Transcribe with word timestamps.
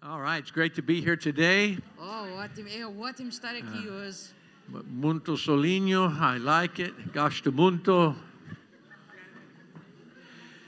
All 0.00 0.20
right, 0.20 0.38
it's 0.38 0.52
great 0.52 0.76
to 0.76 0.82
be 0.82 1.00
here 1.00 1.16
today. 1.16 1.76
Oh, 1.98 2.26
ótimo. 2.36 2.68
É 2.68 2.86
ótimo 2.86 3.30
estar 3.30 3.54
aqui 3.56 3.88
hoje. 3.88 4.30
Muito 4.86 5.36
solinho, 5.36 6.04
I 6.08 6.38
like 6.38 6.80
it. 6.80 6.94
Gosto 7.12 7.50
muito. 7.50 8.14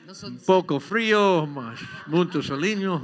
Não 0.04 0.14
sou 0.14 0.30
Um 0.30 0.35
de 0.37 0.45
pouco 0.45 0.80
frio, 0.80 1.46
mas 1.46 1.79
muito 2.08 2.43
solinho. 2.43 3.01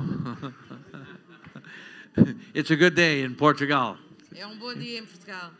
it's 2.54 2.72
a 2.72 2.76
good 2.76 2.96
day 2.96 3.22
in 3.22 3.34
Portugal. 3.34 3.96
É 4.34 4.44
um 4.44 4.58
bom 4.58 4.74
dia 4.74 4.98
em 4.98 5.06
Portugal. 5.06 5.52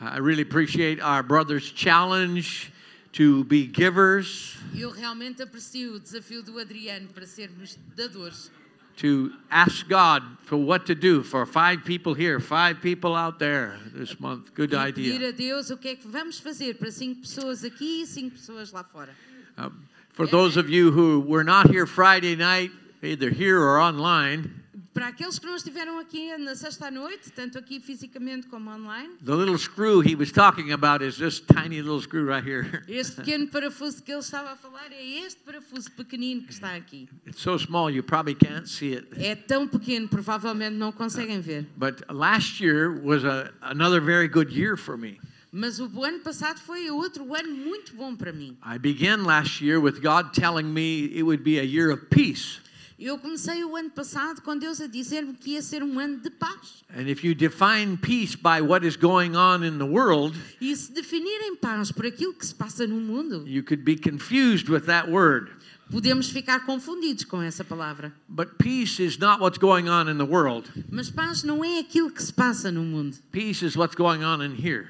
I 0.00 0.18
really 0.18 0.42
appreciate 0.42 1.00
our 1.00 1.22
brother's 1.22 1.72
challenge 1.72 2.72
to 3.12 3.44
be 3.44 3.70
givers, 3.72 4.56
Eu 4.74 4.90
realmente 4.90 5.40
aprecio 5.40 5.94
o 5.94 6.00
desafio 6.00 6.42
do 6.42 6.58
Adriano 6.58 7.08
para 7.08 7.26
sermos 7.26 7.78
dadores. 7.96 8.50
To 8.98 9.32
ask 9.50 9.88
God 9.88 10.22
for 10.44 10.56
what 10.56 10.86
to 10.86 10.94
do 10.94 11.22
for 11.22 11.46
five 11.46 11.84
people 11.84 12.14
here, 12.14 12.40
five 12.40 12.80
people 12.80 13.14
out 13.14 13.38
there 13.38 13.78
this 13.94 14.18
month. 14.18 14.54
Good 14.54 14.70
pedir 14.70 14.80
idea. 14.80 15.28
a 15.28 15.32
Deus 15.32 15.70
o 15.70 15.76
que 15.76 15.88
é 15.90 15.96
que 15.96 16.08
vamos 16.08 16.40
fazer 16.40 16.74
para 16.74 16.90
cinco 16.90 17.20
pessoas 17.20 17.64
aqui 17.64 18.02
e 18.02 18.06
cinco 18.06 18.36
pessoas 18.36 18.72
lá 18.72 18.82
fora. 18.82 19.10
Um, 19.56 19.72
for 20.10 20.26
those 20.26 20.56
of 20.56 20.68
you 20.68 20.90
who 20.90 21.20
were 21.20 21.44
not 21.44 21.70
here 21.70 21.86
Friday 21.86 22.34
night, 22.34 22.72
either 23.02 23.30
here 23.30 23.60
or 23.60 23.78
online, 23.78 24.50
Para 24.98 25.10
aqueles 25.10 25.38
que 25.38 25.46
não 25.46 25.54
estiveram 25.54 25.96
aqui 26.00 26.36
na 26.38 26.56
sexta 26.56 26.90
noite, 26.90 27.30
tanto 27.30 27.56
aqui 27.56 27.78
fisicamente 27.78 28.48
como 28.48 28.68
online, 28.68 29.10
the 29.24 29.32
little 29.32 29.56
screw 29.56 30.00
he 30.00 30.16
was 30.16 30.32
talking 30.32 30.72
about 30.72 31.04
is 31.04 31.16
this 31.18 31.38
tiny 31.38 31.80
little 31.80 32.00
screw 32.00 32.26
right 32.26 32.44
here. 32.44 32.82
este 32.88 33.14
pequeno 33.14 33.46
parafuso 33.46 34.02
que 34.02 34.10
ele 34.10 34.18
estava 34.18 34.50
a 34.50 34.56
falar 34.56 34.90
é 34.90 35.24
este 35.24 35.38
parafuso 35.44 35.88
pequenino 35.92 36.42
que 36.42 36.50
está 36.50 36.74
aqui. 36.74 37.08
It's 37.24 37.40
so 37.40 37.56
small 37.56 37.88
you 37.88 38.02
probably 38.02 38.34
can't 38.34 38.68
see 38.68 38.96
it. 38.96 39.06
É 39.14 39.36
tão 39.36 39.68
pequeno, 39.68 40.08
provavelmente 40.08 40.74
não 40.74 40.90
conseguem 40.90 41.40
ver. 41.40 41.64
But 41.76 42.02
last 42.10 42.60
year 42.60 42.90
was 42.90 43.24
a, 43.24 43.52
another 43.62 44.00
very 44.00 44.26
good 44.26 44.52
year 44.52 44.76
for 44.76 44.98
me. 44.98 45.20
Mas 45.52 45.78
o 45.78 46.04
ano 46.04 46.18
passado 46.18 46.58
foi 46.58 46.90
outro 46.90 47.36
ano 47.36 47.54
muito 47.54 47.94
bom 47.94 48.16
para 48.16 48.32
mim. 48.32 48.56
I 48.66 48.78
began 48.78 49.22
last 49.22 49.64
year 49.64 49.80
with 49.80 50.00
God 50.00 50.32
telling 50.32 50.64
me 50.64 51.04
it 51.16 51.22
would 51.22 51.44
be 51.44 51.60
a 51.60 51.64
year 51.64 51.92
of 51.92 52.06
peace. 52.10 52.58
Eu 52.98 53.16
comecei 53.16 53.62
o 53.64 53.76
ano 53.76 53.90
passado 53.90 54.42
com 54.42 54.58
Deus 54.58 54.80
a 54.80 54.88
dizer-me 54.88 55.32
que 55.34 55.50
ia 55.50 55.62
ser 55.62 55.84
um 55.84 56.00
ano 56.00 56.18
de 56.18 56.30
paz. 56.30 56.82
And 56.92 57.08
if 57.08 57.22
you 57.22 57.32
define 57.32 57.96
peace 57.96 58.34
by 58.36 58.60
what 58.60 58.84
is 58.84 58.96
going 58.96 59.36
on 59.36 59.62
in 59.64 59.78
the 59.78 59.84
world, 59.84 60.36
E 60.60 60.74
se 60.74 60.90
definirem 60.92 61.54
paz 61.54 61.92
por 61.92 62.04
aquilo 62.06 62.34
que 62.34 62.44
se 62.44 62.54
passa 62.54 62.88
no 62.88 62.96
mundo, 62.96 63.46
you 63.46 63.62
could 63.62 63.84
be 63.84 63.96
confused 63.96 64.68
with 64.68 64.80
that 64.86 65.08
word. 65.08 65.48
podemos 65.90 66.28
ficar 66.28 66.66
confundidos 66.66 67.22
com 67.22 67.40
essa 67.40 67.62
palavra. 67.64 68.12
But 68.28 68.58
peace 68.58 69.00
is 69.00 69.16
not 69.16 69.40
what's 69.40 69.58
going 69.58 69.88
on 69.88 70.08
in 70.10 70.18
the 70.18 70.26
world. 70.26 70.68
Mas 70.90 71.08
paz 71.08 71.44
não 71.44 71.64
é 71.64 71.78
aquilo 71.78 72.10
que 72.10 72.22
se 72.22 72.32
passa 72.32 72.72
no 72.72 72.82
mundo. 72.82 73.16
Peace 73.30 73.64
is 73.64 73.76
what's 73.76 73.94
going 73.94 74.24
on 74.24 74.42
in 74.42 74.56
here. 74.56 74.88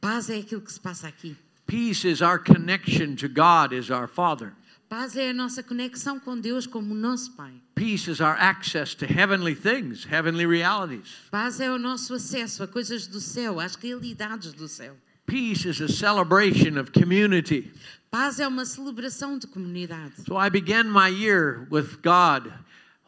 Paz 0.00 0.30
é 0.30 0.38
aquilo 0.38 0.60
que 0.60 0.72
se 0.72 0.78
passa 0.78 1.08
aqui. 1.08 1.36
Peace 1.66 2.08
is 2.08 2.22
our 2.22 2.38
connection 2.38 3.16
to 3.16 3.28
God 3.28 3.74
as 3.76 3.90
our 3.90 4.06
Father. 4.06 4.52
Paz 4.88 5.18
é 5.18 5.28
a 5.28 5.34
nossa 5.34 5.62
conexão 5.62 6.18
com 6.18 6.40
Deus 6.40 6.66
como 6.66 6.94
nosso 6.94 7.32
Pai. 7.32 7.52
Peace 7.74 8.10
is 8.10 8.20
our 8.20 8.36
access 8.38 8.94
to 8.94 9.04
heavenly 9.04 9.54
things, 9.54 10.06
heavenly 10.10 10.46
realities. 10.46 11.28
Paz 11.30 11.60
é 11.60 11.70
o 11.70 11.78
nosso 11.78 12.14
acesso 12.14 12.62
a 12.62 12.66
coisas 12.66 13.06
do 13.06 13.20
céu, 13.20 13.60
às 13.60 13.74
realidades 13.74 14.54
do 14.54 14.66
céu. 14.66 14.96
Peace 15.26 15.68
is 15.68 15.82
a 15.82 15.88
celebration 15.88 16.80
of 16.80 16.90
community. 16.90 17.70
Paz 18.10 18.40
é 18.40 18.48
uma 18.48 18.64
celebração 18.64 19.38
de 19.38 19.46
comunidade. 19.46 20.22
So 20.26 20.38
I 20.38 20.48
began 20.48 20.84
my 20.84 21.08
year 21.08 21.66
with 21.70 21.98
God, 22.02 22.50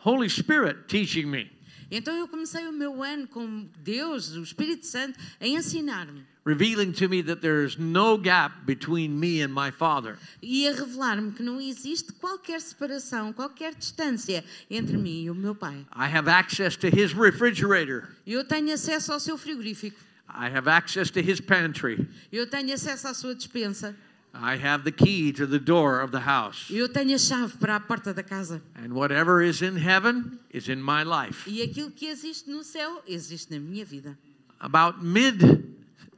Holy 0.04 0.28
Spirit 0.28 0.86
teaching 0.86 1.30
me, 1.30 1.50
Então 1.90 2.14
eu 2.16 2.28
comecei 2.28 2.66
o 2.66 2.72
meu 2.72 3.02
ano 3.02 3.26
com 3.26 3.68
Deus, 3.82 4.36
o 4.36 4.42
Espírito 4.42 4.86
Santo, 4.86 5.18
a 5.40 5.46
ensinar-me 5.46 6.24
revealing 6.44 6.92
to 6.92 7.08
me 7.08 7.22
that 7.22 7.40
there's 7.40 7.78
no 7.78 8.16
gap 8.16 8.64
between 8.66 9.18
me 9.18 9.42
and 9.42 9.52
my 9.52 9.70
Father. 9.70 10.16
e 10.42 10.66
a 10.68 10.72
revelar-me 10.72 11.32
que 11.32 11.42
não 11.42 11.60
existe 11.60 12.12
qualquer 12.14 12.60
separação, 12.60 13.32
qualquer 13.32 13.74
distância 13.74 14.44
entre 14.70 14.96
mim 14.96 15.24
e 15.24 15.30
o 15.30 15.34
meu 15.34 15.54
Pai. 15.54 15.86
I 15.94 16.06
have 16.06 16.28
access 16.28 16.76
to 16.78 16.88
His 16.88 17.12
refrigerator. 17.12 18.08
Eu 18.26 18.44
tenho 18.44 18.72
acesso 18.72 19.12
ao 19.12 19.20
seu 19.20 19.36
frigorífico, 19.36 19.98
I 20.28 20.46
have 20.46 20.68
access 20.68 21.10
to 21.10 21.20
His 21.20 21.40
pantry. 21.40 22.08
eu 22.32 22.46
tenho 22.46 22.72
acesso 22.72 23.08
à 23.08 23.14
sua 23.14 23.34
despensa, 23.34 23.94
I 24.32 24.56
have 24.56 24.84
the 24.84 24.92
key 24.92 25.32
to 25.32 25.46
the 25.46 25.58
door 25.58 26.00
of 26.00 26.12
the 26.12 26.20
house. 26.20 26.70
eu 26.70 26.88
tenho 26.88 27.14
a 27.14 27.18
chave 27.18 27.58
para 27.58 27.76
a 27.76 27.80
porta 27.80 28.14
da 28.14 28.22
casa. 28.22 28.62
And 28.76 28.92
whatever 28.94 29.42
is 29.42 29.60
in 29.62 29.76
heaven 29.76 30.38
is 30.50 30.68
in 30.68 30.80
my 30.80 31.02
life. 31.02 31.46
E 31.48 31.62
aquilo 31.62 31.90
que 31.94 32.08
existe 32.08 32.48
no 32.48 32.62
céu 32.62 33.02
existe 33.08 33.50
na 33.50 33.58
minha 33.58 33.84
vida. 33.84 34.16
About 34.60 35.02
mid 35.02 35.42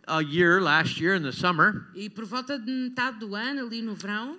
a 0.09 0.23
year 0.23 0.61
last 0.61 1.01
year 1.01 1.15
in 1.15 1.23
the 1.23 1.33
summer, 1.33 1.87
E 1.95 2.09
por 2.09 2.25
volta 2.25 2.59
de 2.59 2.71
metade 2.71 3.19
do 3.21 3.35
ano, 3.35 3.67
ali 3.67 3.81
no 3.81 3.95
verão, 3.95 4.37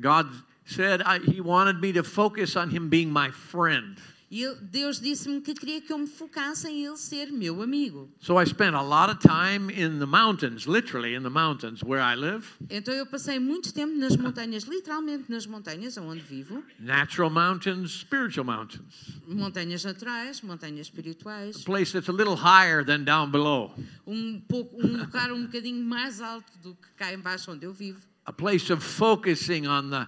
God 0.00 0.28
said 0.64 1.02
I, 1.02 1.18
He 1.18 1.40
wanted 1.40 1.80
me 1.80 1.92
to 1.92 2.02
focus 2.02 2.56
on 2.56 2.70
Him 2.70 2.88
being 2.88 3.10
my 3.10 3.30
friend. 3.30 3.98
Ele- 4.40 4.56
Deus 4.62 4.98
disse-me 5.00 5.40
que 5.40 5.52
queria 5.52 5.80
que 5.80 5.92
eu 5.92 5.98
me 5.98 6.06
focasse 6.06 6.66
em 6.68 6.86
Ele 6.86 6.96
ser 6.96 7.30
meu 7.32 7.60
amigo. 7.60 8.08
So 8.20 8.40
I 8.40 8.46
spent 8.46 8.74
a 8.74 8.80
lot 8.80 9.10
of 9.10 9.18
time 9.18 9.70
in 9.72 9.98
the 9.98 10.06
mountains, 10.06 10.64
literally 10.66 11.14
in 11.14 11.22
the 11.22 11.28
mountains 11.28 11.82
where 11.82 12.00
I 12.02 12.14
live 12.16 12.46
Então 12.70 12.94
eu 12.94 13.04
passei 13.04 13.38
muito 13.38 13.72
tempo 13.74 13.94
nas 13.96 14.16
montanhas, 14.16 14.64
literalmente 14.64 15.24
nas 15.30 15.46
montanhas 15.46 15.96
onde 15.98 16.20
vivo, 16.22 16.62
natural 16.78 17.28
mountains, 17.30 17.90
spiritual 18.00 18.44
mountains. 18.46 19.20
montanhas 19.28 19.84
naturais, 19.84 20.40
montanhas 20.40 20.86
espirituais, 20.86 21.56
A 21.56 21.64
place 21.64 21.92
that's 21.92 22.08
a 22.08 22.12
little 22.12 22.36
higher 22.36 22.84
than 22.84 23.04
down 23.04 23.30
below. 23.30 23.74
um 24.06 24.40
pouco 24.48 24.76
um 24.86 24.96
lugar 24.98 25.32
um 25.32 25.42
bocadinho 25.44 25.84
mais 25.84 26.20
alto 26.20 26.50
do 26.62 26.74
que 26.74 26.88
cá 26.96 27.12
embaixo 27.12 27.50
onde 27.50 27.66
eu 27.66 27.72
vivo, 27.72 28.00
A 28.24 28.32
place 28.32 28.72
of 28.72 28.82
focusing 28.84 29.66
on 29.66 29.90
the 29.90 30.06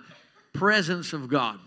presence 0.52 1.14
of 1.14 1.26
God. 1.26 1.58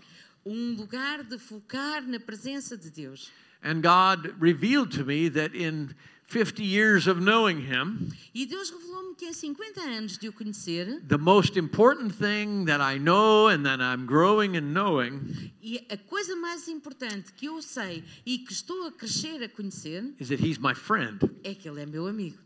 Um 0.48 0.74
lugar 0.76 1.22
de 1.22 1.38
focar 1.38 2.02
na 2.06 2.18
presença 2.18 2.76
de 2.76 2.90
Deus. 2.90 3.30
And 3.62 3.80
God 3.80 4.34
revealed 4.40 4.96
to 4.96 5.04
me 5.04 5.28
that 5.30 5.56
in 5.56 5.90
50 6.28 6.62
years 6.62 7.06
of 7.08 7.20
knowing 7.20 7.58
Him, 7.60 8.10
E 8.34 8.46
Deus 8.46 8.70
revelou-me 8.70 9.14
que 9.16 9.24
em 9.26 9.32
50 9.32 9.80
anos 9.80 10.18
de 10.18 10.28
o 10.28 10.32
conhecer, 10.32 11.00
the 11.08 11.16
most 11.18 11.58
important 11.58 12.12
thing 12.14 12.66
that 12.66 12.80
I 12.80 12.98
know 12.98 13.48
and 13.48 13.64
that 13.64 13.80
I'm 13.80 14.06
growing 14.06 14.56
and 14.56 14.72
knowing 14.72 15.50
e 15.62 15.84
a 15.90 15.96
coisa 15.96 16.36
mais 16.36 16.68
importante 16.68 17.32
que 17.32 17.46
eu 17.46 17.60
sei 17.62 18.04
e 18.24 18.38
que 18.38 18.52
estou 18.52 18.86
a 18.86 18.92
crescer 18.92 19.42
a 19.42 19.48
conhecer 19.48 20.04
is 20.20 20.28
that 20.28 20.40
He's 20.40 20.58
my 20.58 20.74
friend. 20.74 21.18
é 21.42 21.54
que 21.54 21.68
Ele 21.68 21.80
é 21.80 21.86
meu 21.86 22.06
amigo. 22.06 22.38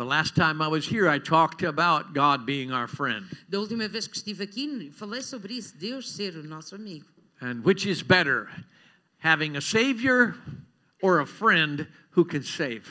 The 0.00 0.06
last 0.06 0.34
time 0.34 0.62
I 0.62 0.66
was 0.66 0.86
here, 0.86 1.10
I 1.10 1.18
talked 1.18 1.62
about 1.62 2.14
God 2.14 2.46
being 2.46 2.72
our 2.72 2.86
friend. 2.86 3.26
Da 3.50 3.58
última 3.58 3.86
vez 3.86 4.08
que 4.08 4.18
estive 4.18 4.40
aqui, 4.40 4.90
falei 4.94 5.20
sobre 5.20 5.52
isso, 5.58 5.74
Deus 5.78 6.08
ser 6.08 6.38
o 6.38 6.42
nosso 6.42 6.74
amigo. 6.74 7.04
And 7.42 7.62
which 7.62 7.84
is 7.84 8.02
better, 8.02 8.48
having 9.18 9.58
a 9.58 9.60
Savior 9.60 10.36
or 11.02 11.20
a 11.20 11.26
friend 11.26 11.86
who 12.12 12.24
can 12.24 12.42
save? 12.42 12.90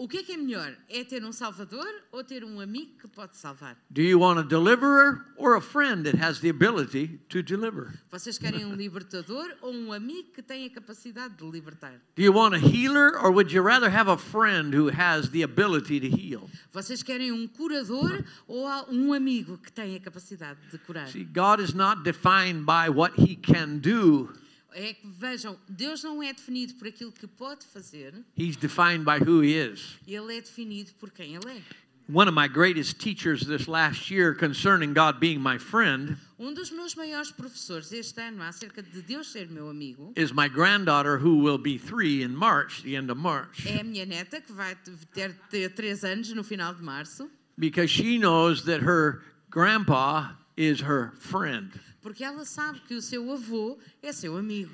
O 0.00 0.06
que 0.06 0.18
é 0.18 0.22
que 0.22 0.30
é 0.30 0.36
melhor? 0.36 0.72
É 0.88 1.02
ter 1.02 1.24
um 1.24 1.32
salvador 1.32 1.84
ou 2.12 2.22
ter 2.22 2.44
um 2.44 2.60
amigo 2.60 2.92
que 3.00 3.08
pode 3.08 3.36
salvar? 3.36 3.76
Do 3.90 4.00
you 4.00 4.20
want 4.20 4.38
a 4.38 4.44
deliverer 4.44 5.24
or 5.36 5.56
a 5.56 5.60
friend 5.60 6.04
that 6.04 6.16
has 6.22 6.38
the 6.38 6.48
ability 6.48 7.18
to 7.28 7.42
deliver? 7.42 7.98
Vocês 8.08 8.38
querem 8.38 8.64
um 8.64 8.76
libertador 8.76 9.56
ou 9.60 9.74
um 9.74 9.92
amigo 9.92 10.30
que 10.32 10.40
tem 10.40 10.66
a 10.66 10.70
capacidade 10.70 11.34
de 11.34 11.50
libertar? 11.50 12.00
Do 12.14 12.22
you 12.22 12.32
want 12.32 12.54
a 12.54 12.58
healer 12.58 13.18
or 13.20 13.32
would 13.32 13.52
you 13.52 13.60
rather 13.60 13.90
have 13.90 14.08
a 14.08 14.16
friend 14.16 14.72
who 14.72 14.88
has 14.88 15.30
the 15.30 15.42
ability 15.42 15.98
to 15.98 16.06
heal? 16.06 16.48
Vocês 16.72 17.02
querem 17.02 17.32
um 17.32 17.48
curador 17.48 18.22
ou 18.46 18.68
um 18.88 19.12
amigo 19.12 19.58
que 19.58 19.72
tem 19.72 19.96
a 19.96 20.00
capacidade 20.00 20.60
de 20.70 20.78
curar? 20.78 21.08
See, 21.08 21.24
God 21.24 21.58
is 21.58 21.74
not 21.74 22.04
defined 22.04 22.64
by 22.64 22.88
what 22.88 23.20
he 23.20 23.34
can 23.34 23.78
do, 23.78 24.32
É 24.74 24.92
que 24.92 25.06
vejam, 25.06 25.58
Deus 25.68 26.02
não 26.04 26.22
é 26.22 26.32
definido 26.32 26.74
por 26.74 26.86
aquilo 26.88 27.10
que 27.10 27.26
pode 27.26 27.64
fazer, 27.66 28.14
he's 28.36 28.56
defined 28.56 29.04
by 29.04 29.18
who 29.18 29.42
he 29.42 29.54
is. 29.54 29.96
ele 30.06 30.36
é 30.36 30.40
definido 30.40 30.92
por 31.00 31.10
quem 31.10 31.34
ele 31.34 31.50
é. 31.50 31.62
One 32.10 32.26
of 32.26 32.34
my 32.34 32.48
greatest 32.48 32.98
teachers 32.98 33.44
this 33.44 33.66
last 33.68 34.10
year 34.10 34.34
concerning 34.34 34.94
God 34.94 35.20
being 35.20 35.38
my 35.40 35.58
friend 35.58 36.16
Um 36.38 36.54
dos 36.54 36.70
meus 36.70 36.94
maiores 36.94 37.30
professores 37.30 37.92
este 37.92 38.18
ano 38.20 38.42
acerca 38.42 38.82
de 38.82 39.02
Deus 39.02 39.30
ser 39.30 39.50
meu 39.50 39.68
amigo 39.68 40.12
is 40.16 40.32
my 40.32 40.48
granddaughter 40.48 41.18
who 41.18 41.42
will 41.42 41.58
be 41.58 41.76
3 41.76 42.22
in 42.22 42.34
March, 42.34 42.82
the 42.82 42.96
end 42.96 43.10
of 43.10 43.20
March. 43.20 43.66
é 43.66 43.80
a 43.80 43.84
minha 43.84 44.06
neta 44.06 44.40
que 44.40 44.52
vai 44.52 44.74
ter, 45.12 45.34
ter 45.50 45.68
três 45.74 46.02
anos 46.02 46.32
no 46.32 46.42
final 46.42 46.72
de 46.74 46.82
março, 46.82 47.28
because 47.58 47.90
she 47.90 48.16
knows 48.18 48.64
that 48.64 48.82
her 48.82 49.22
grandpa 49.50 50.30
is 50.56 50.80
her 50.80 51.12
friend. 51.18 51.78
Porque 52.08 52.24
ela 52.24 52.46
sabe 52.46 52.80
que 52.88 52.94
o 52.94 53.02
seu 53.02 53.30
avô 53.30 53.78
é 54.02 54.12
seu 54.12 54.38
amigo. 54.38 54.72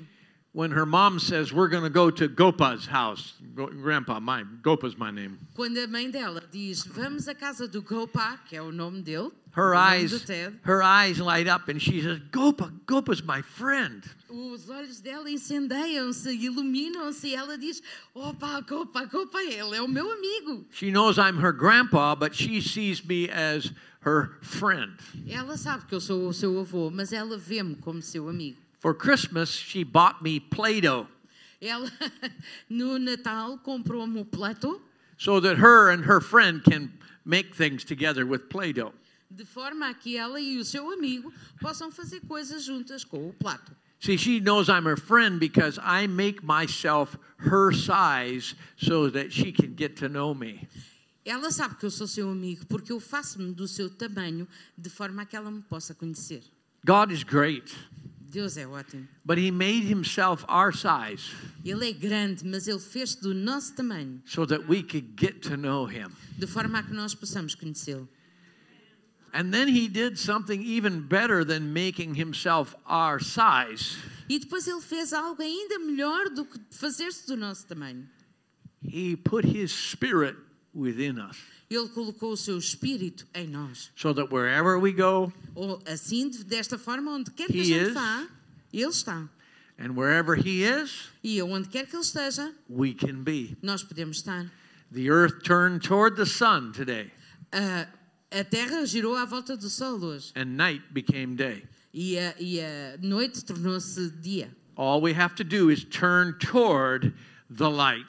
When 0.53 0.71
her 0.71 0.85
mom 0.85 1.19
says, 1.19 1.51
We're 1.51 1.67
going 1.67 1.83
to 1.83 1.89
go 1.89 2.09
to 2.09 2.29
Gopa's 2.29 2.85
house, 2.85 3.33
grandpa, 3.53 4.21
my, 4.21 4.45
Gopa's 4.61 4.97
my 4.97 5.11
name. 5.11 5.37
Quando 5.53 5.77
a 5.79 5.85
mãe 5.85 6.09
dela 6.09 6.41
diz 6.49 6.85
vamos 6.85 7.27
à 7.27 7.35
casa 7.35 7.67
do 7.67 7.81
Gopa, 7.81 8.39
que 8.45 8.55
é 8.55 8.61
o 8.61 8.71
nome 8.71 9.01
dele, 9.01 9.33
her 9.53 9.75
eyes, 9.75 10.25
her 10.63 10.81
eyes 10.81 11.19
light 11.19 11.49
up, 11.49 11.69
and 11.69 11.81
she 11.81 12.01
says, 12.01 12.21
"Gopa, 12.31 12.71
Gopa's 12.85 13.21
my 13.21 13.41
friend." 13.41 14.05
Os 14.29 14.69
olhos 14.69 15.01
dela 15.01 15.29
incendeiam-se, 15.29 16.29
iluminam-se 16.31 17.27
e 17.27 17.35
ela 17.35 17.57
diz: 17.57 17.81
Opa, 18.13 18.63
opa, 18.71 19.09
opa, 19.13 19.43
ele 19.43 19.75
é 19.75 19.81
o 19.81 19.89
meu 19.89 20.09
amigo. 20.09 20.65
She 20.71 20.89
knows 20.89 21.17
I'm 21.17 21.37
her 21.37 21.51
grandpa, 21.51 22.15
but 22.15 22.33
she 22.33 22.61
sees 22.61 23.03
me 23.03 23.29
as 23.29 23.73
her 24.05 24.37
friend. 24.41 24.93
Ela 25.27 25.57
sabe 25.57 25.85
que 25.87 25.95
eu 25.95 25.99
sou 25.99 26.27
o 26.27 26.33
seu 26.33 26.59
avô, 26.59 26.91
mas 26.91 27.11
ela 27.11 27.37
vê-me 27.37 27.75
como 27.75 28.01
seu 28.01 28.29
amigo. 28.29 28.57
For 28.79 28.93
Christmas, 28.93 29.49
she 29.49 29.83
bought 29.83 30.21
me 30.21 30.39
Play-Doh 30.39 31.07
Ela, 31.61 31.91
no 32.69 32.99
Natal, 32.99 33.57
comprou-me 33.57 34.21
o 34.21 34.25
plato, 34.25 34.79
so 35.17 35.39
that 35.39 35.57
her 35.57 35.89
and 35.89 36.03
her 36.05 36.21
friend 36.21 36.63
can 36.63 36.91
make 37.25 37.55
things 37.55 37.83
together 37.83 38.25
with 38.25 38.49
Play-Doh. 38.49 38.93
de 39.31 39.43
forma 39.43 39.89
a 39.89 39.93
que 39.93 40.17
ela 40.17 40.39
e 40.39 40.57
o 40.57 40.63
seu 40.63 40.91
amigo 40.91 41.33
possam 41.59 41.91
fazer 41.91 42.21
coisas 42.21 42.63
juntas 42.63 43.03
com 43.03 43.27
o 43.27 43.33
plato. 43.33 43.75
See, 43.99 44.17
she 44.17 44.39
knows 44.39 44.69
I'm 44.69 44.85
her 44.85 44.97
friend 44.97 45.39
because 45.39 45.79
I 45.81 46.05
make 46.07 46.43
myself 46.43 47.17
her 47.37 47.71
size 47.71 48.53
so 48.77 49.09
that 49.09 49.31
she 49.31 49.51
can 49.51 49.73
get 49.73 49.95
to 49.97 50.09
know 50.09 50.33
me. 50.33 50.67
Ela 51.25 51.49
sabe 51.49 51.75
que 51.75 51.85
eu 51.85 51.89
sou 51.91 52.07
seu 52.07 52.29
amigo 52.29 52.65
porque 52.67 52.91
eu 52.91 52.99
faço-me 52.99 53.51
do 53.51 53.67
seu 53.67 53.89
tamanho 53.89 54.47
de 54.77 54.89
forma 54.89 55.23
a 55.23 55.25
que 55.25 55.35
ela 55.35 55.49
me 55.49 55.61
possa 55.61 55.93
conhecer. 55.95 56.43
God 56.85 57.11
is 57.11 57.23
great, 57.23 57.73
Deus 58.29 58.57
é 58.57 58.67
ótimo. 58.67 59.07
but 59.25 59.39
He 59.39 59.49
made 59.49 59.91
Himself 59.91 60.45
our 60.47 60.71
size 60.71 61.31
Ele 61.63 61.89
é 61.89 61.93
grande, 61.93 62.45
mas 62.45 62.67
ele 62.67 62.79
fez 62.79 63.15
do 63.15 63.33
nosso 63.33 63.73
tamanho, 63.73 64.21
so 64.25 64.45
that 64.45 64.67
we 64.69 64.83
could 64.83 65.13
get 65.19 65.41
to 65.41 65.57
know 65.57 65.87
Him. 65.89 66.11
de 66.37 66.45
forma 66.45 66.77
a 66.79 66.83
que 66.83 66.93
nós 66.93 67.15
possamos 67.15 67.55
conhecê-lo. 67.55 68.07
And 69.33 69.51
then 69.51 69.67
He 69.67 69.89
did 69.89 70.17
something 70.17 70.61
even 70.61 71.01
better 71.01 71.43
than 71.43 71.73
making 71.73 72.13
Himself 72.13 72.75
our 72.85 73.19
size. 73.19 73.97
E 74.29 74.37
depois 74.39 74.67
ele 74.67 74.79
fez 74.81 75.11
algo 75.11 75.41
ainda 75.41 75.79
melhor 75.79 76.29
do 76.29 76.45
que 76.45 76.59
fazer-se 76.71 77.25
do 77.27 77.35
nosso 77.35 77.65
tamanho. 77.65 78.07
He 78.83 79.15
put 79.17 79.43
His 79.45 79.71
Spirit 79.71 80.37
within 80.75 81.17
us 81.19 81.37
Ele 81.69 81.87
colocou 81.89 82.33
o 82.33 82.37
seu 82.37 82.57
espírito 82.57 83.25
em 83.33 83.47
nós. 83.47 83.89
so 83.95 84.13
that 84.13 84.31
wherever 84.33 84.77
we 84.79 84.91
go 84.91 85.31
Ou 85.55 85.81
assim, 85.87 86.29
de- 86.29 86.43
desta 86.43 86.77
forma, 86.77 87.11
onde 87.11 87.31
quer 87.31 87.47
que 87.47 87.59
a 87.59 87.61
He 87.61 87.65
gente 87.65 87.87
is. 87.87 87.93
vá, 87.93 88.27
ele 88.73 88.89
está. 88.89 89.29
and 89.79 89.91
wherever 89.95 90.35
He 90.37 90.63
is, 90.63 91.09
E 91.23 91.41
onde 91.41 91.67
quer 91.69 91.87
que 91.87 91.95
ele 91.95 92.03
esteja, 92.03 92.53
we 92.69 92.93
can 92.93 93.23
be. 93.23 93.57
nós 93.61 93.83
podemos 93.83 94.17
estar. 94.17 94.51
The 94.91 95.09
earth 95.09 95.41
turned 95.43 95.81
toward 95.81 96.15
the 96.17 96.25
sun 96.25 96.71
today, 96.71 97.11
A, 97.51 97.87
a 98.31 98.43
terra 98.43 98.85
girou 98.85 99.15
à 99.15 99.25
volta 99.25 99.57
do 99.57 99.69
sol 99.69 99.99
hoje. 100.03 100.31
and 100.35 100.55
night 100.55 100.83
became 100.93 101.35
day. 101.35 101.63
E 101.93 102.17
a, 102.19 102.35
e 102.39 102.59
a 102.59 102.97
noite 103.01 103.43
tornou-se 103.43 104.09
dia. 104.21 104.49
All 104.77 105.01
we 105.01 105.13
have 105.13 105.33
to 105.35 105.43
do 105.43 105.69
is 105.71 105.83
turn 105.85 106.33
toward 106.39 107.13
the 107.49 107.69
light, 107.69 108.07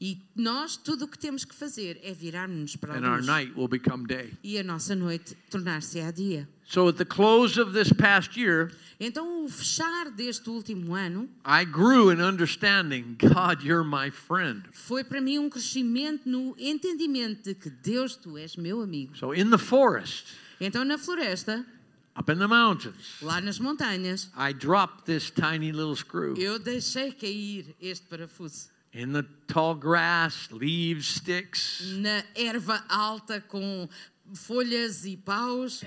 E 0.00 0.18
nós, 0.36 0.76
tudo 0.76 1.06
o 1.06 1.08
que 1.08 1.18
temos 1.18 1.44
que 1.44 1.54
fazer 1.54 1.98
é 2.02 2.12
virar-nos 2.12 2.76
para 2.76 2.94
a 2.94 2.96
and 2.98 3.04
our 3.06 3.16
luz. 3.16 3.26
night 3.26 3.52
will 3.56 3.66
become 3.68 4.06
day. 4.06 4.32
E 4.44 4.58
a 4.58 4.62
nossa 4.62 4.94
noite 4.94 5.36
tornar-se 5.50 6.00
a 6.00 6.10
dia. 6.10 6.48
So, 6.64 6.86
at 6.88 6.96
the 6.98 7.04
close 7.04 7.58
of 7.60 7.72
this 7.72 7.92
past 7.92 8.36
year, 8.38 8.70
Então, 9.00 9.44
o 9.44 9.48
fechar 9.48 10.10
deste 10.10 10.48
último 10.50 10.94
ano 10.94 11.28
I 11.44 11.64
grew 11.64 12.10
in 12.12 12.20
understanding 12.20 13.16
God, 13.18 13.62
you're 13.64 13.84
my 13.88 14.10
friend. 14.10 14.62
foi 14.72 15.02
para 15.02 15.20
mim 15.20 15.38
um 15.38 15.48
crescimento 15.48 16.28
no 16.28 16.54
entendimento 16.58 17.42
de 17.44 17.54
que 17.54 17.70
Deus, 17.70 18.16
tu 18.16 18.36
és 18.36 18.56
meu 18.56 18.80
amigo. 18.82 19.16
So, 19.16 19.32
in 19.34 19.50
the 19.50 19.58
forest, 19.58 20.26
Então, 20.60 20.84
na 20.84 20.98
floresta, 20.98 21.64
up 22.18 22.28
in 22.30 22.38
the 22.38 22.48
mountains, 22.48 23.18
lá 23.22 23.40
nas 23.40 23.58
montanhas, 23.58 24.28
I 24.36 24.52
dropped 24.52 25.04
this 25.06 25.30
tiny 25.30 25.70
little 25.72 25.94
screw. 25.94 26.34
eu 26.36 26.58
deixei 26.58 27.12
cair 27.12 27.74
este 27.80 28.06
parafuso. 28.08 28.68
In 28.92 29.12
the 29.12 29.22
tall 29.46 29.74
grass, 29.74 30.48
leaves, 30.50 31.06
sticks, 31.06 31.82
Na 31.98 32.24
erva 32.34 32.82
alta 32.88 33.40
com 33.40 33.88
folhas 34.34 35.04
e 35.04 35.16
paus, 35.16 35.84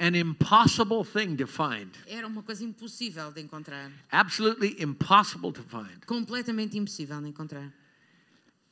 an 0.00 0.14
impossible 0.14 1.04
thing 1.04 1.36
to 1.36 1.46
find. 1.46 1.90
era 2.06 2.26
uma 2.26 2.42
coisa 2.42 2.64
impossível 2.64 3.30
de 3.32 3.40
encontrar. 3.42 3.90
Absolutely 4.12 4.76
impossible 4.80 5.52
to 5.52 5.62
find. 5.62 6.04
Completamente 6.06 6.78
impossível 6.78 7.20
de 7.20 7.28
encontrar. 7.28 7.72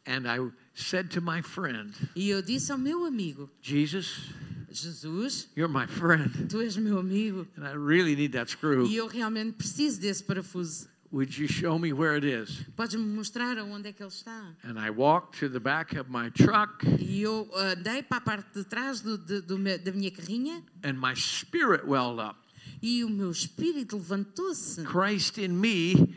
And 0.07 0.25
I 0.27 0.39
said 0.77 1.09
to 1.11 1.21
my 1.21 1.41
friend, 1.43 1.93
E 2.15 2.29
eu 2.31 2.43
disse 2.43 2.71
ao 2.71 2.79
meu 2.79 3.05
amigo, 3.05 3.49
Jesus, 3.63 4.31
Jesus, 4.71 5.49
you're 5.57 5.73
my 5.73 5.87
friend. 5.87 6.31
tu 6.49 6.61
és 6.61 6.77
meu 6.77 6.99
amigo 6.99 7.47
And 7.57 7.65
I 7.67 7.73
really 7.75 8.15
need 8.15 8.33
that 8.33 8.51
screw. 8.51 8.87
e 8.87 8.97
eu 8.97 9.07
realmente 9.07 9.53
preciso 9.53 10.01
desse 10.01 10.23
parafuso. 10.23 10.89
Would 11.13 11.39
you 11.41 11.47
show 11.49 11.79
me 11.79 11.93
where 11.93 12.17
it 12.17 12.27
is? 12.27 12.65
Podes-me 12.77 13.03
mostrar 13.07 13.57
aonde 13.59 13.89
é 13.89 13.93
que 13.93 14.03
ele 14.03 14.11
está? 14.11 14.55
And 14.65 14.77
I 14.79 14.91
walked 14.91 15.39
to 15.39 15.49
the 15.49 15.61
back 15.61 15.97
of 15.99 16.11
my 16.11 16.31
truck, 16.31 16.85
E 17.01 17.23
eu 17.23 17.49
ah, 17.55 17.73
andei 17.79 18.03
para 18.03 18.19
a 18.19 18.21
parte 18.21 18.53
de 18.59 18.65
trás 18.65 19.01
do, 19.01 19.17
de- 19.17 19.41
do 19.41 19.57
da 19.57 19.93
minha 19.93 20.11
carrinha 20.11 20.63
and 20.83 20.95
my 20.95 21.15
spirit 21.15 21.87
welled 21.87 22.21
up. 22.21 22.37
e 22.83 23.03
o 23.05 23.09
meu 23.09 23.31
espírito 23.31 23.97
levantou-se. 23.97 24.83
Christ 24.85 25.39
in 25.39 25.59
me 25.59 26.13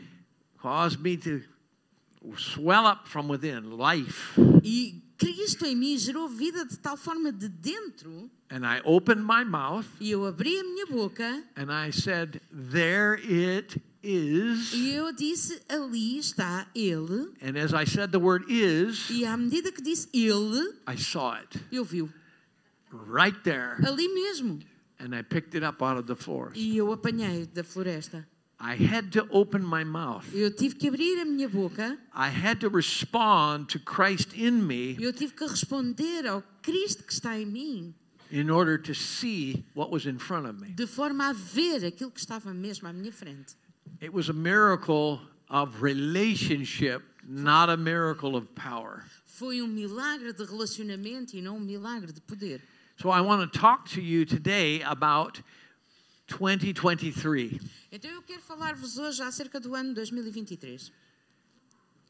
caused 0.60 1.00
me 1.00 1.16
to 1.16 1.40
swell 2.36 2.84
up 2.84 3.08
from 3.08 3.28
within, 3.28 3.70
life. 3.78 4.34
E 4.62 5.02
Cristo 5.18 5.66
em 5.66 5.76
mim 5.76 5.98
gerou 5.98 6.28
vida 6.28 6.64
de 6.64 6.78
tal 6.78 6.96
forma 6.96 7.30
de 7.32 7.48
dentro. 7.48 8.30
And 8.50 8.64
I 8.64 8.80
opened 8.84 9.22
my 9.22 9.44
mouth 9.44 9.86
E 10.00 10.10
eu 10.10 10.26
abri 10.26 10.58
a 10.58 10.64
minha 10.64 10.86
boca 10.86 11.44
and 11.56 11.70
I 11.70 11.90
said, 11.92 12.40
There 12.50 13.14
it 13.22 13.80
is. 14.02 14.72
e 14.72 14.92
eu 14.94 15.12
disse: 15.12 15.60
Ali 15.68 16.18
está 16.18 16.66
Ele. 16.74 17.32
And 17.42 17.56
as 17.56 17.72
I 17.72 17.84
said 17.84 18.10
the 18.12 18.18
word 18.18 18.46
is, 18.48 19.08
E 19.10 19.24
à 19.24 19.36
medida 19.36 19.70
que 19.70 19.82
disse 19.82 20.08
Ele, 20.12 20.74
I 20.88 20.96
saw 20.96 21.34
it 21.36 21.60
eu 21.70 21.84
vi-o. 21.84 22.08
right 22.92 23.38
there. 23.44 23.76
Ali 23.86 24.08
mesmo. 24.08 24.58
And 24.98 25.14
I 25.14 25.22
picked 25.22 25.54
it 25.54 25.64
up 25.64 25.82
out 25.82 25.96
of 25.98 26.06
the 26.06 26.16
forest. 26.16 26.58
E 26.60 26.76
eu 26.76 26.92
apanhei 26.92 27.46
da 27.46 27.62
floresta. 27.64 28.26
I 28.62 28.74
had 28.76 29.10
to 29.12 29.26
open 29.30 29.64
my 29.64 29.84
mouth. 29.84 30.24
Eu 30.34 30.50
tive 30.50 30.74
que 30.74 30.88
abrir 30.88 31.18
a 31.20 31.24
minha 31.24 31.48
boca. 31.48 31.96
I 32.14 32.28
had 32.28 32.60
to 32.60 32.68
respond 32.68 33.68
to 33.70 33.78
Christ 33.78 34.34
in 34.36 34.66
me 34.66 34.96
Eu 35.00 35.12
tive 35.14 35.32
que 35.32 35.46
responder 35.46 36.26
ao 36.26 36.42
Cristo 36.62 37.02
que 37.02 37.12
está 37.12 37.38
em 37.38 37.46
mim. 37.46 37.94
in 38.30 38.50
order 38.50 38.78
to 38.78 38.94
see 38.94 39.64
what 39.74 39.90
was 39.90 40.06
in 40.06 40.18
front 40.18 40.46
of 40.46 40.60
me. 40.60 40.68
De 40.74 40.86
forma 40.86 41.30
a 41.30 41.32
ver 41.32 41.84
aquilo 41.86 42.10
que 42.10 42.20
estava 42.20 42.52
mesmo 42.52 42.86
à 42.86 42.92
minha 42.92 43.10
frente. 43.10 43.56
It 44.00 44.12
was 44.12 44.28
a 44.28 44.32
miracle 44.34 45.20
of 45.48 45.82
relationship, 45.82 47.02
not 47.26 47.70
a 47.70 47.76
miracle 47.76 48.36
of 48.36 48.46
power. 48.54 49.04
Foi 49.24 49.62
um 49.62 49.66
milagre 49.66 50.32
de 50.32 50.44
relacionamento 50.44 51.34
e 51.34 51.40
não 51.42 51.56
um 51.56 51.60
milagre 51.60 52.12
de 52.12 52.20
poder. 52.20 52.60
So 52.98 53.08
I 53.10 53.20
want 53.22 53.50
to 53.50 53.58
talk 53.58 53.88
to 53.94 54.00
you 54.00 54.26
today 54.26 54.82
about 54.82 55.42
2023. 56.30 57.58
Então 57.92 58.10
eu 58.10 58.22
quero 58.22 58.40
falar-vos 58.42 58.98
hoje 58.98 59.22
acerca 59.22 59.58
do 59.60 59.74
ano 59.74 59.94
2023. 59.94 60.92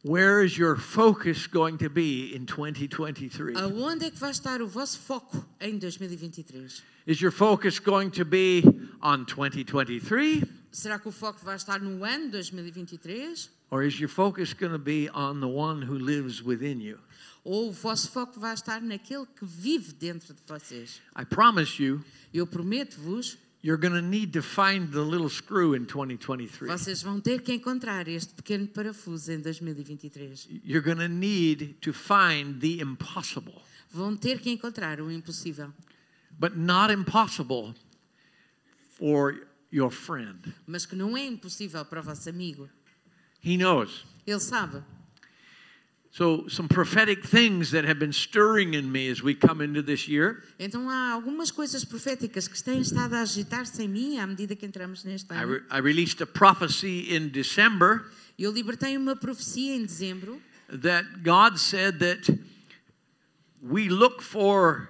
Where 0.03 0.43
is 0.43 0.57
your 0.57 0.79
focus 0.79 1.47
going 1.47 1.77
to 1.79 1.91
be 1.91 2.35
in 2.35 2.47
2023? 2.47 3.55
Aonde 3.57 4.07
é 4.07 4.11
que 4.11 4.19
vai 4.19 4.31
estar 4.31 4.63
o 4.63 4.67
vosso 4.67 4.99
foco 4.99 5.45
em 5.61 5.79
2023? 5.79 6.83
Is 7.07 7.21
your 7.21 7.33
focus 7.33 7.79
going 7.79 8.09
to 8.11 8.25
be 8.25 8.63
on 9.03 9.25
2023 9.25 10.45
Será 10.73 10.99
que 10.99 11.09
o 11.09 11.13
foco 11.13 11.41
vai 11.45 11.57
estar 11.57 11.81
no 11.81 12.05
ano 12.05 12.31
2023? 12.31 13.51
or 13.71 13.83
is 13.85 14.01
your 14.01 14.09
focus 14.09 14.53
going 14.55 14.73
to 14.73 14.79
be 14.79 15.09
on 15.11 15.41
the 15.41 15.47
one 15.47 15.83
who 15.83 15.99
lives 15.99 16.43
within 16.43 16.81
you? 16.81 16.99
Ou 17.45 17.69
o 17.69 17.73
vosso 17.73 18.11
foco 18.11 18.41
vai 18.41 18.55
estar 18.55 18.81
naquele 18.81 19.27
que 19.27 19.45
vive 19.45 19.93
dentro 19.93 20.33
de 20.33 20.41
vocês? 20.47 21.01
I 21.17 21.25
promise 21.27 21.83
you, 21.83 22.03
Eu 22.33 22.47
prometo-vos, 22.47 23.37
you're 23.63 23.79
going 23.81 23.93
to 23.95 24.01
need 24.03 24.33
to 24.33 24.43
find 24.43 24.91
the 24.93 25.01
little 25.01 25.29
screw 25.29 25.75
in 25.75 25.85
2023. 25.87 26.69
vocês 26.69 27.03
vão 27.03 27.21
ter 27.21 27.43
que 27.43 27.53
encontrar 27.53 28.09
este 28.09 28.33
pequeno 28.35 28.67
parafuso 28.67 29.31
em 29.33 29.41
2023. 29.41 30.49
You're 30.65 30.83
going 30.83 30.99
to 30.99 31.09
need 31.09 31.77
to 31.81 31.93
find 31.93 32.61
the 32.61 32.81
impossible, 32.83 33.63
Vão 33.93 34.17
ter 34.17 34.39
que 34.41 34.51
encontrar 34.51 35.01
o 35.01 35.11
impossível, 35.11 35.73
but 36.39 36.57
not 36.57 36.93
impossible 36.93 37.75
for 38.97 39.47
your 39.73 39.91
friend. 39.91 40.55
mas 40.67 40.87
que 40.87 40.97
não 40.97 41.17
é 41.17 41.27
impossível 41.27 41.85
para 41.85 42.01
o 42.01 42.03
vosso 42.03 42.29
amigo. 42.29 42.69
He 43.45 43.57
knows. 43.57 44.05
Ele 44.27 44.41
sabe. 44.41 44.83
So, 46.13 46.49
some 46.49 46.69
prophetic 46.69 47.25
things 47.25 47.71
that 47.71 47.85
have 47.85 48.01
been 48.01 48.13
stirring 48.13 48.75
in 48.75 48.91
me 48.91 49.09
as 49.09 49.23
we 49.23 49.33
come 49.33 49.61
into 49.61 49.81
this 49.81 50.09
year. 50.09 50.43
Então 50.59 50.91
há 50.91 51.13
algumas 51.13 51.53
coisas 51.53 51.85
proféticas 51.85 52.49
que 52.49 52.61
têm 52.61 52.81
estado 52.81 53.15
a 53.15 53.21
agitar-se 53.21 53.81
em 53.81 53.89
mim 53.89 54.19
à 54.19 54.27
medida 54.27 54.57
que 54.57 54.67
entramos 54.67 55.05
neste 55.05 55.33
I, 55.33 55.45
re- 55.45 55.63
I 55.71 55.79
released 55.81 56.21
a 56.21 56.27
prophecy 56.27 57.15
in 57.15 57.29
December 57.29 58.05
Eu 58.37 58.51
libertei 58.51 58.97
uma 58.97 59.15
profecia 59.15 59.77
em 59.77 59.85
dezembro 59.85 60.41
that 60.69 61.07
God 61.23 61.59
said 61.59 61.99
that 61.99 62.27
we 63.63 63.89
look 63.89 64.23
for 64.23 64.89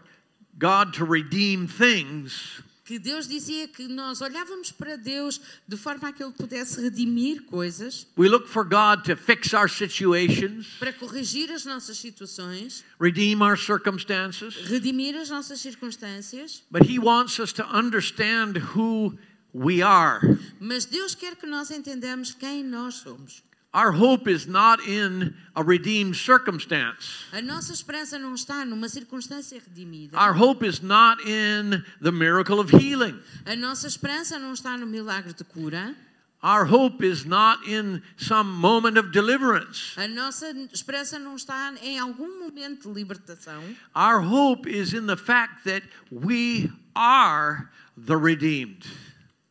God 0.56 0.92
to 0.94 1.04
redeem 1.04 1.66
things, 1.66 2.62
que 2.90 2.98
Deus 2.98 3.28
dizia 3.28 3.68
que 3.68 3.86
nós 3.86 4.20
olhávamos 4.20 4.72
para 4.72 4.96
Deus 4.96 5.40
de 5.68 5.76
forma 5.76 6.08
a 6.08 6.12
que 6.12 6.24
Ele 6.24 6.32
pudesse 6.32 6.80
redimir 6.80 7.42
coisas, 7.44 8.04
we 8.18 8.28
look 8.28 8.48
for 8.48 8.64
God 8.64 9.04
to 9.04 9.16
fix 9.16 9.54
our 9.54 9.70
situations, 9.70 10.66
para 10.80 10.92
corrigir 10.92 11.52
as 11.52 11.64
nossas 11.64 11.98
situações, 11.98 12.82
redeem 13.00 13.40
our 13.40 13.56
circumstances. 13.56 14.56
redimir 14.66 15.14
as 15.16 15.30
nossas 15.30 15.60
circunstâncias, 15.60 16.64
But 16.68 16.82
He 16.90 16.98
wants 16.98 17.38
us 17.38 17.52
to 17.52 17.62
understand 17.62 18.58
who 18.74 19.16
we 19.54 19.82
are. 19.82 20.20
mas 20.58 20.84
Deus 20.84 21.14
quer 21.14 21.36
que 21.36 21.46
nós 21.46 21.70
entendamos 21.70 22.34
quem 22.34 22.64
nós 22.64 22.94
somos. 22.96 23.44
Our 23.72 23.92
hope 23.92 24.26
is 24.26 24.48
not 24.48 24.80
in 24.80 25.32
a 25.54 25.62
redeemed 25.62 26.16
circumstance. 26.16 27.26
A 27.32 27.40
nossa 27.40 27.72
esperança 27.72 28.18
não 28.18 28.34
está 28.34 28.64
numa 28.64 28.88
circunstância 28.88 29.60
redimida. 29.60 30.18
Our 30.18 30.32
hope 30.32 30.66
is 30.66 30.82
not 30.82 31.22
in 31.24 31.84
the 32.02 32.10
miracle 32.10 32.58
of 32.58 32.72
healing. 32.72 33.20
A 33.46 33.54
nossa 33.54 33.86
esperança 33.86 34.40
não 34.40 34.52
está 34.52 34.76
no 34.76 34.86
milagre 34.86 35.32
de 35.32 35.44
cura. 35.44 35.94
Our 36.42 36.64
hope 36.64 37.04
is 37.04 37.24
not 37.24 37.68
in 37.68 38.02
some 38.16 38.50
moment 38.50 38.98
of 38.98 39.12
deliverance. 39.12 39.94
A 39.96 40.08
nossa 40.08 40.50
esperança 40.72 41.18
não 41.18 41.36
está 41.36 41.72
em 41.80 41.96
algum 41.98 42.40
momento 42.40 42.88
de 42.88 42.94
libertação. 42.94 43.62
Our 43.94 44.20
hope 44.20 44.66
is 44.66 44.94
in 44.94 45.06
the 45.06 45.18
fact 45.18 45.62
that 45.64 45.86
we 46.10 46.72
are 46.96 47.68
the 47.96 48.16
redeemed. 48.16 48.84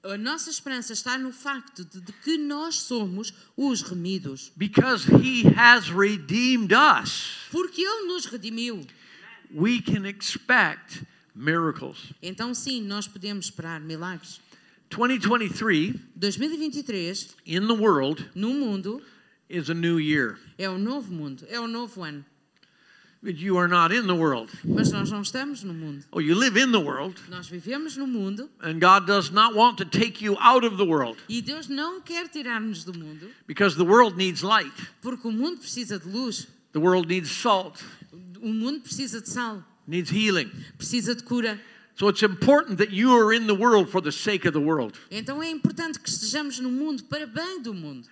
A 0.03 0.17
nossa 0.17 0.49
esperança 0.49 0.93
está 0.93 1.17
no 1.17 1.31
facto 1.31 1.83
de, 1.83 1.99
de 1.99 2.13
que 2.13 2.37
nós 2.37 2.75
somos 2.75 3.33
os 3.57 3.81
remidos. 3.81 4.51
Because 4.55 5.05
He 5.11 5.43
has 5.57 5.89
redeemed 5.89 6.71
us, 6.73 7.47
Porque 7.51 7.81
Ele 7.81 8.07
nos 8.07 8.25
redimiu. 8.25 8.85
we 9.53 9.81
can 9.81 10.05
expect 10.07 11.03
miracles. 11.35 12.13
Então, 12.21 12.53
sim, 12.53 12.81
nós 12.81 13.07
podemos 13.07 13.45
esperar 13.45 13.81
milagres. 13.81 14.39
2023 14.89 15.95
2023, 16.15 17.35
in 17.45 17.67
the 17.67 17.73
world 17.73 18.25
no 18.33 18.53
mundo, 18.53 19.01
is 19.49 19.69
a 19.69 19.73
new 19.73 19.99
year. 19.99 20.37
é 20.57 20.69
o 20.69 20.77
novo 20.77 21.11
mundo, 21.11 21.45
é 21.49 21.59
o 21.59 21.67
novo 21.67 22.01
ano. 22.03 22.23
But 23.21 23.35
you 23.35 23.57
are 23.57 23.67
not 23.67 23.91
in 23.91 24.07
the 24.07 24.15
world. 24.15 24.49
Mas 24.63 24.91
nós 24.93 25.11
não 25.11 25.21
estamos 25.21 25.61
no 25.63 25.73
mundo. 25.73 26.05
Oh, 26.13 26.19
you 26.21 26.35
live 26.35 26.55
in 26.57 26.71
the 26.71 26.79
world, 26.79 27.19
Nós 27.29 27.49
vivemos 27.49 27.97
no 27.97 28.07
mundo 28.07 28.49
and 28.61 28.79
God 28.79 29.05
does 29.05 29.29
not 29.29 29.53
want 29.55 29.77
to 29.79 29.85
take 29.85 30.21
you 30.23 30.37
out 30.39 30.63
of 30.65 30.77
the 30.77 30.85
world 30.85 31.17
e 31.27 31.41
Deus 31.41 31.67
não 31.67 31.99
quer 32.01 32.29
tirar-nos 32.29 32.85
do 32.85 32.93
mundo, 32.97 33.29
because 33.45 33.75
the 33.75 33.83
world 33.83 34.15
needs 34.15 34.41
light. 34.41 34.71
porque 35.01 35.27
o 35.27 35.31
mundo 35.33 35.57
precisa 35.59 35.99
de 35.99 36.07
luz, 36.07 36.47
The 36.71 36.79
world 36.79 37.09
needs 37.09 37.29
salt, 37.29 37.83
o 38.41 38.53
mundo 38.53 38.79
precisa 38.81 39.19
de 39.19 39.27
sal, 39.29 39.65
needs 39.85 40.09
healing. 40.09 40.49
precisa 40.77 41.13
de 41.13 41.23
cura. 41.23 41.59
So 41.95 42.07
it's 42.07 42.23
important 42.23 42.77
that 42.77 42.91
you 42.91 43.11
are 43.17 43.33
in 43.33 43.47
the 43.47 43.53
world 43.53 43.89
for 43.89 43.99
the 43.99 44.13
sake 44.13 44.45
of 44.47 44.53
the 44.53 44.61
world. 44.61 44.97
Então 45.11 45.43
é 45.43 45.49
importante 45.49 45.99
que 45.99 46.09
estejamos 46.09 46.57
no 46.61 46.69
mundo 46.71 47.03
para 47.03 47.27
bem 47.27 47.61
do 47.61 47.73
mundo. 47.73 48.07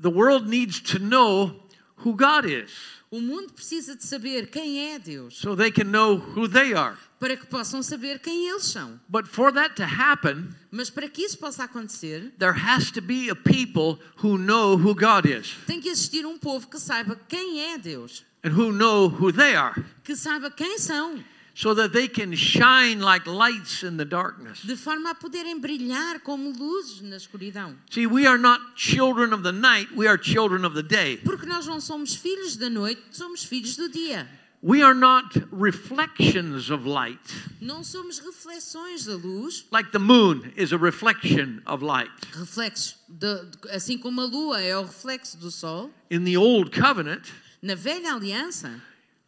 The 0.00 0.10
world 0.10 0.48
needs 0.48 0.80
to 0.80 0.98
know 0.98 1.62
who 2.04 2.14
God 2.16 2.44
is 2.44 2.72
O 3.14 3.20
mundo 3.20 3.52
precisa 3.52 3.94
de 3.94 4.04
saber 4.04 4.48
quem 4.48 4.92
é 4.92 4.98
Deus, 4.98 5.38
so 5.38 5.54
they 5.54 5.70
can 5.70 5.84
know 5.84 6.16
who 6.16 6.48
they 6.48 6.74
are. 6.74 6.96
para 7.20 7.36
que 7.36 7.46
possam 7.46 7.80
saber 7.80 8.18
quem 8.18 8.48
eles 8.48 8.64
são. 8.64 8.98
But 9.08 9.28
for 9.28 9.52
that 9.52 9.76
to 9.76 9.84
happen, 9.84 10.48
Mas 10.68 10.90
para 10.90 11.08
que 11.08 11.22
isso 11.22 11.38
possa 11.38 11.62
acontecer, 11.62 12.32
there 12.40 12.50
has 12.52 12.90
to 12.90 13.00
be 13.00 13.30
a 13.30 13.36
people 13.36 14.00
who 14.20 14.36
know 14.36 14.76
who 14.76 14.96
God 14.96 15.26
is 15.26 15.54
tem 15.64 15.80
que 15.80 15.90
existir 15.90 16.26
um 16.26 16.36
povo 16.36 16.66
que 16.66 16.76
saiba 16.76 17.16
quem 17.28 17.72
é 17.72 17.78
Deus, 17.78 18.24
and 18.44 18.50
who 18.50 18.72
know 18.72 19.08
who 19.08 19.32
they 19.32 19.54
are 19.54 19.80
que 20.02 20.16
saiba 20.16 20.50
quem 20.50 20.76
são, 20.80 21.22
so 21.54 21.72
that 21.74 21.92
they 21.92 22.08
can 22.08 22.34
shine 22.34 23.00
like 23.00 23.26
lights 23.28 23.84
in 23.84 23.96
the 23.96 24.04
darkness. 24.04 24.60
de 24.62 24.76
forma 24.76 25.10
a 25.10 25.14
poderem 25.14 25.60
brilhar 25.60 26.20
como 26.24 26.50
luzes 26.52 27.00
na 27.02 27.16
escuridão. 27.16 27.76
See, 27.90 28.06
we 28.06 28.26
are 28.26 28.36
not 28.38 28.60
children 28.76 29.32
of 29.32 29.42
the 29.44 29.52
night, 29.52 29.88
we 29.94 30.06
are 30.08 30.18
children 30.18 30.64
of 30.64 30.74
the 30.74 30.82
day. 30.82 31.18
Porque 31.18 31.46
nós 31.46 31.66
não 31.66 31.80
somos 31.80 32.14
filhos 32.16 32.56
da 32.56 32.68
noite, 32.68 33.00
somos 33.12 33.44
filhos 33.44 33.76
do 33.76 33.88
dia. 33.88 34.28
We 34.66 34.82
are 34.82 34.94
not 34.94 35.38
reflections 35.52 36.70
of 36.70 36.86
light. 36.88 37.20
Não 37.60 37.84
somos 37.84 38.18
reflexões 38.18 39.04
da 39.04 39.14
luz, 39.14 39.64
Like 39.70 39.92
the 39.92 39.98
moon 39.98 40.50
is 40.56 40.72
a 40.72 40.78
reflection 40.78 41.60
of 41.66 41.84
light. 41.84 42.10
reflexos, 42.32 42.96
de- 43.08 43.44
de- 43.44 43.70
assim 43.70 43.98
como 43.98 44.22
a 44.22 44.24
lua 44.24 44.60
é 44.62 44.76
o 44.76 44.82
reflexo 44.84 45.36
do 45.38 45.50
sol. 45.50 45.90
In 46.10 46.24
the 46.24 46.36
old 46.38 46.70
covenant, 46.70 47.28
Na 47.62 47.74
velha 47.74 48.14
aliança, 48.14 48.80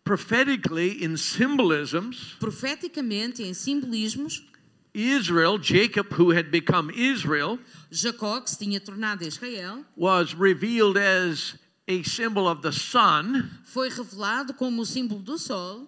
prophetically 0.07 1.03
in 1.05 1.17
symbolisms, 1.17 2.37
profeticamente, 2.39 3.43
em 3.43 3.53
simbolismos, 3.53 4.41
Israel, 4.95 5.59
Jacob, 5.59 6.11
who 6.13 6.31
had 6.31 6.51
become 6.51 6.91
Israel, 6.95 7.59
Jacó, 7.91 8.41
que 8.41 8.49
se 8.51 8.57
tinha 8.57 8.81
tornado 8.81 9.23
Israel, 9.23 9.85
was 9.97 10.33
revealed 10.33 10.97
as 10.97 11.55
a 11.89 12.03
symbol 12.05 12.49
of 12.49 12.63
the 12.63 12.73
sun, 12.73 13.51
foi 13.65 13.91
revelado 13.91 14.55
como 14.55 14.81
o 14.83 14.87
símbolo 14.87 15.21
do 15.23 15.37
sol, 15.37 15.87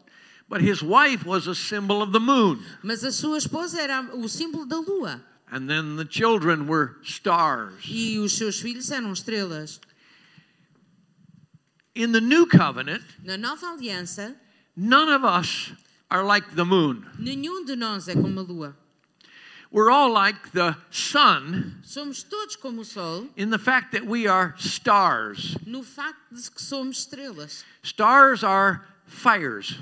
but 0.48 0.60
his 0.60 0.82
wife 0.82 1.24
was 1.24 1.46
a 1.46 1.54
symbol 1.54 2.02
of 2.02 2.12
the 2.12 2.20
moon. 2.20 2.58
mas 2.82 3.02
a 3.04 3.12
sua 3.12 3.38
esposa 3.38 3.80
era 3.80 4.02
o 4.14 4.28
símbolo 4.28 4.66
da 4.66 4.78
lua 4.78 5.22
And 5.50 5.66
then 5.66 5.96
the 5.96 6.04
children 6.04 6.66
were 6.66 6.96
stars. 7.02 7.72
e 7.88 8.18
os 8.18 8.32
seus 8.36 8.60
filhos 8.60 8.90
eram 8.90 9.10
estrelas. 9.12 9.80
In 11.98 12.12
the 12.12 12.20
new 12.20 12.46
covenant, 12.46 13.02
Na 13.24 13.36
nova 13.36 13.66
aliança, 13.74 14.32
none 14.76 15.08
of 15.08 15.24
us 15.24 15.72
are 16.08 16.22
like 16.24 16.54
the 16.54 16.64
moon. 16.64 17.04
nenhum 17.18 17.64
de 17.66 17.74
nós 17.74 18.06
é 18.06 18.14
como 18.14 18.38
a 18.38 18.42
lua. 18.44 18.76
We're 19.72 19.90
all 19.90 20.12
like 20.12 20.52
the 20.52 20.76
sun 20.92 21.80
Somos 21.82 22.22
todos 22.22 22.54
como 22.54 22.82
o 22.82 22.84
sol 22.84 23.26
in 23.36 23.50
the 23.50 23.58
fact 23.58 23.90
that 23.92 24.06
we 24.06 24.28
are 24.28 24.54
stars. 24.58 25.56
no 25.66 25.82
facto 25.82 26.32
de 26.32 26.48
que 26.48 26.62
somos 26.62 26.98
estrelas. 27.04 27.64
Stars 27.82 28.44
are 28.44 28.80
fires, 29.04 29.74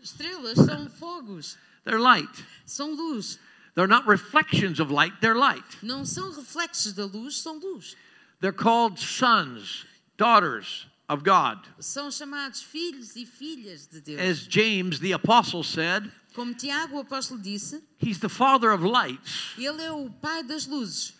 Estrelas 0.00 0.54
são 0.64 0.88
fogos, 0.88 1.56
they're 1.84 1.98
light. 1.98 2.30
são 2.64 2.94
luz. 2.94 3.40
They're 3.74 3.88
not 3.88 4.06
reflections 4.06 4.78
of 4.78 4.92
light, 4.92 5.20
they're 5.20 5.34
light. 5.34 5.64
Não 5.82 6.04
são 6.06 6.30
reflexos 6.30 6.92
da 6.92 7.06
luz, 7.06 7.38
são 7.42 7.58
luz. 7.58 7.96
They're 8.40 8.52
called 8.56 9.00
sons, 9.00 9.84
daughters 10.16 10.86
of 11.08 11.22
God. 11.22 11.58
São 11.78 12.10
chamados 12.10 12.62
filhos 12.62 13.16
e 13.16 13.24
filhas 13.26 13.86
de 13.86 14.00
Deus. 14.00 14.20
As 14.20 14.38
James 14.48 14.98
the 14.98 15.12
apostle 15.12 15.62
said, 15.62 16.10
Como 16.34 16.52
Tiago, 16.54 16.96
o 16.96 17.00
apóstolo, 17.00 17.40
disse, 17.40 17.82
he's 17.98 18.18
the 18.18 18.28
father 18.28 18.70
of 18.70 18.84
lights. 18.84 19.54
ele 19.56 19.82
é 19.82 19.90
o 19.92 20.10
pai 20.10 20.42
das 20.42 20.66
luzes. 20.66 21.14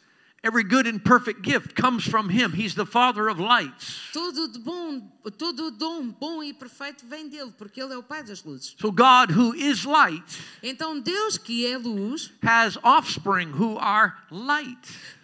Every 0.45 0.63
good 0.63 0.87
and 0.87 1.01
perfect 1.01 1.43
gift 1.43 1.75
comes 1.75 2.05
from 2.07 2.29
him. 2.29 2.53
He's 2.53 2.75
the 2.75 2.87
father 2.87 3.29
of 3.29 3.41
lights. 3.41 4.13
Todo 4.13 4.47
bom, 4.61 5.01
todo 5.37 5.73
dom 5.73 6.11
bom 6.11 6.41
e 6.43 6.53
perfeito 6.53 7.05
vem 7.07 7.29
dele, 7.29 7.53
porque 7.59 7.81
ele 7.81 7.95
é 7.95 7.99
o 7.99 8.03
pai 8.03 8.23
das 8.23 8.45
luzes. 8.45 8.77
So 8.79 8.93
God, 8.93 9.33
who 9.33 9.55
is 9.55 9.85
light, 9.85 10.23
Então 10.63 11.01
Deus, 11.01 11.37
que 11.39 11.67
é 11.67 11.77
luz, 11.79 12.31
has 12.45 12.77
offspring 12.85 13.51
who 13.51 13.77
are 13.79 14.15
light. 14.31 14.79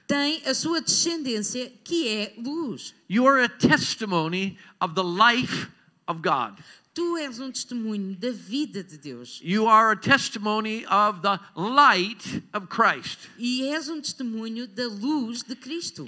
Tem 0.07 0.43
a 0.47 0.55
sua 0.55 0.81
descendência, 0.81 1.73
que 1.85 2.09
é 2.09 2.35
luz. 2.39 2.95
You 3.09 3.27
are 3.27 3.43
a 3.45 3.49
testimony 3.49 4.57
of 4.81 4.95
the 4.95 5.03
life 5.03 5.69
of 6.07 6.21
God. 6.23 6.59
Tu 6.95 7.17
és 7.17 7.41
um 7.41 7.51
testemunho 7.51 8.15
da 8.17 8.31
vida 8.31 8.85
de 8.85 8.99
Deus. 8.99 9.41
You 9.43 9.67
are 9.67 9.93
a 9.93 9.97
testimony 9.97 10.85
of 10.87 11.23
the 11.23 11.41
light 11.57 12.43
of 12.53 12.67
Christ. 12.69 13.31
E 13.39 13.63
és 13.69 13.89
um 13.89 14.01
testemunho 14.01 14.67
da 14.67 14.87
luz 14.89 15.43
de 15.43 15.57
Cristo. 15.57 16.07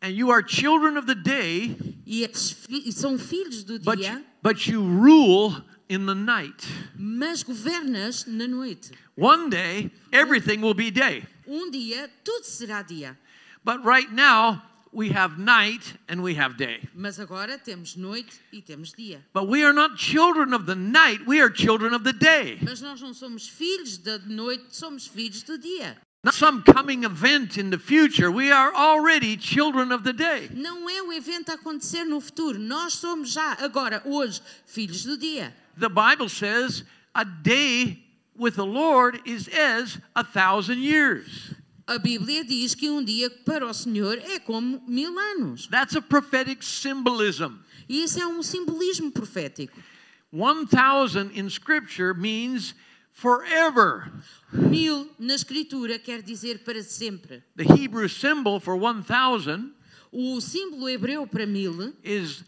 And 0.00 0.10
you 0.10 0.30
are 0.30 0.42
children 0.42 0.96
of 0.96 1.06
the 1.06 1.14
day, 1.14 1.76
E 2.06 2.92
são 2.92 3.18
filhos 3.18 3.64
do 3.64 3.78
but, 3.80 3.98
dia, 3.98 4.24
but 4.42 4.66
you 4.66 4.80
rule 4.80 5.62
in 5.88 6.06
the 6.06 6.14
night. 6.14 6.66
mas 6.96 7.42
governas 7.42 8.24
na 8.26 8.46
noite. 8.46 8.92
One 9.16 9.48
day, 9.50 9.90
everything 10.12 10.60
will 10.60 10.74
be 10.74 10.90
day. 10.90 11.24
Um 11.46 11.70
dia 11.70 12.08
tudo 12.24 12.44
será 12.44 12.82
dia. 12.82 13.18
But 13.64 13.84
right 13.84 14.10
now, 14.10 14.62
we 14.92 15.08
have 15.10 15.38
night 15.38 15.94
and 16.08 16.22
we 16.22 16.34
have 16.34 16.56
day. 16.56 16.80
Mas 16.94 17.18
agora 17.18 17.58
temos 17.58 17.96
noite 17.96 18.40
e 18.52 18.60
temos 18.60 18.94
dia. 18.94 19.22
But 19.32 19.48
we 19.48 19.64
are 19.64 19.72
not 19.72 19.96
children 19.96 20.52
of 20.52 20.66
the 20.66 20.74
night, 20.74 21.26
we 21.26 21.40
are 21.40 21.50
children 21.50 21.94
of 21.94 22.04
the 22.04 22.12
day. 22.12 22.58
Mas 22.62 22.80
nós 22.80 23.00
não 23.00 23.14
somos 23.14 23.48
filhos 23.48 23.98
da 23.98 24.18
noite, 24.26 24.76
somos 24.76 25.06
filhos 25.06 25.42
do 25.44 25.58
dia. 25.58 25.96
Not 26.24 26.34
some 26.34 26.62
coming 26.62 27.02
event 27.02 27.58
in 27.58 27.70
the 27.70 27.78
future. 27.78 28.30
We 28.30 28.52
are 28.52 28.72
already 28.72 29.36
children 29.36 29.90
of 29.90 30.04
the 30.04 30.12
day. 30.12 30.50
Não 30.54 30.88
é 30.88 31.02
um 31.02 31.12
evento 31.12 31.50
a 31.50 31.54
acontecer 31.54 32.04
no 32.04 32.20
futuro. 32.20 32.60
Nós 32.60 32.92
somos 32.94 33.32
já, 33.32 33.54
agora, 33.54 34.02
hoje, 34.04 34.40
filhos 34.66 35.04
do 35.04 35.16
dia. 35.16 35.52
The 35.76 35.88
Bible 35.88 36.28
says 36.28 36.84
a 37.14 37.24
day 37.24 37.98
with 38.36 38.52
the 38.54 38.64
Lord 38.64 39.20
is 39.24 39.48
as 39.48 39.98
a 40.14 40.22
thousand 40.22 40.78
years. 40.78 41.54
A 41.86 41.98
Bíblia 41.98 42.44
diz 42.44 42.74
que 42.74 42.88
um 42.88 43.02
dia 43.04 43.28
para 43.44 43.66
o 43.66 43.74
Senhor 43.74 44.18
é 44.18 44.38
como 44.38 44.82
mil 44.86 45.18
anos. 45.18 45.66
That's 45.66 45.96
a 45.96 46.02
prophetic 46.02 46.64
symbolism. 46.64 47.58
E 47.88 48.04
isso 48.04 48.20
é 48.20 48.26
um 48.26 48.42
simbolismo 48.42 49.10
profético. 49.10 49.78
1,000 50.32 51.30
in 51.34 51.48
Scripture 51.48 52.14
means 52.14 52.74
forever. 53.12 54.10
Mil 54.52 55.10
na 55.18 55.34
escritura 55.34 55.98
quer 55.98 56.22
dizer 56.22 56.60
para 56.64 56.82
sempre. 56.82 57.42
The 57.56 57.64
Hebrew 57.64 58.08
symbol 58.08 58.60
for 58.60 58.76
1,000 58.76 59.72
O 60.12 60.40
símbolo 60.40 60.88
hebreu 60.88 61.26
para 61.26 61.46
mil 61.46 61.94
is 62.04 62.44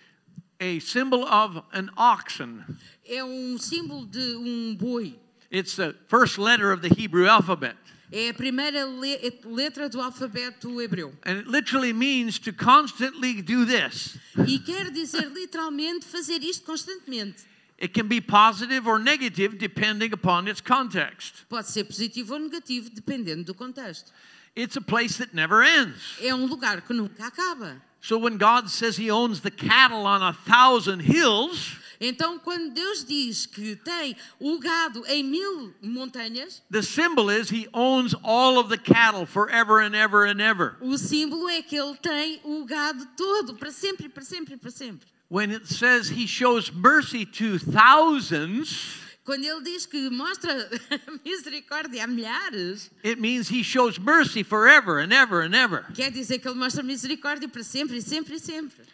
a 0.60 0.78
symbol 0.80 1.24
of 1.24 1.62
an 1.72 1.90
oxen. 1.96 2.62
é 3.06 3.24
um 3.24 3.58
símbolo 3.58 4.06
de 4.06 4.36
um 4.36 4.74
boi. 4.74 5.18
It's 5.50 5.76
the 5.76 5.94
first 6.08 6.38
letter 6.38 6.72
of 6.72 6.80
the 6.86 6.88
Hebrew 6.94 7.26
alphabet. 7.26 7.76
É 8.12 8.28
a 8.28 8.34
primeira 8.34 8.84
le- 8.84 9.18
letra 9.46 9.88
do 9.88 10.00
alfabeto 10.00 10.80
hebreu. 10.80 11.12
And 11.24 11.38
it 11.40 11.48
literally 11.48 11.92
means 11.92 12.38
to 12.40 12.52
constantly 12.52 13.40
do 13.42 13.64
this. 13.64 14.16
E 14.46 14.58
quer 14.58 14.90
dizer 14.90 15.28
literalmente 15.32 16.04
fazer 16.06 16.42
isto 16.42 16.64
constantemente. 16.64 17.44
It 17.78 17.92
can 17.92 18.06
be 18.06 18.20
positive 18.20 18.86
or 18.88 18.98
negative 18.98 19.56
depending 19.58 20.12
upon 20.12 20.46
its 20.46 20.60
context. 20.60 21.44
Pode 21.48 21.66
ser 21.68 21.84
positivo 21.84 22.34
ou 22.34 22.38
negativo, 22.40 22.88
dependendo 22.90 23.44
do 23.44 23.54
contexto. 23.54 24.12
It's 24.54 24.76
a 24.76 24.80
place 24.80 25.18
that 25.18 25.34
never 25.34 25.62
ends. 25.62 26.16
É 26.20 26.32
um 26.32 26.46
lugar 26.46 26.80
que 26.82 26.94
nunca 26.94 27.26
acaba. 27.26 27.82
So 28.00 28.18
when 28.18 28.36
God 28.36 28.68
says 28.70 28.96
He 28.96 29.10
owns 29.10 29.40
the 29.40 29.50
cattle 29.50 30.06
on 30.06 30.22
a 30.22 30.32
thousand 30.32 31.00
hills, 31.00 31.76
Então, 32.06 32.38
quando 32.38 32.70
Deus 32.74 33.04
diz 33.04 33.46
que 33.46 33.76
tem 33.76 34.14
o 34.38 34.58
gado 34.58 35.04
em 35.06 35.22
mil 35.24 35.74
montanhas, 35.82 36.62
the 36.70 36.82
symbol 36.82 37.30
is 37.30 37.50
He 37.50 37.66
owns 37.72 38.14
all 38.22 38.58
of 38.58 38.68
the 38.68 38.76
cattle 38.76 39.24
forever 39.26 39.80
and 39.80 39.94
ever 39.96 40.26
and 40.28 40.40
ever. 40.40 40.76
o 40.80 40.98
símbolo 40.98 41.48
é 41.48 41.62
que 41.62 41.76
Ele 41.76 41.96
tem 41.96 42.40
o 42.44 42.64
gado 42.64 43.06
todo, 43.16 43.54
para 43.54 43.70
sempre, 43.70 44.08
para 44.08 44.22
sempre, 44.22 44.56
para 44.56 44.70
sempre. 44.70 45.06
When 45.30 45.50
it 45.50 45.66
says 45.66 46.10
He 46.10 46.26
shows 46.26 46.70
mercy 46.70 47.24
to 47.24 47.58
thousands, 47.58 49.00
Quando 49.24 49.42
Ele 49.46 49.62
diz 49.62 49.86
que 49.86 50.10
mostra 50.10 50.68
misericórdia 51.24 52.04
a 52.04 52.06
milhares, 52.06 52.90
it 53.02 53.18
means 53.18 53.50
He 53.50 53.62
shows 53.64 53.98
mercy 53.98 54.42
forever 54.42 54.98
and 54.98 55.14
ever 55.14 55.40
and 55.40 55.54
ever. 55.54 55.86
quer 55.94 56.10
dizer 56.10 56.38
que 56.40 56.46
Ele 56.46 56.58
mostra 56.58 56.82
misericórdia 56.82 57.48
para 57.48 57.62
sempre, 57.62 57.96
e 57.96 58.02
sempre, 58.02 58.34
e 58.34 58.38
sempre. 58.38 58.84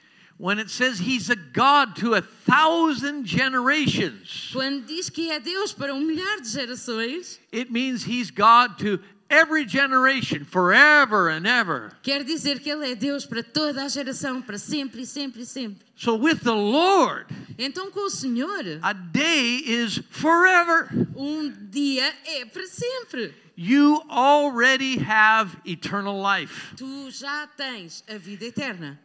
When 0.41 0.59
it 0.59 0.71
says 0.71 0.99
He's 0.99 1.29
a 1.29 1.37
God 1.37 1.97
to 1.97 2.15
a 2.15 2.23
thousand 2.23 3.27
generations, 3.27 4.49
Quando 4.55 4.87
diz 4.87 5.11
que 5.11 5.31
é 5.31 5.39
Deus 5.39 5.73
para 5.75 5.95
um 5.95 6.01
milhar 6.01 6.41
de 6.41 6.49
gerações, 6.49 7.39
it 7.53 7.71
means 7.71 8.03
He's 8.07 8.31
God 8.31 8.79
to 8.79 8.99
every 9.29 9.67
generation 9.69 10.47
forever 10.47 11.29
and 11.29 11.47
ever. 11.47 11.93
quer 12.03 12.25
dizer 12.25 12.59
que 12.61 12.71
Ele 12.71 12.91
é 12.91 12.95
Deus 12.95 13.27
para 13.27 13.43
toda 13.43 13.85
a 13.85 13.89
geração, 13.89 14.41
para 14.41 14.57
sempre, 14.57 15.03
e 15.03 15.07
sempre, 15.07 15.43
e 15.43 15.47
sempre. 15.47 15.87
So 15.95 16.15
with 16.17 16.41
the 16.43 16.53
Lord, 16.55 17.27
Então, 17.59 17.91
com 17.91 18.07
o 18.07 18.11
Senhor, 18.11 18.65
a 18.83 18.95
day 18.95 19.63
is 19.67 20.01
forever. 20.11 20.89
um 21.15 21.53
dia 21.71 22.15
é 22.25 22.47
para 22.47 22.67
sempre. 22.67 23.35
You 23.57 24.03
already 24.09 24.97
have 25.07 25.55
eternal 25.67 26.19
life. 26.19 26.75
Tu 26.77 27.11
já 27.11 27.47
tens 27.47 28.03
a 28.09 28.17
vida 28.17 28.47
eterna. 28.47 28.99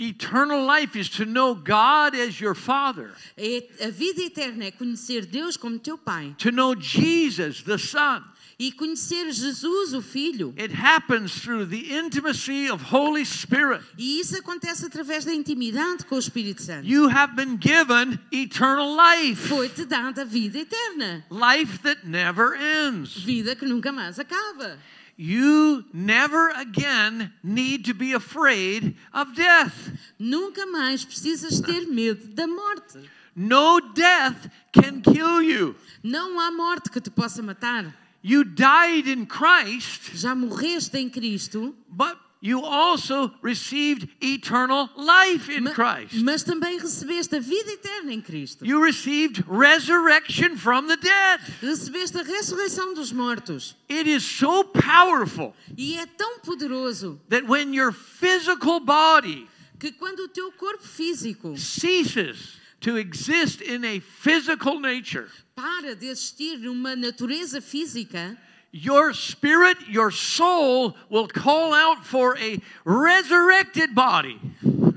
Eternal 0.00 0.64
life 0.64 0.96
is 0.98 1.10
to 1.10 1.26
know 1.26 1.54
God 1.54 2.14
as 2.14 2.40
your 2.40 2.54
Father, 2.54 3.10
A 3.38 3.90
vida 3.90 4.22
eterna 4.22 4.64
é 4.64 4.70
conhecer 4.70 5.26
Deus 5.26 5.58
como 5.58 5.78
teu 5.78 5.98
Pai 5.98 6.34
to 6.38 6.50
know 6.50 6.74
Jesus, 6.74 7.62
the 7.62 7.76
Son. 7.76 8.24
e 8.58 8.72
conhecer 8.72 9.30
Jesus, 9.32 9.92
o 9.94 10.00
Filho. 10.02 10.54
It 10.56 10.72
happens 10.74 11.40
through 11.42 11.66
the 11.66 11.94
intimacy 11.94 12.68
of 12.70 12.82
Holy 12.82 13.24
Spirit. 13.24 13.82
E 13.98 14.20
isso 14.20 14.36
acontece 14.38 14.84
através 14.86 15.24
da 15.24 15.32
intimidade 15.34 16.04
com 16.06 16.14
o 16.16 16.18
Espírito 16.18 16.62
Santo. 16.62 16.86
You 16.86 17.08
have 17.08 17.34
been 17.34 17.58
given 17.58 18.18
eternal 18.32 18.94
life, 18.96 19.48
Foi-te 19.48 19.84
dada 19.86 20.22
a 20.22 20.24
vida 20.24 20.58
eterna. 20.58 21.24
life 21.30 21.78
that 21.82 22.06
never 22.06 22.54
ends. 22.54 23.14
Vida 23.22 23.54
que 23.54 23.66
nunca 23.66 23.92
mais 23.92 24.18
acaba. 24.18 24.78
You 25.22 25.84
never 25.92 26.48
again 26.48 27.30
need 27.42 27.84
to 27.84 27.92
be 27.92 28.14
afraid 28.14 28.96
of 29.12 29.34
death. 29.34 29.92
Nunca 30.18 30.64
mais 30.64 31.04
precisas 31.04 31.60
ter 31.60 31.86
medo 31.88 32.26
da 32.28 32.46
morte. 32.46 33.06
No 33.36 33.80
death 33.92 34.48
can 34.72 35.02
kill 35.02 35.42
you. 35.42 35.76
Não 36.02 36.40
há 36.40 36.50
morte 36.50 36.88
que 36.88 37.02
te 37.02 37.10
possa 37.10 37.42
matar. 37.42 37.94
You 38.22 38.44
died 38.44 39.08
in 39.08 39.26
Christ, 39.26 40.12
Já 40.14 40.34
morreste 40.34 40.96
em 40.96 41.10
Cristo, 41.10 41.74
but 41.90 42.16
you 42.40 42.64
also 42.64 43.30
received 43.42 44.08
eternal 44.22 44.88
life 44.96 45.50
in 45.50 45.66
Christ. 45.74 46.22
mas 46.22 46.42
também 46.42 46.78
recebeste 46.78 47.36
a 47.36 47.40
vida 47.40 47.70
eterna 47.72 48.12
em 48.12 48.20
Cristo. 48.20 48.64
You 48.64 48.82
received 48.82 49.44
resurrection 49.46 50.56
from 50.56 50.86
the 50.86 50.96
dead. 50.96 51.40
Recebeste 51.60 52.18
a 52.18 52.22
ressurreição 52.22 52.94
dos 52.94 53.12
mortos. 53.12 53.76
It 53.90 54.08
is 54.08 54.24
so 54.24 54.64
powerful 54.64 55.54
E 55.76 55.96
é 55.98 56.06
tão 56.06 56.40
poderoso 56.40 57.20
that 57.28 57.46
when 57.46 57.74
your 57.74 57.92
physical 57.92 58.80
body 58.80 59.46
que 59.78 59.92
quando 59.92 60.20
o 60.20 60.28
teu 60.28 60.52
corpo 60.52 60.86
físico 60.86 61.56
ceases 61.56 62.58
to 62.80 62.96
exist 62.96 63.60
in 63.62 63.84
a 63.84 64.00
physical 64.00 64.80
nature, 64.80 65.28
para 65.54 65.94
de 65.94 66.06
existir 66.06 66.58
numa 66.58 66.96
natureza 66.96 67.60
física, 67.60 68.36
your 68.72 69.12
spirit, 69.12 69.76
your 69.88 70.10
soul 70.12 70.94
will 71.08 71.26
call 71.28 71.72
out 71.74 72.04
for 72.04 72.36
a 72.38 72.60
resurrected 72.84 73.94
body. 73.94 74.38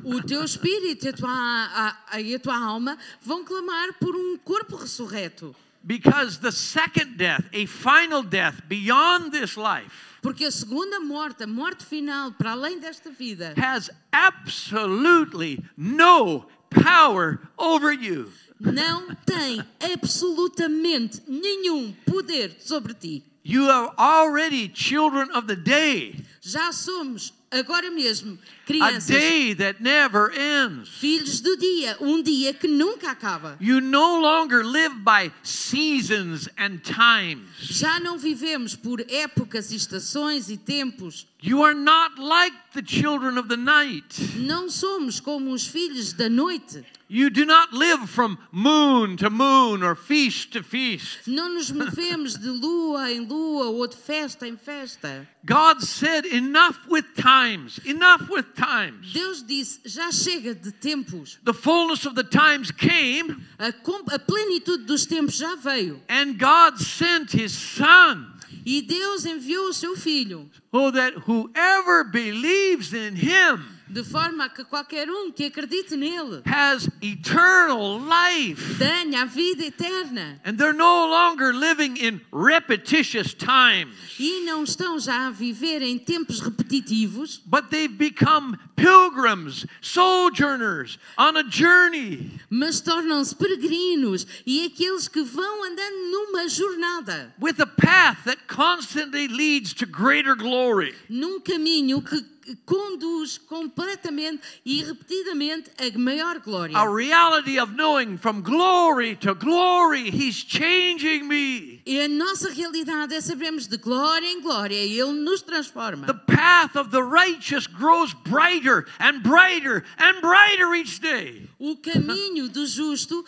o 0.06 0.22
teu 0.22 0.44
espírito 0.44 1.06
e 1.06 1.10
a 1.10 1.14
tua, 1.14 1.30
a- 1.30 1.98
a- 2.12 2.22
e 2.22 2.36
a 2.36 2.40
tua 2.40 2.58
alma 2.58 2.98
vão 3.22 3.44
clamar 3.46 3.94
por 4.00 4.16
um 4.16 4.38
corpo 4.38 4.76
ressurreto. 4.76 5.56
Because 5.86 6.38
the 6.40 6.52
second 6.52 7.18
death, 7.18 7.44
a 7.54 7.66
final 7.66 8.22
death 8.24 8.62
beyond 8.68 9.32
this 9.32 9.56
life, 9.58 9.92
Porque 10.22 10.46
a 10.46 10.52
segunda 10.52 11.00
morte, 11.02 11.44
a 11.44 11.48
morte 11.48 11.84
final, 11.86 12.32
para 12.32 12.52
além 12.52 12.80
desta 12.80 13.10
vida, 13.12 13.54
has 13.58 13.90
absolutely 14.12 15.60
no 15.78 16.46
power 16.70 17.40
over 17.58 17.92
you. 17.94 18.32
não 18.60 19.14
tem 19.26 19.62
absolutamente 19.94 21.22
nenhum 21.28 21.92
poder 22.06 22.56
sobre 22.60 22.94
ti. 22.94 23.24
You 23.43 23.65
are 23.65 23.93
already 23.97 24.69
children 24.69 25.29
of 25.32 25.47
the 25.47 25.58
day, 25.58 26.15
Já 26.45 26.73
somos, 26.73 27.34
agora 27.49 27.89
mesmo, 27.89 28.38
a 28.38 28.67
crianças, 28.67 29.06
day 29.06 29.56
that 29.56 29.82
never 29.82 30.29
ends. 30.38 30.89
filhos 30.89 31.39
do 31.39 31.56
dia, 31.56 31.95
um 32.01 32.21
dia 32.21 32.53
que 32.53 32.67
nunca 32.67 33.12
acaba. 33.12 33.56
You 33.62 33.79
no 33.79 34.19
longer 34.19 34.62
live 34.65 34.93
by 35.06 35.32
seasons 35.41 36.49
and 36.58 36.79
times. 36.79 37.47
Já 37.62 37.97
não 38.01 38.17
vivemos 38.17 38.75
por 38.75 38.99
épocas, 39.10 39.71
estações 39.71 40.49
e 40.49 40.58
tempos. 40.58 41.25
You 41.41 41.63
are 41.63 41.73
not 41.75 42.19
like 42.19 42.58
the 42.73 42.84
children 42.86 43.38
of 43.39 43.47
the 43.47 43.56
night. 43.56 44.06
Não 44.36 44.69
somos 44.69 45.21
como 45.21 45.53
os 45.53 45.65
filhos 45.65 46.12
da 46.12 46.27
noite. 46.27 46.84
You 47.10 47.29
do 47.29 47.45
not 47.45 47.71
live 47.73 48.08
from 48.08 48.38
moon 48.51 49.17
to 49.17 49.29
moon 49.29 49.84
or 49.84 49.95
feast 49.95 50.51
to 50.53 50.63
feast. 50.63 51.27
Não 51.27 51.53
nos 51.53 51.69
movemos 51.69 52.36
de 52.36 52.47
lua 52.49 53.12
em 53.12 53.19
lua 53.19 53.65
ou 53.65 53.88
de 53.88 53.95
festa 53.95 54.47
em 54.47 54.58
festa. 54.58 55.27
God 55.45 55.82
said, 55.82 56.25
Enough 56.34 56.88
with 56.89 57.06
times, 57.15 57.80
enough 57.86 58.28
with 58.28 58.56
times. 58.56 59.13
Deus 59.13 59.43
disse: 59.43 59.80
já 59.86 60.12
chega 60.12 60.56
de 60.56 60.72
tempos. 60.72 61.38
The 61.43 61.54
fullness 61.54 62.06
of 62.08 62.15
the 62.15 62.24
times 62.24 62.72
came, 62.72 63.46
A, 63.60 63.67
a 64.12 64.19
plenitude 64.19 64.88
dos 64.88 65.06
tempos 65.06 65.38
já 65.38 65.56
veio. 65.56 66.00
and 66.10 66.39
God 66.39 66.80
sent 66.80 67.32
His 67.32 67.52
Son, 67.54 68.34
E 68.65 68.82
Deus 68.82 69.26
enviou 69.26 69.69
o 69.69 69.74
seu 69.74 69.96
filho, 69.96 70.50
so 70.72 70.89
that 70.91 71.13
whoever 71.28 72.04
believes 72.04 72.93
in 72.93 73.15
Him 73.15 73.73
de 73.93 74.03
forma 74.03 74.49
que 74.49 74.63
qualquer 74.65 75.08
um 75.10 75.32
que 75.32 75.45
acredite 75.45 75.95
nele 75.95 76.41
has 76.45 76.89
eternal 77.01 77.99
life. 77.99 78.77
tenha 78.77 79.21
a 79.21 79.25
vida 79.25 79.63
eterna. 79.65 80.39
And 80.43 80.58
they're 80.58 80.73
no 80.73 81.08
longer 81.08 81.53
living 81.53 81.95
in 81.97 82.19
repetitious 82.32 83.34
times, 83.34 83.93
E 84.19 84.41
não 84.45 84.63
estão 84.63 84.99
já 84.99 85.27
a 85.27 85.32
viver 85.32 85.82
em 85.82 85.97
tempos 85.99 86.39
repetitivos, 86.39 87.39
but 87.45 87.69
they've 87.69 87.95
become 87.95 88.58
pilgrims, 88.75 89.65
sojourners 89.82 90.97
on 91.17 91.38
a 91.38 91.43
journey. 91.43 92.32
mas 92.49 92.82
tornam-se 92.82 93.36
peregrinos 93.36 94.25
e 94.45 94.65
aqueles 94.65 95.08
que 95.08 95.21
vão 95.23 95.63
andando 95.63 96.12
numa 96.12 96.47
jornada, 96.47 97.34
with 97.39 97.60
a 97.62 97.67
path 97.67 98.23
that 98.25 98.38
constantly 98.47 99.27
leads 99.27 99.73
to 99.73 99.86
greater 99.86 100.36
glory. 100.36 100.93
num 101.10 101.39
caminho 101.39 102.01
que 102.01 102.33
conduz 102.65 103.38
completamente 103.38 104.41
e 104.65 104.84
repetidamente 104.84 105.71
a 105.77 105.97
maior 105.97 106.39
glória. 106.39 106.77
A 106.77 106.88
reality 106.88 107.60
of 107.60 107.73
knowing 107.73 108.17
from 108.17 108.41
glory 108.41 109.15
to 109.15 109.34
glory, 109.34 110.10
He's 110.10 110.43
changing 110.43 111.27
me. 111.27 111.73
E 111.86 112.00
a 112.00 112.08
nossa 112.08 112.50
realidade 112.50 113.13
é 113.13 113.19
sabermos 113.19 113.67
de 113.67 113.76
glória 113.76 114.26
em 114.26 114.39
glória, 114.41 114.76
Ele 114.76 115.12
nos 115.12 115.41
transforma. 115.41 116.08
The 116.08 116.13
path 116.13 116.78
of 116.78 116.89
the 116.91 117.02
righteous 117.02 117.67
grows 117.67 118.13
brighter 118.13 118.86
and 119.02 119.19
brighter 119.22 119.84
and 120.00 120.22
brighter 120.22 120.74
each 120.76 121.02
day. 121.02 121.50
O 121.60 121.76
caminho 121.76 122.48
do 122.48 122.65
justo 122.65 123.26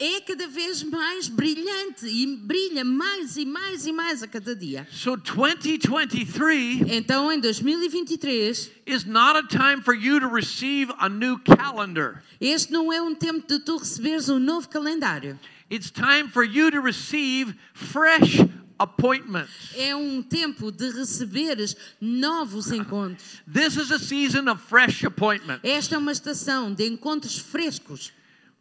é 0.00 0.20
cada 0.20 0.48
vez 0.48 0.82
mais 0.82 1.28
brilhante 1.28 2.06
e 2.06 2.26
brilha 2.36 2.84
mais 2.84 3.36
e 3.36 3.44
mais 3.44 3.86
e 3.86 3.92
mais 3.92 4.20
a 4.22 4.26
cada 4.26 4.56
dia. 4.56 4.86
So 4.90 5.16
2023 5.16 6.82
Então, 6.88 7.30
em 7.32 7.38
2023, 7.38 8.70
is 8.86 9.04
not 9.04 9.36
a 9.38 9.46
time 9.46 9.80
for 9.80 9.94
you 9.94 10.18
to 10.18 10.26
receive 10.28 10.92
a 10.98 11.08
new 11.08 11.38
calendar. 11.38 12.22
este 12.40 12.72
não 12.72 12.92
é 12.92 13.00
um 13.00 13.14
tempo 13.14 13.46
de 13.46 13.60
tu 13.60 13.76
receberes 13.76 14.28
um 14.28 14.40
novo 14.40 14.68
calendário. 14.68 15.38
It's 15.72 15.90
time 15.90 16.28
for 16.28 16.44
you 16.44 16.70
to 16.70 16.82
receive 16.82 17.54
fresh 17.72 18.42
appointments. 18.78 19.72
É 19.74 19.96
um 19.96 20.22
tempo 20.22 20.70
de 20.70 20.90
receberes 20.90 21.74
novos 21.98 22.70
encontros. 22.70 23.40
This 23.50 23.78
is 23.78 23.90
a 23.90 23.98
season 23.98 24.50
of 24.50 24.60
fresh 24.60 25.02
appointments. 25.02 25.64
Esta 25.64 25.94
é 25.94 25.98
uma 25.98 26.12
estação 26.12 26.74
de 26.74 26.86
encontros 26.86 27.38
frescos. 27.38 28.12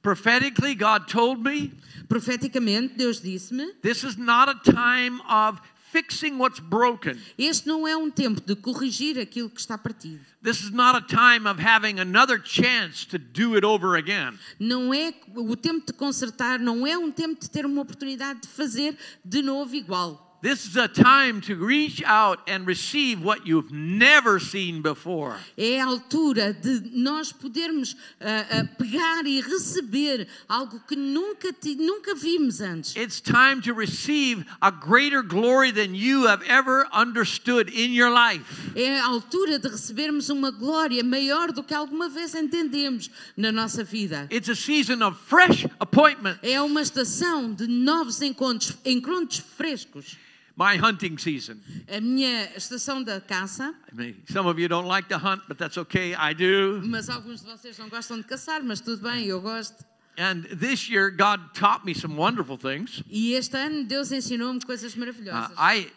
Prophetically, 0.02 0.74
God 0.74 1.06
told 1.06 1.44
me 1.44 1.74
Profeticamente, 2.12 2.96
Deus 2.98 3.22
disse-me: 3.22 3.72
this 3.82 4.04
is 4.04 4.18
not 4.18 4.50
a 4.50 4.56
time 4.70 5.22
of 5.30 5.62
fixing 5.92 6.38
what's 6.38 6.60
broken. 6.60 7.18
Este 7.38 7.68
não 7.68 7.88
é 7.88 7.96
um 7.96 8.10
tempo 8.10 8.42
de 8.42 8.56
corrigir 8.56 9.20
aquilo 9.20 9.50
que 9.50 9.60
está 9.60 9.78
partido. 9.78 10.20
This 10.42 10.62
is 10.62 10.72
not 10.72 10.98
a 10.98 11.02
time 11.02 11.48
of 11.48 11.62
having 11.62 12.00
another 12.00 12.42
chance 12.44 13.06
to 13.06 13.20
do 13.20 13.56
it 13.56 13.66
over 13.66 13.96
again. 13.96 14.40
Não 14.60 14.94
é 14.94 15.14
o 15.36 15.56
tempo 15.56 15.86
de 15.86 15.94
consertar, 15.94 16.60
não 16.60 16.88
é 16.88 16.98
um 16.98 17.12
tempo 17.12 17.40
de 17.40 17.50
ter 17.50 17.66
uma 17.66 17.82
oportunidade 17.82 18.42
de 18.42 18.48
fazer 18.48 18.98
de 19.24 19.42
novo 19.42 19.76
igual. 19.76 20.31
This 20.42 20.66
is 20.66 20.76
a 20.76 20.88
time 20.88 21.40
to 21.42 21.56
reach 21.56 22.02
out 22.04 22.40
and 22.48 22.66
receive 22.66 23.24
what 23.24 23.46
you've 23.46 23.72
never 23.72 24.40
seen 24.40 24.82
before. 24.82 25.38
É 25.56 25.80
a 25.80 25.86
altura 25.86 26.52
de 26.52 26.82
nós 26.96 27.32
podermos 27.32 27.96
ah, 28.20 28.48
ah, 28.50 28.64
pegar 28.76 29.28
e 29.28 29.40
receber 29.40 30.28
algo 30.50 30.82
que 30.88 30.96
nunca, 30.96 31.54
nunca 31.78 32.16
vimos 32.16 32.60
antes. 32.60 32.96
It's 32.96 33.22
time 33.22 33.62
to 33.62 33.72
receive 33.76 34.44
a 34.64 34.72
greater 34.72 35.22
glory 35.22 35.72
than 35.72 35.94
you 35.94 36.26
have 36.26 36.44
ever 36.50 36.88
understood 36.92 37.70
in 37.70 37.94
your 37.94 38.10
life. 38.10 38.44
É 38.76 39.00
a 39.00 39.06
altura 39.06 39.60
de 39.60 39.70
recebermos 39.70 40.30
uma 40.30 40.50
glória 40.50 41.04
maior 41.04 41.52
do 41.52 41.62
que 41.62 41.76
alguma 41.76 42.10
vez 42.10 42.34
entendemos 42.34 43.12
na 43.38 43.52
nossa 43.52 43.84
vida. 43.84 44.28
It's 44.32 44.50
a 44.50 44.56
season 44.56 45.04
of 45.06 45.20
fresh 45.28 45.68
appointment. 45.80 46.40
É 46.42 46.60
uma 46.60 46.82
estação 46.82 47.54
de 47.54 47.68
novos 47.68 48.24
encontros, 48.24 48.76
encontros 48.84 49.44
frescos. 49.56 50.18
My 50.62 50.78
hunting 50.78 51.18
season. 51.18 51.60
Minha 52.02 52.52
estação 52.56 53.04
da 53.04 53.20
caça, 53.20 53.74
I 53.92 53.96
mean, 53.96 54.16
some 54.30 54.48
of 54.48 54.60
you 54.62 54.68
don't 54.68 54.88
like 54.88 55.10
to 55.10 55.18
hunt, 55.18 55.42
but 55.48 55.58
that's 55.58 55.76
okay. 55.78 56.14
I 56.14 56.34
do. 56.36 56.82
mas 56.86 57.10
alguns 57.10 57.42
de 57.42 57.48
vocês 57.48 57.78
não 57.80 57.90
gostam 57.90 58.18
de 58.18 58.24
caçar, 58.26 58.62
mas 58.64 58.80
tudo 58.80 59.02
bem, 59.02 59.26
eu 59.26 59.42
gosto. 59.42 59.84
And 60.18 60.44
this 60.60 60.88
year, 60.88 61.10
God 61.10 61.40
taught 61.56 61.84
me 61.84 61.96
some 61.96 62.16
wonderful 62.16 62.58
things. 62.58 63.02
E 63.10 63.34
este 63.34 63.56
ano 63.58 63.86
Deus 63.86 64.12
ensinou-me 64.12 64.60
coisas 64.62 64.94
Uh, 64.94 65.00
maravilhosas. 65.00 65.52
I, 65.58 65.90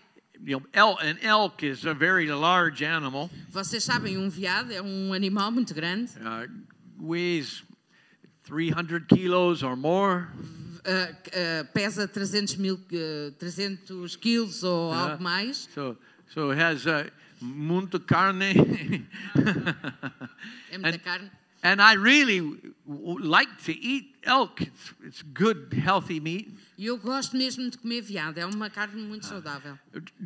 you 0.43 0.63
know, 0.75 0.97
an 0.99 1.19
elk 1.21 1.63
is 1.63 1.85
a 1.85 1.93
very 1.93 2.29
large 2.31 2.83
animal. 2.83 3.29
Vocês 3.51 3.85
sabem, 3.85 4.17
um 4.17 4.31
veado 4.31 4.73
é 4.73 4.81
um 4.81 5.13
animal 5.13 5.51
muito 5.51 5.75
grande, 5.75 6.11
Uh, 6.21 6.49
weighs 6.99 7.63
300 8.45 9.03
kilos 9.09 9.63
or 9.63 9.77
more. 9.77 10.29
Ah, 10.87 11.65
pesa 11.73 12.07
300 12.09 12.57
mil, 12.57 12.79
ah, 12.93 13.33
300 13.39 14.17
quilos 14.17 14.63
ou 14.63 14.91
Yeah. 14.93 15.11
algo 15.13 15.23
mais. 15.23 15.69
So, 15.75 15.97
so 16.33 16.53
it 16.53 16.59
has 16.61 16.87
uh, 16.87 17.11
muito 17.41 17.99
carne. 18.01 18.55
É 20.71 20.79
muita 20.79 20.97
And- 20.97 21.05
carne. 21.05 21.31
and 21.63 21.81
I 21.81 21.95
really 21.97 22.43
like 23.21 23.51
to 23.65 23.73
eat 23.73 24.14
elk. 24.27 24.63
It's, 24.63 24.95
it's 25.05 25.23
good, 25.23 25.73
healthy 25.75 26.21
meat. 26.21 26.55
E 26.77 26.87
eu 26.87 26.99
gosto 26.99 27.37
mesmo 27.37 27.71
de 27.71 27.79
comer 27.79 28.03
veado, 28.03 28.41
é 28.41 28.47
uma 28.47 28.69
carne 28.69 29.01
muito 29.01 29.27
saudável. 29.27 29.79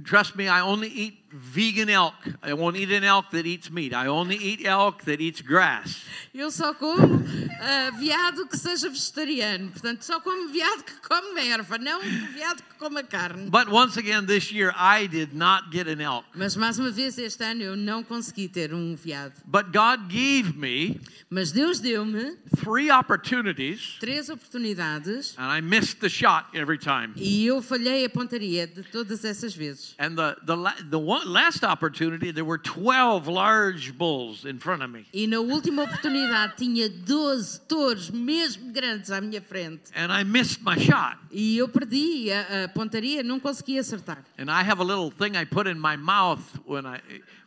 Trust 0.04 0.34
me, 0.34 0.44
I 0.46 0.62
only 0.62 0.88
eat 0.88 1.18
vegan 1.30 1.90
elk. 1.90 2.16
I 2.42 2.54
won't 2.54 2.78
eat 2.78 2.90
an 2.90 3.04
elk 3.04 3.30
that 3.32 3.46
eats 3.46 3.68
meat. 3.68 3.92
I 3.92 4.08
only 4.08 4.36
eat 4.36 4.64
elk 4.66 5.04
that 5.04 5.22
eats 5.22 5.42
grass. 5.42 6.06
Eu 6.34 6.50
só 6.50 6.72
como 6.72 7.22
ah, 7.60 7.90
veado 7.98 8.46
que 8.46 8.56
seja 8.56 8.88
vegetariano, 8.88 9.70
portanto, 9.70 10.02
só 10.02 10.20
como 10.20 10.48
veado 10.48 10.84
que 10.84 10.94
come 11.06 11.48
erva, 11.48 11.76
não 11.76 12.00
veado 12.32 12.62
que 12.62 12.78
coma 12.78 13.02
carne. 13.02 13.50
But 13.50 13.68
once 13.68 13.98
again, 13.98 14.24
this 14.24 14.50
year, 14.50 14.72
I 14.74 15.06
did 15.06 15.34
not 15.34 15.70
get 15.70 15.86
an 15.86 16.00
elk. 16.00 16.26
Mas 16.34 16.56
mais 16.56 16.78
uma 16.78 16.90
vez 16.90 17.18
este 17.18 17.44
ano 17.44 17.62
eu 17.62 17.76
não 17.76 18.02
consegui 18.02 18.48
ter 18.48 18.72
um 18.72 18.96
veado. 18.96 19.34
But 19.44 19.66
God 19.66 20.08
gave 20.08 20.56
me 20.56 20.98
Mas 21.30 21.52
Deus 21.52 21.78
deu-me 21.78 22.36
three 22.56 22.90
opportunities, 22.90 23.87
três 23.98 24.28
oportunidades 24.28 25.34
and 25.38 25.50
I 25.50 25.60
missed 25.60 26.00
the 26.00 26.08
shot 26.08 26.46
every 26.54 26.78
time. 26.78 27.12
e 27.16 27.46
eu 27.46 27.62
falhei 27.62 28.04
a 28.04 28.10
pontaria 28.10 28.66
de 28.66 28.82
todas 28.82 29.24
essas 29.24 29.54
vezes. 29.54 29.94
And 29.98 30.14
the, 30.16 30.36
the, 30.44 30.56
the 30.90 30.98
one, 30.98 31.26
last 31.26 31.64
opportunity, 31.64 32.32
there 32.32 32.44
were 32.44 32.58
12 32.58 33.28
large 33.28 33.92
bulls 33.92 34.44
in 34.44 34.58
front 34.58 34.82
of 34.82 34.90
me. 34.92 35.06
E 35.12 35.26
na 35.26 35.40
última 35.40 35.84
oportunidade 35.84 36.56
tinha 36.56 36.88
12 36.88 37.60
touros 37.68 38.10
mesmo 38.10 38.72
grandes 38.72 39.10
à 39.10 39.20
minha 39.20 39.40
frente. 39.40 39.90
And 39.94 40.12
I 40.12 40.24
missed 40.24 40.62
my 40.62 40.78
shot. 40.78 41.18
E 41.30 41.56
eu 41.58 41.68
perdi 41.68 42.30
a, 42.32 42.64
a 42.64 42.68
pontaria, 42.68 43.22
não 43.22 43.40
consegui 43.40 43.78
acertar. 43.78 44.24
And 44.38 44.50
I 44.50 44.62
have 44.62 44.80
a 44.80 44.84
little 44.84 45.10
thing 45.10 45.36
I 45.36 45.44
put 45.44 45.68
in 45.68 45.78
my 45.78 45.96
mouth 45.96 46.40
when 46.66 46.86
I, 46.86 47.00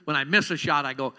when 0.06 0.16
I 0.16 0.26
miss 0.26 0.52
a 0.52 0.58
shot. 0.58 0.86
I 0.86 0.94
go, 0.94 1.14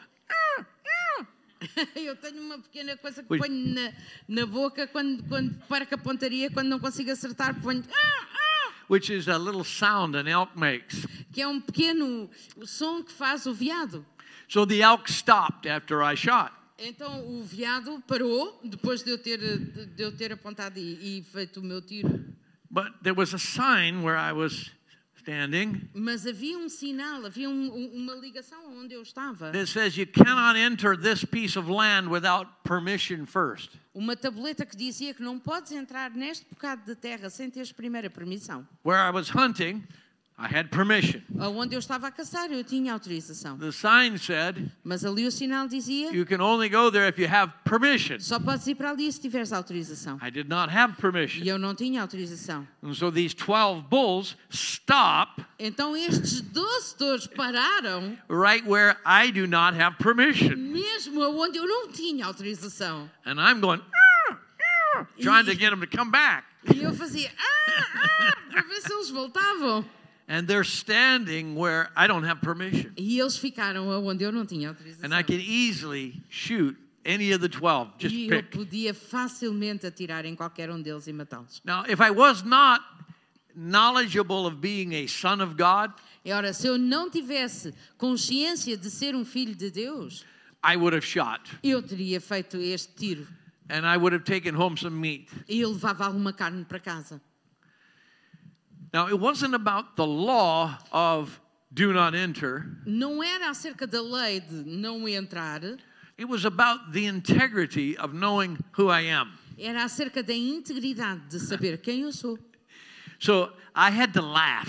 Eu 1.96 2.16
tenho 2.16 2.42
uma 2.42 2.58
pequena 2.58 2.96
coisa 2.96 3.22
que 3.22 3.32
Ui. 3.32 3.38
ponho 3.38 3.74
na, 3.74 3.92
na 4.28 4.46
boca 4.46 4.86
quando, 4.86 5.22
quando 5.24 5.54
perco 5.66 5.94
a 5.94 5.98
pontaria, 5.98 6.50
quando 6.50 6.68
não 6.68 6.78
consigo 6.78 7.10
acertar, 7.10 7.60
ponho. 7.60 7.82
"Ah, 7.92 8.26
ah", 8.34 8.72
which 8.88 9.12
is 9.12 9.28
a 9.28 9.38
little 9.38 9.64
sound 9.64 10.16
an 10.16 10.28
elk 10.28 10.56
makes. 10.58 11.06
Que 11.32 11.42
é 11.42 11.46
um 11.48 11.60
pequeno 11.60 12.28
som 12.64 13.02
que 13.02 13.12
faz 13.12 13.46
o 13.46 13.54
veado. 13.54 14.04
So 14.48 14.66
the 14.66 14.80
elk 14.82 15.10
stopped 15.10 15.68
after 15.68 16.02
I 16.02 16.14
shot. 16.16 16.52
Então 16.78 17.26
o 17.28 17.42
veado 17.44 18.02
parou 18.08 18.60
depois 18.64 19.02
de 19.02 19.10
eu 19.10 19.18
ter, 19.18 19.38
de 19.38 20.02
eu 20.02 20.10
ter 20.16 20.32
apontado 20.32 20.78
e, 20.78 21.18
e 21.18 21.22
feito 21.22 21.60
o 21.60 21.62
meu 21.62 21.80
tiro. 21.80 22.24
But 22.70 22.92
there 23.02 23.16
was 23.16 23.32
a 23.34 23.38
sign 23.38 24.02
where 24.02 24.16
I 24.18 24.32
was 24.32 24.70
standing 25.22 25.88
Mas 25.94 26.26
havia 26.26 26.58
um 26.58 26.68
sinal, 26.68 27.24
havia 27.24 27.48
um- 27.48 27.72
um- 27.74 27.90
uma 28.02 28.14
ligação 28.14 28.58
onde 28.76 28.94
eu 28.94 29.02
estava. 29.02 29.50
that 29.52 29.66
says 29.66 29.96
you 29.96 30.06
cannot 30.06 30.58
enter 30.58 30.96
this 30.96 31.24
piece 31.24 31.56
of 31.58 31.70
land 31.70 32.08
without 32.08 32.50
permission 32.64 33.24
first. 33.26 33.70
Uma 33.94 34.16
tabuleta 34.16 34.64
que 34.66 34.76
dizia 34.76 35.14
que 35.14 35.22
não 35.22 35.38
podes 35.38 35.70
entrar 35.72 36.10
neste 36.10 36.46
bocado 36.50 36.84
de 36.84 36.94
terra 36.96 37.30
sem 37.30 37.50
teres 37.50 37.70
primeira 37.72 38.10
permissão. 38.10 38.66
Where 38.84 39.00
I 39.06 39.10
was 39.12 39.30
hunting, 39.34 39.82
I 40.38 40.46
had 40.46 40.70
permission. 40.70 41.20
Onde 41.38 41.74
eu 41.76 41.78
estava 41.78 42.08
a 42.08 42.10
caçar, 42.10 42.50
eu 42.50 42.64
tinha 42.64 42.92
autorização. 42.92 43.56
The 43.58 43.70
sign 43.70 44.18
said 44.18 44.70
Mas 44.82 45.04
ali 45.04 45.24
o 45.26 45.30
sinal 45.30 45.68
dizia: 45.68 46.10
you 46.12 46.24
can 46.26 46.40
only 46.40 46.68
go 46.68 46.90
there 46.90 47.08
if 47.08 47.18
you 47.18 47.28
have 47.28 47.52
permission. 47.64 48.18
só 48.18 48.40
podes 48.40 48.66
ir 48.66 48.74
para 48.74 48.90
ali 48.90 49.12
se 49.12 49.20
tiveres 49.20 49.52
autorização. 49.52 50.18
I 50.20 50.30
did 50.30 50.48
not 50.48 50.72
have 50.74 50.94
E 50.94 51.00
permission. 51.00 51.44
eu 51.44 51.58
não 51.58 51.74
tinha 51.74 52.00
autorização. 52.02 52.66
And 52.82 52.94
so 52.94 53.12
these 53.12 53.34
12 53.36 53.82
bulls 53.88 54.36
stop 54.50 55.42
Então 55.58 55.96
estes 55.96 56.40
12 56.40 56.96
touros 56.96 57.26
pararam 57.28 58.16
right 58.28 58.66
where 58.66 58.96
I 59.06 59.30
do 59.30 59.46
not 59.46 59.78
have 59.80 59.96
permission. 59.98 60.56
mesmo 60.56 61.20
onde 61.40 61.58
eu 61.58 61.66
não 61.66 61.88
tinha 61.92 62.26
autorização. 62.26 63.08
And 63.24 63.34
I'm 63.38 63.60
going, 63.60 63.80
"Ah, 64.30 64.38
ah," 64.96 65.06
trying 65.20 65.44
to 65.44 65.52
get 65.54 65.70
them 65.70 65.80
to 65.80 65.86
come 65.96 66.10
back. 66.10 66.44
E 66.74 66.82
eu 66.82 66.92
fazia 66.94 67.30
ah, 67.38 67.82
ah, 68.04 68.36
para 68.50 68.62
ver 68.62 68.80
se 68.80 68.92
eles 68.92 69.10
voltavam. 69.10 69.84
And 70.34 70.46
they're 70.46 70.64
standing 70.64 71.54
where 71.54 71.90
I 71.94 72.06
don't 72.06 72.24
have 72.26 72.40
permission. 72.40 72.90
E 72.96 73.20
eles 73.20 73.36
ficaram 73.36 73.86
onde 73.88 74.24
eu 74.24 74.32
não 74.32 74.46
tinha 74.46 74.70
autorização. 74.70 75.04
And 75.04 75.14
I 75.14 75.22
can 75.22 75.38
easily 75.38 76.22
shoot 76.30 76.74
any 77.04 77.32
of 77.34 77.40
the 77.42 77.48
12, 77.50 77.90
just 77.98 78.14
E 78.14 78.28
eu 78.28 78.42
pick. 78.42 78.50
podia 78.56 78.94
facilmente 78.94 79.86
atirar 79.86 80.24
em 80.24 80.34
qualquer 80.34 80.70
um 80.70 80.80
deles 80.80 81.06
e 81.06 81.12
matá-los. 81.12 81.60
Now, 81.66 81.84
if 81.86 82.00
I 82.00 82.10
was 82.10 82.42
not 82.42 82.82
knowledgeable 83.54 84.46
of 84.46 84.56
being 84.56 84.94
a 84.94 85.06
son 85.06 85.42
of 85.42 85.54
God, 85.56 85.92
E 86.24 86.32
ora, 86.32 86.52
se 86.54 86.66
eu 86.66 86.78
não 86.78 87.10
tivesse 87.10 87.74
consciência 87.98 88.76
de 88.76 88.90
ser 88.90 89.14
um 89.14 89.24
filho 89.24 89.54
de 89.54 89.70
Deus, 89.70 90.24
I 90.64 90.76
would 90.76 90.94
have 90.96 91.04
shot 91.04 91.40
eu 91.62 91.82
teria 91.82 92.20
feito 92.20 92.56
este 92.56 92.94
tiro 92.94 93.26
and 93.68 93.84
I 93.84 93.96
would 93.98 94.14
have 94.14 94.24
taken 94.24 94.54
home 94.54 94.78
some 94.78 94.96
meat. 94.96 95.28
e 95.48 95.60
eu 95.60 95.70
levava 95.72 96.06
alguma 96.06 96.32
carne 96.32 96.64
para 96.64 96.78
casa. 96.78 97.20
Now, 98.92 99.08
it 99.08 99.18
wasn't 99.18 99.54
about 99.54 99.96
the 99.96 100.06
law 100.06 100.76
of 100.92 101.40
do 101.72 101.92
not 101.92 102.14
enter. 102.14 102.66
não 102.86 103.22
era 103.24 103.48
acerca 103.50 103.86
da 103.86 104.02
lei 104.02 104.40
de 104.40 104.54
não 104.64 105.08
entrar, 105.08 105.62
It 106.18 106.26
was 106.28 106.44
about 106.44 106.92
the 106.92 107.06
integrity 107.06 107.96
of 107.98 108.12
knowing 108.14 108.58
who 108.76 108.90
I 108.90 109.06
am. 109.10 109.32
era 109.58 109.84
acerca 109.84 110.22
da 110.22 110.34
integridade 110.34 111.22
de 111.30 111.40
saber 111.40 111.78
quem 111.78 112.02
eu 112.02 112.12
sou. 112.12 112.38
So 113.18 113.50
I 113.74 113.88
had 113.90 114.12
to 114.12 114.20
laugh 114.20 114.68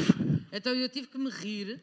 Então 0.53 0.73
eu 0.73 0.87
tive 0.87 1.07
que 1.07 1.17
me 1.17 1.29
rir, 1.29 1.81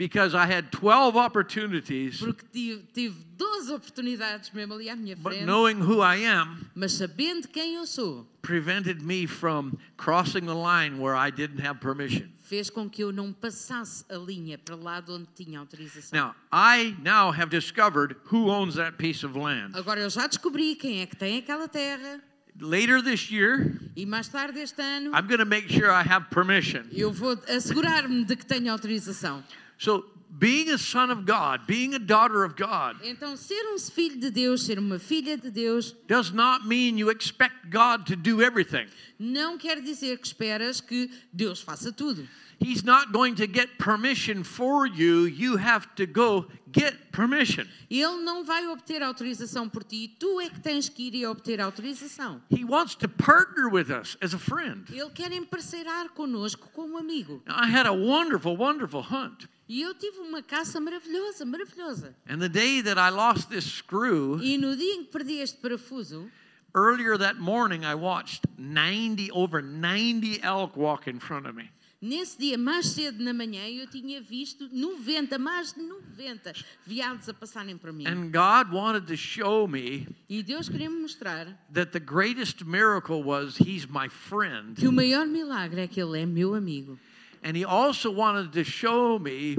because 0.00 0.34
I 0.34 0.46
had 0.46 0.72
12 0.72 1.14
opportunities, 1.14 2.20
porque 2.20 2.42
tive, 2.50 2.82
tive 2.94 3.14
12 3.36 3.70
oportunidades 3.70 4.50
mesmo 4.50 4.72
ali 4.72 4.88
à 4.88 4.96
minha 4.96 5.14
but 5.14 5.44
knowing 5.44 5.76
who 5.76 6.00
I 6.00 6.24
am 6.24 6.56
mas 6.74 6.92
sabendo 6.92 7.46
quem 7.48 7.74
eu 7.74 7.86
sou, 7.86 8.26
prevented 8.40 9.02
me 9.02 9.26
from 9.26 9.76
crossing 9.98 10.46
the 10.46 10.54
line 10.54 10.98
where 10.98 11.14
I 11.14 11.30
didn't 11.30 11.60
have 11.60 11.80
permission. 11.80 12.30
fez 12.40 12.70
com 12.70 12.88
que 12.88 13.04
eu 13.04 13.12
não 13.12 13.30
passasse 13.30 14.02
a 14.08 14.16
linha 14.16 14.56
para 14.56 14.74
lá 14.74 15.02
de 15.02 15.12
onde 15.12 15.28
tinha 15.36 15.60
autorização. 15.60 16.18
Now, 16.18 16.34
I 16.50 16.96
now 17.02 17.30
have 17.30 17.50
discovered 17.50 18.16
who 18.32 18.48
owns 18.48 18.76
that 18.76 18.96
piece 18.96 19.22
of 19.24 19.38
land. 19.38 19.76
Agora 19.76 20.00
eu 20.00 20.08
já 20.08 20.26
descobri 20.26 20.76
quem 20.76 21.02
é 21.02 21.06
que 21.06 21.14
tem 21.14 21.36
aquela 21.36 21.68
terra 21.68 22.22
Later 22.58 23.02
this 23.02 23.30
year, 23.30 23.78
e 23.94 24.04
mais 24.04 24.28
tarde 24.28 24.60
este 24.60 24.80
ano 24.80 25.12
I'm 25.14 25.26
going 25.26 25.38
to 25.38 25.46
make 25.46 25.68
sure 25.68 25.90
I 25.90 26.02
have 26.02 26.30
permission. 26.30 26.84
eu 26.90 27.12
vou 27.12 27.38
assegurar-me 27.48 28.24
de 28.24 28.34
que 28.34 28.46
tenho 28.46 28.72
autorização. 28.72 29.44
So, 29.80 30.04
being 30.38 30.68
a 30.68 30.76
son 30.76 31.10
of 31.10 31.24
God, 31.24 31.66
being 31.66 31.94
a 31.94 31.98
daughter 31.98 32.44
of 32.44 32.54
God, 32.54 32.98
Então, 33.02 33.34
ser 33.34 33.62
um 33.72 33.78
filho 33.78 34.20
de 34.20 34.30
Deus, 34.30 34.64
ser 34.66 34.78
uma 34.78 34.98
filha 34.98 35.38
de 35.38 35.50
Deus, 35.50 35.96
does 36.06 36.32
not 36.32 36.66
mean 36.66 36.98
you 36.98 37.08
expect 37.10 37.70
God 37.70 38.04
to 38.04 38.14
do 38.14 38.42
everything. 38.42 38.86
não 39.18 39.56
quer 39.56 39.80
dizer 39.80 40.18
que 40.18 40.26
esperas 40.26 40.82
que 40.82 41.10
Deus 41.32 41.62
faça 41.62 41.90
tudo. 41.90 42.28
He's 42.62 42.82
not 42.82 43.10
going 43.10 43.34
to 43.36 43.46
get 43.46 43.78
permission 43.78 44.44
for 44.44 44.86
you. 44.86 45.24
You 45.26 45.56
have 45.56 45.88
to 45.96 46.06
go 46.06 46.46
get 46.70 47.10
permission. 47.10 47.66
Ele 47.90 48.22
não 48.22 48.44
vai 48.44 48.66
obter 48.68 49.02
autorização 49.02 49.66
por 49.66 49.82
ti, 49.82 50.14
tu 50.20 50.38
é 50.42 50.50
que 50.50 50.60
tens 50.60 50.90
que 50.90 51.04
ir 51.04 51.14
e 51.14 51.26
obter 51.26 51.58
autorização. 51.58 52.42
He 52.50 52.66
wants 52.66 52.94
to 52.96 53.08
partner 53.08 53.70
with 53.70 53.88
us 53.90 54.18
as 54.20 54.34
a 54.34 54.38
friend. 54.38 54.84
Ele 54.92 55.08
quer 55.08 55.32
emparceirar 55.32 56.10
connosco 56.10 56.68
como 56.74 56.98
amigo. 56.98 57.42
I 57.48 57.66
had 57.66 57.86
a 57.86 57.94
wonderful, 57.94 58.54
wonderful 58.58 59.00
hunt. 59.00 59.48
E 59.70 59.82
eu 59.82 59.94
tive 59.94 60.18
uma 60.18 60.42
caça 60.42 60.80
maravilhosa, 60.80 61.44
maravilhosa. 61.44 62.12
And 62.28 62.40
the 62.40 62.48
day 62.48 62.82
that 62.82 62.98
I 62.98 63.08
lost 63.14 63.48
this 63.50 63.64
screw, 63.64 64.42
E 64.42 64.58
no 64.58 64.76
dia 64.76 64.94
em 64.94 65.04
que 65.04 65.12
perdi 65.12 65.34
este 65.34 65.58
parafuso, 65.60 66.28
earlier 66.74 67.16
that 67.16 67.38
morning, 67.38 67.84
I 67.84 67.94
watched 67.94 68.42
90, 68.58 69.30
over 69.32 69.62
90 69.62 70.40
elk 70.42 70.76
walk 70.76 71.08
in 71.08 71.20
front 71.20 71.46
of 71.46 71.54
me. 71.54 71.70
nesse 72.02 72.36
dia 72.36 72.58
mais 72.58 72.86
cedo 72.86 73.22
na 73.22 73.32
manhã, 73.32 73.68
eu 73.68 73.86
tinha 73.86 74.20
visto 74.20 74.68
90, 74.72 75.38
mais 75.38 75.72
de 75.72 75.82
90 75.82 76.52
veados 76.84 77.28
a 77.28 77.32
passarem 77.34 77.78
por 77.78 77.92
mim. 77.92 78.08
And 78.08 78.32
God 78.32 78.72
wanted 78.74 79.06
to 79.06 79.16
show 79.16 79.68
me 79.68 80.08
E 80.28 80.42
Deus 80.42 80.68
queria 80.68 80.90
me 80.90 81.00
mostrar 81.00 81.46
that 81.72 81.92
the 81.92 82.00
greatest 82.00 82.64
miracle 82.64 83.22
was 83.22 83.56
He's 83.56 83.86
my 83.86 84.08
friend. 84.08 84.74
que 84.74 84.88
o 84.88 84.92
maior 84.92 85.28
milagre 85.28 85.82
é 85.82 85.86
que 85.86 86.00
Ele 86.02 86.18
é 86.20 86.26
meu 86.26 86.54
amigo. 86.56 86.98
And 87.42 87.56
He 87.56 87.64
also 87.64 88.10
wanted 88.10 88.52
to 88.52 88.64
show 88.64 89.18
me, 89.18 89.56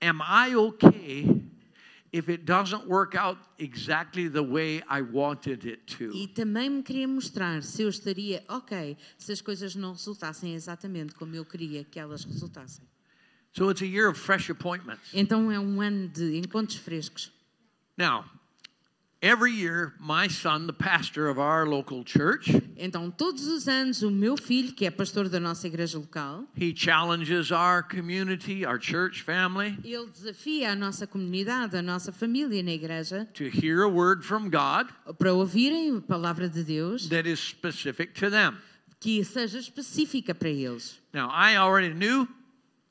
am 0.00 0.20
I 0.22 0.54
okay 0.54 1.42
if 2.12 2.28
it 2.28 2.44
doesn't 2.44 2.88
work 2.88 3.14
out 3.14 3.38
exactly 3.58 4.28
the 4.28 4.42
way 4.42 4.82
I 4.88 5.02
wanted 5.02 5.64
it 5.64 5.86
to? 5.98 6.10
E 6.12 6.26
também 6.28 6.70
me 6.70 6.82
queria 6.82 7.06
mostrar 7.06 7.62
se 7.62 7.82
eu 7.82 7.88
estaria 7.88 8.42
ok 8.48 8.96
se 9.18 9.32
as 9.32 9.40
coisas 9.40 9.74
não 9.76 9.92
resultassem 9.92 10.54
exatamente 10.54 11.14
como 11.14 11.34
eu 11.34 11.44
queria 11.44 11.84
que 11.84 11.98
elas 11.98 12.24
resultassem. 12.24 12.84
So 13.52 13.68
it's 13.70 13.82
a 13.82 13.86
year 13.86 14.08
of 14.08 14.18
fresh 14.18 14.48
appointments. 14.48 15.10
Então 15.12 15.50
é 15.50 15.58
um 15.58 15.80
ano 15.80 16.08
de 16.08 16.36
encontros 16.38 16.78
frescos. 16.78 17.32
Now, 17.98 18.24
every 19.22 19.52
year, 19.52 19.92
my 20.00 20.26
son, 20.28 20.66
the 20.66 20.72
pastor 20.72 21.28
of 21.28 21.38
our 21.38 21.66
local 21.66 22.02
church, 22.04 22.50
Então, 22.76 23.10
todos 23.10 23.46
os 23.46 23.68
anos, 23.68 24.02
o 24.02 24.10
meu 24.10 24.36
filho, 24.36 24.72
que 24.72 24.86
é 24.86 24.90
pastor 24.90 25.28
da 25.28 25.38
nossa 25.38 25.66
igreja 25.66 25.98
local, 25.98 26.46
he 26.56 26.74
challenges 26.74 27.50
our 27.52 27.82
community, 27.82 28.64
our 28.64 28.80
church 28.80 29.22
family, 29.22 29.76
ele 29.84 30.06
desafia 30.10 30.72
a 30.72 30.74
nossa 30.74 31.06
comunidade, 31.06 31.76
a 31.76 31.82
nossa 31.82 32.10
família 32.10 32.62
na 32.62 32.72
igreja, 32.72 33.28
to 33.34 33.44
hear 33.44 33.82
a 33.82 33.88
word 33.88 34.24
from 34.24 34.48
God 34.48 34.88
para 35.18 35.32
ouvirem 35.34 35.98
a 35.98 36.00
palavra 36.00 36.48
de 36.48 36.64
Deus 36.64 37.08
that 37.08 37.28
is 37.28 37.38
specific 37.38 38.14
to 38.14 38.30
them. 38.30 38.56
que 38.98 39.24
seja 39.24 39.58
específica 39.58 40.34
para 40.34 40.48
eles. 40.48 40.98
Now, 41.12 41.30
I 41.30 41.56
already 41.56 41.92
knew 41.94 42.26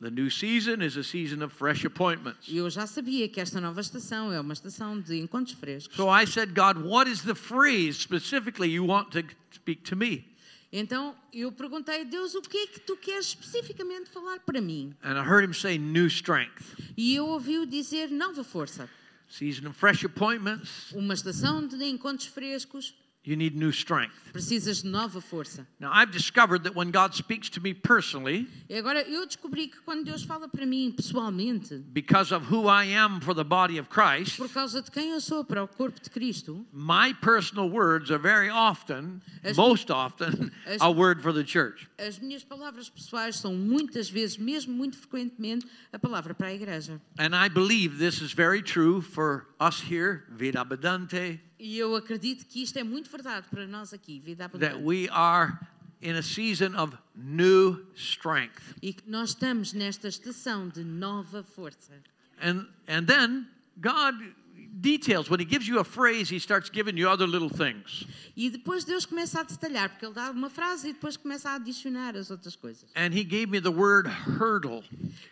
the 0.01 0.09
new 0.09 0.29
season 0.29 0.81
is 0.81 0.97
a 0.97 1.03
season 1.03 1.41
of 1.41 1.53
fresh 1.53 1.85
appointments. 1.85 2.47
E 2.47 2.57
eu 2.57 2.69
já 2.69 2.88
sabia 2.88 3.27
que 3.27 3.39
esta 3.39 3.59
nova 3.59 3.81
estação 3.81 4.31
é 4.31 4.39
uma 4.39 4.53
estação 4.53 4.99
de 4.99 5.19
encontros 5.19 5.55
frescos. 5.57 5.95
So 5.95 6.09
I 6.09 6.25
said, 6.25 6.53
God, 6.53 6.77
what 6.83 7.09
is 7.09 7.21
the 7.21 7.35
phrase 7.35 7.99
specifically 7.99 8.69
you 8.69 8.85
want 8.85 9.12
to 9.12 9.23
speak 9.51 9.83
to 9.89 9.95
me? 9.95 10.25
Então 10.71 11.15
eu 11.33 11.51
perguntei 11.51 12.01
a 12.01 12.03
Deus 12.03 12.35
o 12.35 12.41
que 12.41 12.57
é 12.57 12.67
que 12.67 12.79
tu 12.79 12.95
queres 12.95 13.27
especificamente 13.27 14.09
falar 14.09 14.39
para 14.39 14.62
mim. 14.62 14.93
And 15.03 15.17
I 15.17 15.25
heard 15.27 15.43
him 15.43 15.53
say, 15.53 15.77
new 15.77 16.07
strength. 16.07 16.75
E 16.95 17.15
eu 17.15 17.27
ouvi-o 17.27 17.65
dizer 17.65 18.09
nova 18.09 18.43
força. 18.43 18.89
Season 19.27 19.67
of 19.67 19.77
fresh 19.77 20.05
appointments, 20.05 20.91
Uma 20.91 21.13
estação 21.13 21.65
de 21.67 21.83
encontros 21.85 22.27
frescos, 22.27 22.95
you 23.29 23.35
need 23.35 23.55
new 23.55 23.71
strength. 23.71 24.13
precisas 24.33 24.83
de 24.83 24.89
nova 24.89 25.19
força. 25.21 25.65
Now, 25.79 25.91
I've 25.91 26.11
discovered 26.11 26.63
that 26.63 26.75
when 26.75 26.91
God 26.91 27.15
speaks 27.15 27.49
to 27.49 27.61
me 27.61 27.73
personally, 27.73 28.47
E 28.69 28.75
agora 28.75 29.01
eu 29.01 29.25
descobri 29.25 29.67
que 29.67 29.79
quando 29.81 30.03
Deus 30.05 30.23
fala 30.23 30.47
para 30.47 30.65
mim 30.65 30.91
pessoalmente, 30.91 31.75
because 31.93 32.31
of 32.33 32.45
who 32.45 32.67
I 32.67 32.85
am 32.85 33.19
for 33.21 33.33
the 33.33 33.43
body 33.43 33.77
of 33.79 33.89
Christ, 33.89 34.37
por 34.37 34.47
causa 34.49 34.81
de 34.81 34.91
quem 34.91 35.11
eu 35.11 35.19
sou 35.21 35.43
para 35.43 35.63
o 35.63 35.67
corpo 35.67 35.99
de 36.01 36.09
Cristo, 36.09 36.65
my 36.71 37.13
personal 37.21 37.69
words 37.69 38.11
are 38.11 38.19
very 38.21 38.49
often, 38.49 39.21
As- 39.43 39.57
most 39.57 39.89
often, 39.91 40.51
as- 40.67 40.81
a 40.81 40.89
word 40.91 41.21
for 41.21 41.33
the 41.33 41.43
church. 41.43 41.87
as 41.97 42.19
minhas 42.19 42.43
palavras 42.43 42.89
pessoais 42.89 43.35
são 43.37 43.53
muitas 43.55 44.09
vezes, 44.09 44.37
mesmo 44.37 44.73
muito 44.73 44.97
frequentemente, 44.97 45.65
a 45.91 45.97
palavra 45.99 46.33
para 46.35 46.47
a 46.47 46.53
igreja. 46.53 47.01
And 47.17 47.35
I 47.35 47.49
believe 47.49 47.97
this 47.97 48.21
is 48.21 48.31
very 48.31 48.61
true 48.61 49.01
for 49.01 49.47
us 49.59 49.81
here, 49.81 50.23
Vida 50.29 50.61
Abundante, 50.61 51.39
E 51.60 51.78
eu 51.78 51.95
acredito 51.95 52.45
que 52.45 52.63
isto 52.63 52.78
é 52.80 52.84
muito 52.84 53.10
verdade 53.10 53.48
para 53.50 53.67
nós 53.67 53.93
aqui, 53.93 54.19
Vida 54.19 54.50
that 54.60 54.78
we 54.82 55.10
are 55.10 55.60
in 56.02 56.15
a 56.15 56.24
season 56.24 56.74
of 56.76 56.98
new 57.15 57.86
strength. 57.95 58.76
E 58.82 58.93
que 58.93 59.10
nós 59.10 59.30
estamos 59.30 59.74
nesta 59.74 60.08
estação 60.08 60.69
de 60.69 60.84
nova 60.84 61.43
força. 61.43 61.91
And 62.41 62.65
and 62.88 63.06
then 63.06 63.48
God 63.82 64.15
details 64.82 65.30
when 65.30 65.39
he 65.39 65.45
gives 65.45 65.67
you 65.67 65.80
a 65.80 65.84
phrase, 65.84 66.30
he 66.30 66.39
starts 66.39 66.69
giving 66.69 66.98
you 66.98 67.10
other 67.10 67.28
little 67.28 67.50
things. 67.50 68.06
E 68.36 68.50
depois 68.50 68.86
Deus 68.86 69.06
começa 69.06 69.41
a 69.41 69.43
detalhar, 69.43 69.89
porque 69.89 70.06
Ele 70.06 70.13
dá 70.13 70.32
uma 70.32 70.50
frase 70.50 70.89
e 70.89 70.93
depois 70.93 71.17
começa 71.17 71.50
a 71.50 71.56
adicionar 71.56 72.15
as 72.15 72.32
outras 72.32 72.56
coisas. 72.56 72.89
And 72.95 73.13
he 73.13 73.24
gave 73.24 73.48
me 73.48 73.60
the 73.60 73.69
word 73.69 74.08
hurdle, 74.08 74.84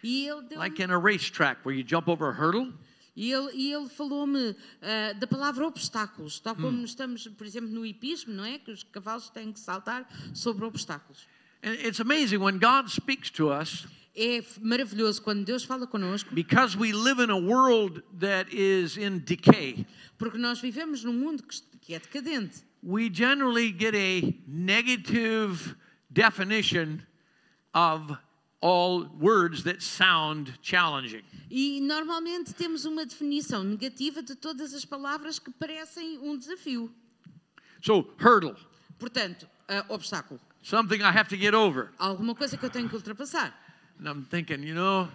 E 0.04 0.28
Ele 0.28 0.42
deu 0.44 0.60
like 0.60 0.82
um 0.82 0.86
in 0.86 0.92
a 0.92 1.00
racetrack 1.00 1.66
where 1.66 1.78
you 1.78 1.88
jump 1.88 2.10
over 2.10 2.30
a 2.30 2.34
hurdle. 2.34 2.74
E 3.20 3.32
ele, 3.34 3.50
e 3.56 3.74
ele 3.74 3.90
falou-me 3.90 4.56
ah, 4.80 5.14
da 5.14 5.26
palavra 5.26 5.66
obstáculos, 5.66 6.40
tal 6.40 6.54
Hum. 6.54 6.62
como 6.62 6.86
estamos, 6.86 7.28
por 7.28 7.48
exemplo, 7.48 7.68
no 7.70 7.84
hipismo, 7.84 8.32
não 8.32 8.46
é? 8.46 8.60
Que 8.60 8.70
os 8.70 8.84
cavalos 8.84 9.28
têm 9.32 9.52
que 9.52 9.60
saltar 9.60 10.08
sobre 10.36 10.64
obstáculos. 10.66 11.28
And 11.64 11.74
it's 11.74 12.00
amazing 12.00 12.38
when 12.38 12.60
God 12.60 12.88
speaks 12.90 13.32
to 13.32 13.50
us 13.50 13.88
É 14.16 14.44
maravilhoso 14.62 15.22
quando 15.22 15.44
Deus 15.44 15.64
fala 15.64 15.86
connosco, 15.88 16.34
because 16.34 16.78
we 16.78 16.92
live 16.94 17.20
in 17.20 17.30
a 17.32 17.38
world 17.38 18.04
that 18.20 18.50
is 18.56 18.98
in 18.98 19.20
decay. 19.20 19.86
porque 20.18 20.38
nós 20.38 20.60
vivemos 20.62 21.04
num 21.04 21.14
mundo 21.14 21.44
que 21.82 21.94
é 21.96 22.00
decadente. 22.00 22.64
We 22.84 23.10
generally 23.12 23.72
get 23.72 23.96
a 23.96 24.34
negative 24.48 25.76
definition 26.12 27.00
of 27.74 28.16
all 28.62 29.06
words 29.20 29.64
that 29.64 29.82
sound 29.84 30.52
challenging. 30.62 31.24
E 31.50 31.80
normalmente 31.82 32.54
temos 32.54 32.86
uma 32.86 33.06
definição 33.06 33.64
negativa 33.64 34.22
de 34.24 34.36
todas 34.36 34.74
as 34.74 34.84
palavras 34.86 35.40
que 35.40 35.52
parecem 35.52 36.18
um 36.20 36.38
desafio. 36.38 36.92
So, 37.82 38.04
hurdle, 38.20 38.56
Portanto, 39.00 39.48
ah, 39.70 39.86
obstáculo. 39.90 40.40
something 40.64 41.02
I 41.02 41.12
have 41.12 41.30
to 41.30 41.38
get 41.38 41.54
over. 41.54 41.90
Alguma 42.00 42.34
coisa 42.36 42.58
que 42.58 42.66
eu 42.66 42.70
tenho 42.70 42.90
que 42.90 42.96
ultrapassar. 42.96 43.54
And 44.00 44.08
I'm 44.10 44.26
thinking, 44.26 44.64
you 44.64 44.74
know, 44.76 45.08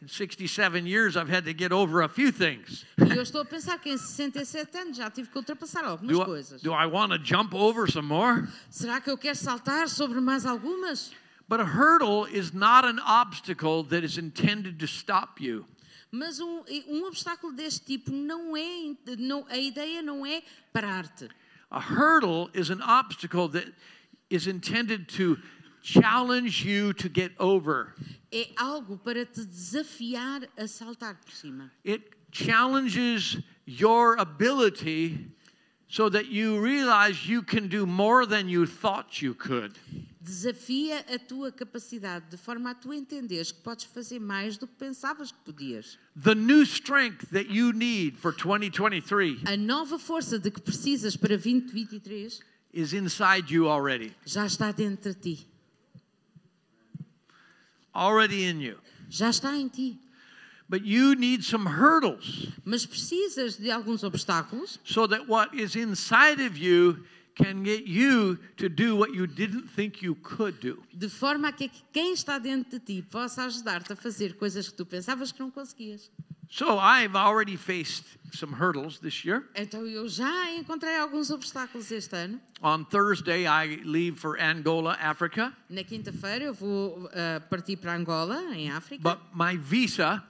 in 0.00 0.08
67 0.08 0.86
years, 0.86 1.16
I've 1.16 1.28
had 1.28 1.44
to 1.46 1.52
get 1.52 1.72
over 1.72 2.02
a 2.02 2.08
few 2.08 2.30
things. 2.32 2.84
E 2.98 3.16
eu 3.16 3.22
estou 3.22 3.40
a 3.40 3.44
pensar 3.44 3.78
que 3.80 3.90
em 3.90 3.98
67 3.98 4.76
anos 4.78 4.96
já 4.96 5.10
tive 5.10 5.28
que 5.28 5.36
ultrapassar 5.36 5.84
algumas 5.84 6.16
Do 6.16 6.22
I, 6.22 6.24
coisas. 6.24 6.62
do 6.62 6.72
I 6.72 6.86
want 6.86 7.10
to 7.12 7.18
jump 7.18 7.54
over 7.54 7.90
some 7.90 8.06
more? 8.06 8.46
Será 8.70 9.00
que 9.00 9.10
eu 9.10 9.18
quero 9.18 9.36
saltar 9.36 9.88
sobre 9.88 10.20
mais 10.20 10.46
algumas? 10.46 11.10
But 11.48 11.60
a 11.60 11.64
hurdle 11.64 12.24
is 12.24 12.54
not 12.54 12.84
an 12.84 12.98
obstacle 12.98 13.82
that 13.84 14.02
is 14.02 14.18
intended 14.18 14.78
to 14.80 14.86
stop 14.86 15.40
you. 15.40 15.66
Mas 16.10 16.38
um, 16.40 16.62
um 16.88 17.06
obstáculo 17.06 17.52
deste 17.52 17.84
tipo 17.84 18.10
não 18.12 18.56
é, 18.56 18.96
não, 19.18 19.44
a 19.48 19.58
ideia 19.58 20.00
não 20.00 20.24
é 20.24 20.42
parar-te. 20.72 21.28
A 21.70 21.80
hurdle 21.80 22.48
is 22.54 22.70
an 22.70 22.80
obstacle 22.80 23.48
that 23.48 23.72
is 24.30 24.46
intended 24.46 25.08
to 25.08 25.36
challenge 25.82 26.64
you 26.64 26.94
to 26.94 27.08
get 27.08 27.32
over. 27.38 27.94
É 28.30 28.48
algo 28.56 28.96
para 28.96 29.26
te 29.26 29.44
desafiar 29.44 30.48
a 30.56 30.66
saltar 30.66 31.16
por 31.16 31.32
cima. 31.32 31.70
It 31.84 32.10
challenges 32.30 33.38
your 33.66 34.16
ability 34.18 35.33
so 35.94 36.08
that 36.10 36.26
you 36.26 36.58
realize 36.58 37.28
you 37.28 37.40
can 37.40 37.68
do 37.68 37.86
more 37.86 38.26
than 38.26 38.48
you 38.48 38.66
thought 38.66 39.22
you 39.22 39.32
could. 39.32 39.78
Desafia 40.20 41.04
a 41.08 41.18
tua 41.20 41.52
capacidade 41.52 42.28
de 42.30 42.36
forma 42.36 42.70
a 42.70 42.74
tu 42.74 42.92
entenderes 42.92 43.52
que 43.52 43.60
podes 43.62 43.84
fazer 43.84 44.18
mais 44.18 44.58
do 44.58 44.66
que 44.66 44.74
pensavas 44.74 45.30
que 45.30 45.38
podias. 45.44 45.96
The 46.16 46.34
new 46.34 46.64
strength 46.64 47.30
that 47.30 47.48
you 47.48 47.72
need 47.72 48.16
for 48.16 48.32
2023 48.32 49.44
A 49.46 49.56
nova 49.56 49.96
força 49.96 50.36
de 50.36 50.50
que 50.50 50.60
precisas 50.60 51.16
para 51.16 51.36
2023 51.36 52.40
is 52.72 52.92
inside 52.92 53.54
you 53.54 53.68
already, 53.68 54.12
já 54.26 54.46
está 54.46 54.72
dentro 54.72 55.14
de 55.14 55.36
ti. 55.36 55.46
already 57.94 58.46
in 58.46 58.60
you. 58.60 58.78
Já 59.08 59.30
está 59.30 59.56
em 59.56 59.68
ti. 59.68 60.00
But 60.74 60.84
you 60.84 61.14
need 61.14 61.44
some 61.44 61.66
hurdles 61.66 62.48
Mas 62.64 62.84
precisas 62.84 63.56
de 63.56 63.70
alguns 63.70 64.02
obstáculos 64.02 64.80
so 64.84 65.06
that 65.06 65.28
what 65.28 65.54
is 65.54 65.76
inside 65.76 66.44
of 66.44 66.58
you 66.58 67.04
can 67.36 67.62
get 67.62 67.86
you 67.86 68.36
to 68.56 68.68
do 68.68 68.96
what 68.96 69.14
you 69.14 69.28
didn't 69.28 69.68
think 69.68 70.02
you 70.02 70.16
could 70.16 70.58
do. 70.58 70.82
de 70.92 71.08
forma 71.08 71.52
que 71.52 71.70
quem 71.92 72.12
está 72.12 72.38
dentro 72.40 72.72
de 72.72 72.80
ti 72.80 73.02
possa 73.02 73.44
ajudar-te 73.44 73.92
a 73.92 73.96
fazer 73.96 74.34
coisas 74.36 74.68
que 74.68 74.74
tu 74.74 74.84
pensavas 74.84 75.30
que 75.30 75.38
não 75.38 75.48
conseguias. 75.48 76.10
So 76.50 76.78
I've 76.78 77.16
already 77.16 77.56
faced 77.56 78.04
some 78.32 78.52
hurdles 78.52 78.98
this 78.98 79.24
year. 79.24 79.44
Então 79.54 79.86
eu 79.86 80.08
já 80.08 80.52
encontrei 80.54 80.96
alguns 80.96 81.30
obstáculos 81.30 81.90
este 81.92 82.16
ano. 82.16 82.40
On 82.60 82.82
Thursday, 82.84 83.46
I 83.46 83.80
leave 83.84 84.18
for 84.18 84.36
Angola, 84.40 84.96
Africa, 85.00 85.52
Na 85.70 85.84
quinta-feira 85.84 86.44
eu 86.44 86.54
vou 86.54 87.08
ah, 87.12 87.40
partir 87.48 87.76
para 87.76 87.94
Angola, 87.94 88.42
em 88.54 88.70
África, 88.70 89.02
but 89.02 89.20
my 89.32 89.56
visa 89.56 90.22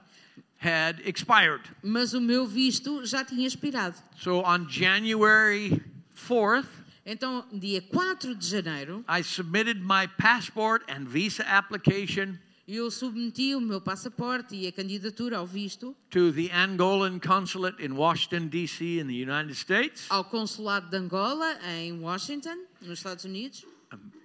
had 0.65 1.01
expired. 1.05 1.61
mas 1.83 2.13
o 2.13 2.21
meu 2.21 2.47
visto 2.47 3.05
já 3.05 3.23
tinha 3.23 3.47
expirado. 3.47 3.95
So 4.17 4.41
on 4.41 4.67
January 4.69 5.81
4th, 6.15 6.67
Então, 7.07 7.45
dia 7.53 7.83
4 7.83 8.33
de 8.33 8.47
janeiro, 8.47 9.05
I 9.07 9.21
submitted 9.21 9.79
my 9.79 10.07
passport 10.17 10.83
and 10.89 11.05
visa 11.07 11.43
application 11.43 12.39
eu 12.67 12.89
submeti 12.89 13.53
o 13.53 13.61
meu 13.61 13.79
passaporte 13.79 14.55
e 14.55 14.65
a 14.67 14.71
candidatura 14.71 15.37
ao 15.37 15.45
visto 15.45 15.95
to 16.09 16.31
the 16.31 16.49
Angolan 16.51 17.19
consulate 17.19 17.79
in 17.79 17.93
Washington, 17.93 18.47
D.C., 18.47 18.99
in 18.99 19.05
the 19.05 19.13
United 19.13 19.53
States, 19.53 20.07
ao 20.09 20.23
consulado 20.23 20.89
de 20.89 20.97
Angola, 20.97 21.59
em 21.63 21.99
Washington, 21.99 22.65
nos 22.81 22.97
Estados 22.97 23.23
Unidos, 23.23 23.63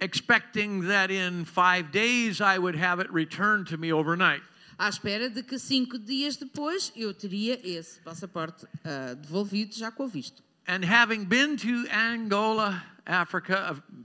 expecting 0.01 0.81
that 0.87 1.13
in 1.13 1.45
five 1.45 1.91
days 1.91 2.41
I 2.41 2.57
would 2.57 2.75
have 2.75 2.99
it 2.99 3.11
returned 3.13 3.67
to 3.67 3.77
me 3.77 3.93
overnight. 3.93 4.41
À 4.81 4.89
espera 4.89 5.29
de 5.29 5.43
que 5.43 5.59
cinco 5.59 5.99
dias 5.99 6.35
depois 6.37 6.91
eu 6.95 7.13
teria 7.13 7.59
esse 7.63 7.99
passaporte 7.99 8.65
ah, 8.83 9.13
devolvido 9.13 9.75
já 9.75 9.91
com 9.91 10.05
o 10.05 10.07
visto. 10.07 10.41
And 10.67 10.83
having 10.83 11.23
been 11.23 11.55
to 11.57 11.87
Angola, 11.93 12.83
Africa, 13.05 13.73
uh, 13.73 13.95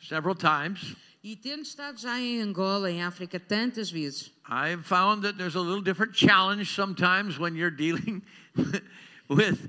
several 0.00 0.34
times, 0.34 0.96
E 1.22 1.34
tendo 1.34 1.62
estado 1.62 1.98
já 1.98 2.20
em 2.20 2.40
Angola, 2.40 2.88
em 2.88 3.02
África, 3.02 3.40
tantas 3.40 3.90
vezes, 3.90 4.32
I've 4.48 4.84
found 4.84 5.22
that 5.22 5.36
there's 5.36 5.56
a 5.56 5.60
little 5.60 5.82
different 5.82 6.16
challenge 6.16 6.72
sometimes 6.72 7.36
when 7.36 7.56
you're 7.56 7.74
dealing 7.74 8.22
with 9.28 9.68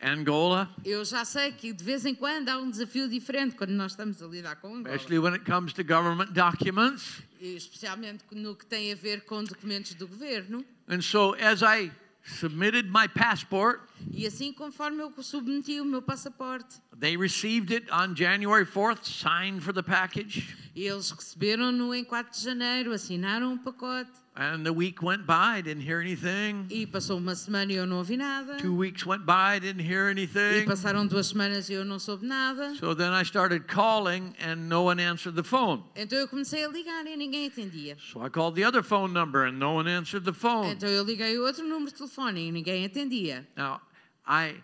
Angola, 0.00 0.70
eu 0.84 1.04
já 1.04 1.24
sei 1.24 1.50
que 1.50 1.72
de 1.72 1.82
vez 1.82 2.06
em 2.06 2.14
quando 2.14 2.48
há 2.48 2.56
um 2.58 2.70
desafio 2.70 3.08
diferente 3.08 3.56
quando 3.56 3.70
nós 3.70 3.92
estamos 3.92 4.22
a 4.22 4.26
lidar 4.26 4.56
com 4.56 4.68
Angola. 4.68 4.94
especially 4.94 5.18
when 5.18 5.32
it 5.34 5.44
comes 5.44 5.72
to 5.72 5.82
government 5.82 6.32
documents. 6.32 7.20
Especialmente 7.40 8.24
no 8.32 8.54
que 8.54 8.64
tem 8.66 8.92
a 8.92 8.94
ver 8.96 9.22
com 9.22 9.42
documentos 9.42 9.94
do 9.94 10.06
governo. 10.06 10.64
And 10.88 11.00
so, 11.00 11.34
as 11.40 11.62
I 11.62 11.90
submitted 12.24 12.90
my 12.90 13.08
passport, 13.08 13.80
E 14.12 14.26
assim, 14.26 14.52
conforme 14.52 15.02
eu 15.02 15.12
submeti 15.22 15.80
o 15.80 15.84
meu 15.84 16.00
passaporte, 16.02 16.76
they 17.00 17.16
received 17.16 17.72
it 17.74 17.90
on 17.90 18.14
January 18.14 18.64
4th, 18.64 19.04
signed 19.04 19.60
for 19.62 19.72
the 19.72 19.82
package, 19.82 20.56
eles 20.76 21.10
receberam-no 21.10 21.92
em 21.94 22.04
4 22.04 22.38
de 22.38 22.44
janeiro, 22.44 22.92
assinaram 22.92 23.54
o 23.54 23.58
pacote. 23.58 24.10
And 24.38 24.64
the 24.64 24.72
week 24.72 25.02
went 25.02 25.26
by, 25.26 25.58
I 25.58 25.60
didn't 25.62 25.82
hear 25.84 26.00
anything. 26.00 26.66
E 26.70 26.86
passou 26.86 27.18
uma 27.18 27.34
semana 27.34 27.72
e 27.72 27.76
eu 27.76 27.86
não 27.86 27.96
ouvi 27.98 28.16
nada. 28.16 28.56
Two 28.58 28.76
weeks 28.76 29.04
went 29.04 29.24
by, 29.26 29.56
I 29.56 29.58
didn't 29.58 29.82
hear 29.82 30.06
E 30.08 30.10
anything. 30.12 30.64
passaram 30.64 31.04
duas 31.06 31.26
semanas 31.26 31.68
e 31.68 31.72
eu 31.72 31.84
não 31.84 31.98
soube 31.98 32.24
nada. 32.24 32.74
So 32.76 32.94
then 32.94 33.10
I 33.12 33.22
started 33.24 33.64
calling, 33.66 34.32
and 34.40 34.68
no 34.68 34.84
one 34.84 35.00
answered 35.02 35.34
the 35.34 35.42
phone. 35.42 35.82
Então 35.96 36.16
eu 36.18 36.28
comecei 36.28 36.64
a 36.64 36.68
ligar 36.68 37.04
e 37.06 37.16
ninguém 37.16 37.48
atendia. 37.48 37.96
So 38.12 38.24
I 38.24 38.30
called 38.30 38.54
the 38.54 38.64
other 38.64 38.82
phone 38.84 39.12
number, 39.12 39.44
and 39.46 39.58
no 39.58 39.74
one 39.74 39.88
answered 39.90 40.24
the 40.24 40.32
phone. 40.32 40.70
Então 40.70 40.88
eu 40.88 41.02
liguei 41.04 41.36
outro 41.38 41.64
número 41.66 41.90
de 41.90 41.94
telefone 41.96 42.48
e 42.48 42.52
ninguém 42.52 42.84
atendia. 42.84 43.44
Now, 43.56 43.80
I 44.24 44.62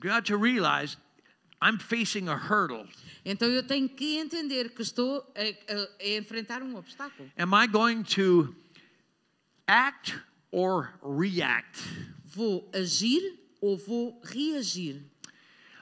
got 0.00 0.26
to 0.26 0.36
realize 0.36 0.98
I'm 1.62 1.78
facing 1.78 2.28
a 2.28 2.36
hurdle. 2.36 2.86
Então 3.24 3.48
eu 3.48 3.62
tenho 3.62 3.88
que 3.88 4.18
entender 4.18 4.68
que 4.74 4.82
estou 4.82 5.24
a, 5.34 5.40
a- 5.72 5.88
a 5.98 6.18
enfrentar 6.18 6.62
um 6.62 6.76
obstáculo. 6.76 7.30
Am 7.38 7.54
I 7.54 7.66
going 7.66 8.02
to 8.02 8.54
act 9.68 10.14
or 10.50 10.90
react? 11.02 11.82
Vou 12.24 12.68
agir 12.72 13.20
ou 13.60 13.76
vou 13.76 14.20
reagir? 14.24 15.02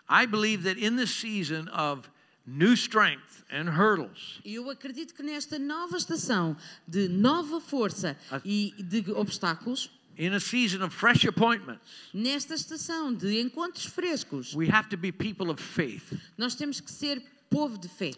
I 0.08 0.26
believe 0.26 0.64
that 0.64 0.78
in 0.78 0.96
this 0.96 1.10
season 1.14 1.68
of 1.68 2.08
new 2.46 2.74
strength 2.76 3.44
and 3.50 3.68
hurdles, 3.68 4.40
Eu 4.44 4.68
acredito 4.70 5.14
que 5.14 5.22
nesta 5.22 5.58
nova 5.58 5.96
estação 5.96 6.56
de 6.86 7.08
nova 7.08 7.60
força 7.60 8.16
e 8.44 8.74
de 8.78 9.10
obstáculos, 9.12 9.88
in 10.18 10.34
a 10.34 10.40
season 10.40 10.82
of 10.82 10.94
fresh 10.94 11.24
appointments, 11.24 12.10
nesta 12.12 12.54
estação 12.54 13.14
de 13.14 13.40
encontros 13.40 13.86
frescos, 13.86 14.54
we 14.54 14.68
have 14.68 14.88
to 14.88 14.96
be 14.96 15.10
people 15.10 15.50
of 15.50 15.62
faith. 15.62 16.12
nós 16.36 16.54
temos 16.54 16.80
que 16.80 16.90
ser 16.90 17.22
povo 17.48 17.78
de 17.78 17.88
fé. 17.88 18.12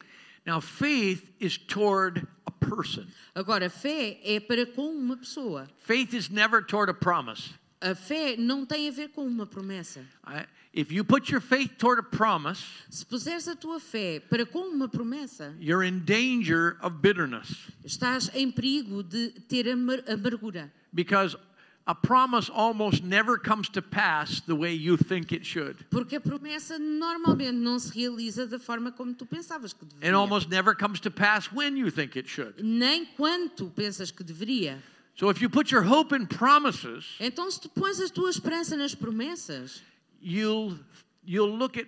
Now, 0.46 0.60
faith 0.60 1.30
is 1.40 1.56
toward 1.56 2.26
person. 2.68 3.04
Agora, 3.34 3.68
fé 3.70 4.18
é 4.24 4.40
para 4.40 4.66
com 4.66 4.88
uma 4.90 5.16
pessoa. 5.16 5.68
Faith 5.80 6.12
is 6.14 6.28
never 6.28 6.64
toward 6.64 6.90
a 6.90 6.94
promise. 6.94 7.52
A 7.80 7.94
fé 7.94 8.36
não 8.36 8.64
tem 8.64 8.88
a 8.88 8.92
ver 8.92 9.08
com 9.10 9.26
uma 9.26 9.44
promessa. 9.46 10.00
I, 10.26 10.46
if 10.72 10.90
you 10.90 11.04
put 11.04 11.30
your 11.30 11.40
faith 11.42 11.76
toward 11.76 12.00
a 12.00 12.02
promise, 12.02 12.62
Se 12.88 13.04
puseres 13.04 13.46
a 13.46 13.54
tua 13.54 13.78
fé 13.78 14.20
para 14.20 14.46
com 14.46 14.60
uma 14.74 14.88
promessa, 14.88 15.54
you're 15.60 15.86
in 15.86 15.98
danger 16.00 16.78
of 16.82 16.96
bitterness 17.02 17.52
estás 17.84 18.30
em 18.34 18.50
perigo 18.50 19.02
de 19.02 19.28
ter 19.48 19.68
amar- 19.68 20.02
amargura. 20.08 20.72
because 20.94 21.36
a 21.86 21.94
promise 21.94 22.48
almost 22.50 23.02
never 23.04 23.36
comes 23.38 23.68
to 23.68 23.82
pass 23.82 24.40
the 24.46 24.54
way 24.54 24.72
you 24.72 24.96
think 24.96 25.32
it 25.32 25.44
should. 25.44 25.84
Porque 25.90 26.16
a 26.16 26.20
promessa 26.20 26.78
normalmente 26.78 27.52
não 27.52 27.78
se 27.78 27.92
realiza 27.92 28.46
da 28.46 28.58
forma 28.58 28.90
como 28.90 29.12
tu 29.14 29.26
pensavas 29.26 29.72
que 29.74 29.84
deveria. 29.84 30.08
It 30.08 30.14
almost 30.14 30.48
never 30.48 30.74
comes 30.74 30.98
to 31.00 31.10
pass 31.10 31.52
when 31.52 31.76
you 31.76 31.90
think 31.90 32.16
it 32.18 32.28
should. 32.28 32.54
Nem 32.62 33.04
quando 33.04 33.50
tu 33.50 33.70
pensas 33.70 34.10
que 34.10 34.24
deveria. 34.24 34.82
So 35.16 35.28
if 35.30 35.40
you 35.42 35.48
put 35.50 35.70
your 35.70 35.82
hope 35.82 36.12
in 36.16 36.26
promises, 36.26 37.16
Então, 37.20 37.50
se 37.50 37.60
tu 37.60 37.68
pões 37.68 38.00
a 38.00 38.08
tua 38.08 38.30
esperança 38.30 38.76
nas 38.76 38.94
promessas, 38.94 39.82
you'll 40.20 40.78
you'll 41.24 41.56
look 41.56 41.78
at 41.78 41.86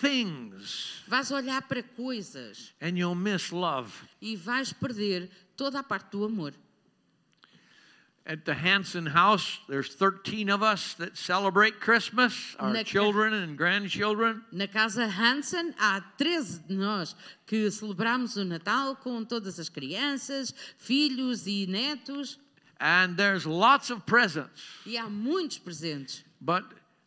things 0.00 1.02
vais 1.08 1.30
olhar 1.32 1.60
para 1.62 1.82
coisas 1.82 2.72
and 2.80 2.96
you'll 2.96 3.16
miss 3.16 3.50
love. 3.50 3.92
e 4.20 4.36
vais 4.36 4.72
perder 4.72 5.28
toda 5.56 5.80
a 5.80 5.82
parte 5.82 6.10
do 6.12 6.24
amor. 6.24 6.52
At 8.30 8.44
the 8.44 8.52
Hanson 8.52 9.06
house, 9.06 9.58
there's 9.70 9.94
13 9.94 10.50
of 10.50 10.62
us 10.62 10.92
that 10.98 11.16
celebrate 11.16 11.80
Christmas, 11.80 12.54
our 12.60 12.74
Na 12.74 12.82
children 12.82 13.32
and 13.32 13.56
grandchildren. 13.56 14.42
Na 14.52 14.66
casa 14.66 15.06
Hansen 15.06 15.72
há 15.80 16.02
13 16.18 16.58
de 16.68 16.74
nós 16.74 17.16
que 17.46 17.70
celebramos 17.70 18.36
o 18.36 18.44
Natal 18.44 18.96
com 18.96 19.24
todas 19.24 19.58
as 19.58 19.70
crianças, 19.70 20.52
filhos 20.76 21.46
e 21.46 21.66
netos, 21.66 22.38
And 22.78 23.16
there's 23.16 23.46
lots 23.46 23.90
of 23.90 24.02
presents. 24.04 24.62
e 24.84 24.98
há 24.98 25.08
muitos 25.08 25.56
presentes. 25.58 26.22
But 26.38 26.64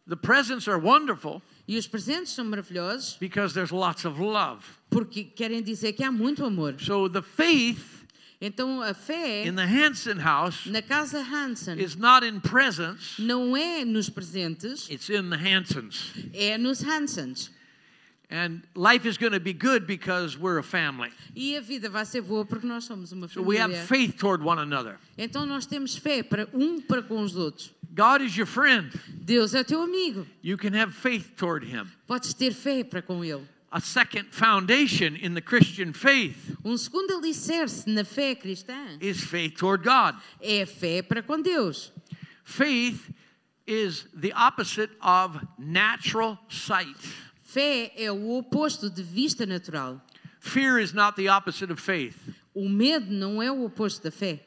the 0.07 0.17
presents 0.17 0.67
are 0.67 0.79
wonderful 0.79 1.39
E 1.67 1.77
os 1.77 1.85
presentes 1.87 2.31
são 2.33 2.43
maravilhosos 2.45 3.15
because 3.19 3.53
there's 3.53 3.71
lots 3.71 4.05
of 4.05 4.19
love. 4.19 4.65
porque 4.89 5.23
querem 5.23 5.61
dizer 5.61 5.93
que 5.93 6.03
há 6.03 6.11
muito 6.11 6.43
amor. 6.43 6.75
So 6.81 7.07
the 7.07 7.21
faith 7.21 8.00
Então 8.41 8.81
a 8.81 8.93
fé 8.95 9.45
in 9.45 9.55
the 9.55 9.65
Hanson 9.65 10.17
house 10.19 10.65
na 10.65 10.81
casa 10.81 11.21
Hansen 11.21 11.79
is 11.79 11.95
not 11.95 12.25
in 12.25 12.39
presents, 12.39 13.19
não 13.19 13.55
é 13.55 13.85
nos 13.85 14.09
presentes, 14.09 14.89
it's 14.89 15.09
in 15.09 15.29
the 15.29 15.37
Hansons. 15.37 16.11
é 16.33 16.57
nos 16.57 16.81
Hansens. 16.83 17.51
And 18.33 18.61
life 18.75 19.05
is 19.05 19.17
going 19.17 19.33
to 19.33 19.41
be 19.41 19.51
good 19.53 19.85
because 19.85 20.37
we're 20.39 20.57
a 20.57 20.63
family. 20.63 21.11
E 21.35 21.57
a 21.57 21.61
vida 21.61 21.89
vai 21.89 22.05
ser 22.05 22.21
boa 22.21 22.45
porque 22.45 22.65
nós 22.65 22.85
somos 22.85 23.11
uma 23.11 23.27
So 23.27 23.41
we 23.43 23.57
have 23.57 23.73
família. 23.73 23.85
faith 23.85 24.17
toward 24.17 24.41
one 24.41 24.57
another. 24.57 24.97
Então 25.17 25.45
nós 25.45 25.65
temos 25.65 25.97
fé 25.97 26.23
para 26.23 26.47
um 26.53 26.79
para 26.81 27.03
com 27.03 27.21
os 27.21 27.35
outros. 27.35 27.71
God 27.93 28.21
is 28.21 28.35
your 28.37 28.47
friend. 28.47 28.89
Deus 29.09 29.53
é 29.53 29.63
teu 29.65 29.81
amigo. 29.83 30.25
You 30.41 30.57
can 30.57 30.73
have 30.73 30.93
faith 30.93 31.35
toward 31.35 31.65
him. 31.65 31.85
Podes 32.07 32.33
ter 32.33 32.53
fé 32.53 32.85
para 32.85 33.01
com 33.01 33.23
ele. 33.23 33.43
A 33.73 33.79
second 33.79 34.25
foundation 34.33 35.15
in 35.15 35.33
the 35.33 35.41
Christian 35.41 35.93
faith 35.93 36.57
Um 36.63 36.77
segundo 36.77 37.11
alicerce 37.17 37.85
na 37.87 38.03
fé 38.03 38.35
cristã 38.35 38.97
is 38.99 39.21
faith 39.23 39.55
toward 39.57 39.83
God. 39.83 40.15
é 40.41 40.65
fé 40.65 41.01
para 41.01 41.21
com 41.23 41.41
Deus. 41.41 41.91
Faith 42.43 43.11
is 43.65 44.05
the 44.13 44.33
opposite 44.33 44.91
of 45.01 45.39
natural 45.57 46.37
sight. 46.49 46.97
Fé 47.43 47.91
é 47.97 48.11
o 48.11 48.37
oposto 48.37 48.89
de 48.89 49.03
vista 49.03 49.45
natural. 49.45 50.01
Fear 50.39 50.79
is 50.79 50.93
not 50.93 51.15
the 51.15 51.29
opposite 51.29 51.71
of 51.71 51.79
faith. 51.79 52.17
O 52.53 52.67
medo 52.67 53.11
não 53.11 53.41
é 53.41 53.51
o 53.51 53.63
oposto 53.63 54.03
da 54.03 54.11
fé. 54.11 54.39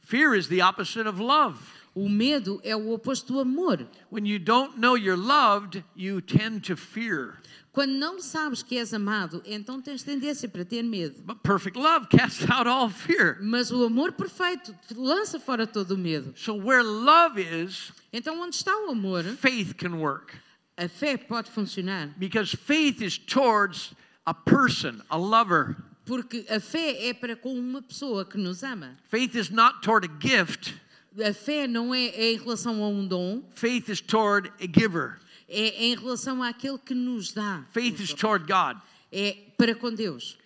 Fear 0.00 0.34
is 0.34 0.48
the 0.48 0.62
opposite 0.62 1.06
of 1.06 1.20
love. 1.20 1.58
O 1.94 2.08
medo 2.08 2.60
é 2.64 2.74
o 2.74 2.90
oposto 2.92 3.32
do 3.34 3.40
amor. 3.40 3.86
When 4.10 4.26
you 4.26 4.38
don't 4.38 4.78
know 4.78 4.96
you're 4.96 5.16
loved, 5.16 5.84
you 5.94 6.20
tend 6.20 6.64
to 6.66 6.76
fear. 6.76 7.38
Quando 7.74 7.90
não 7.90 8.20
sabes 8.20 8.62
que 8.62 8.78
és 8.78 8.94
amado, 8.94 9.42
então 9.44 9.82
tens 9.82 10.02
tendência 10.04 10.48
para 10.48 10.64
ter 10.64 10.80
medo. 10.84 11.20
But 11.22 11.38
perfect 11.42 11.76
love 11.76 12.06
casts 12.06 12.48
out 12.48 12.68
all 12.68 12.88
fear. 12.88 13.36
Mas 13.42 13.72
o 13.72 13.84
amor 13.84 14.12
perfeito 14.12 14.72
lança 14.96 15.40
fora 15.40 15.66
todo 15.66 15.90
o 15.90 15.98
medo. 15.98 16.32
So 16.36 16.54
where 16.54 16.84
love 16.84 17.40
is, 17.42 17.92
Então, 18.12 18.40
onde 18.40 18.54
está 18.54 18.70
o 18.86 18.90
amor, 18.92 19.24
faith 19.24 19.74
can 19.74 19.96
work. 19.96 20.34
a 20.78 20.88
fé 20.88 21.16
pode 21.16 21.50
funcionar. 21.50 22.14
Because 22.16 22.56
faith 22.56 23.02
is 23.02 23.18
towards 23.18 23.92
a 24.24 24.32
person, 24.32 25.00
a 25.10 25.16
lover. 25.16 25.74
Porque 26.06 26.46
a 26.48 26.60
fé 26.60 27.08
é 27.08 27.12
para 27.12 27.34
com 27.34 27.52
uma 27.58 27.82
pessoa 27.82 28.24
que 28.24 28.38
nos 28.38 28.62
ama. 28.62 28.96
Faith 29.10 29.34
is 29.34 29.50
not 29.50 29.80
toward 29.82 30.06
a 30.08 30.10
gift, 30.20 30.74
A 31.20 31.32
fé 31.32 31.66
não 31.66 31.92
é, 31.94 32.06
é 32.06 32.32
em 32.32 32.36
relação 32.36 32.82
a 32.84 32.88
um 32.88 33.04
dom, 33.06 33.42
faith 33.54 33.88
is 33.88 34.00
toward 34.00 34.48
a 34.60 34.66
giver. 34.66 35.18
É 35.54 35.84
em 35.84 35.94
relação 35.96 36.42
àquele 36.42 36.78
que 36.78 36.94
nos 36.94 37.32
dá. 37.32 37.64
Faith 37.70 38.00
is 38.00 38.12
toward 38.12 38.44
God. 38.46 38.76
É 39.12 39.36
para 39.56 39.74
com 39.74 39.92
Deus. 39.94 40.36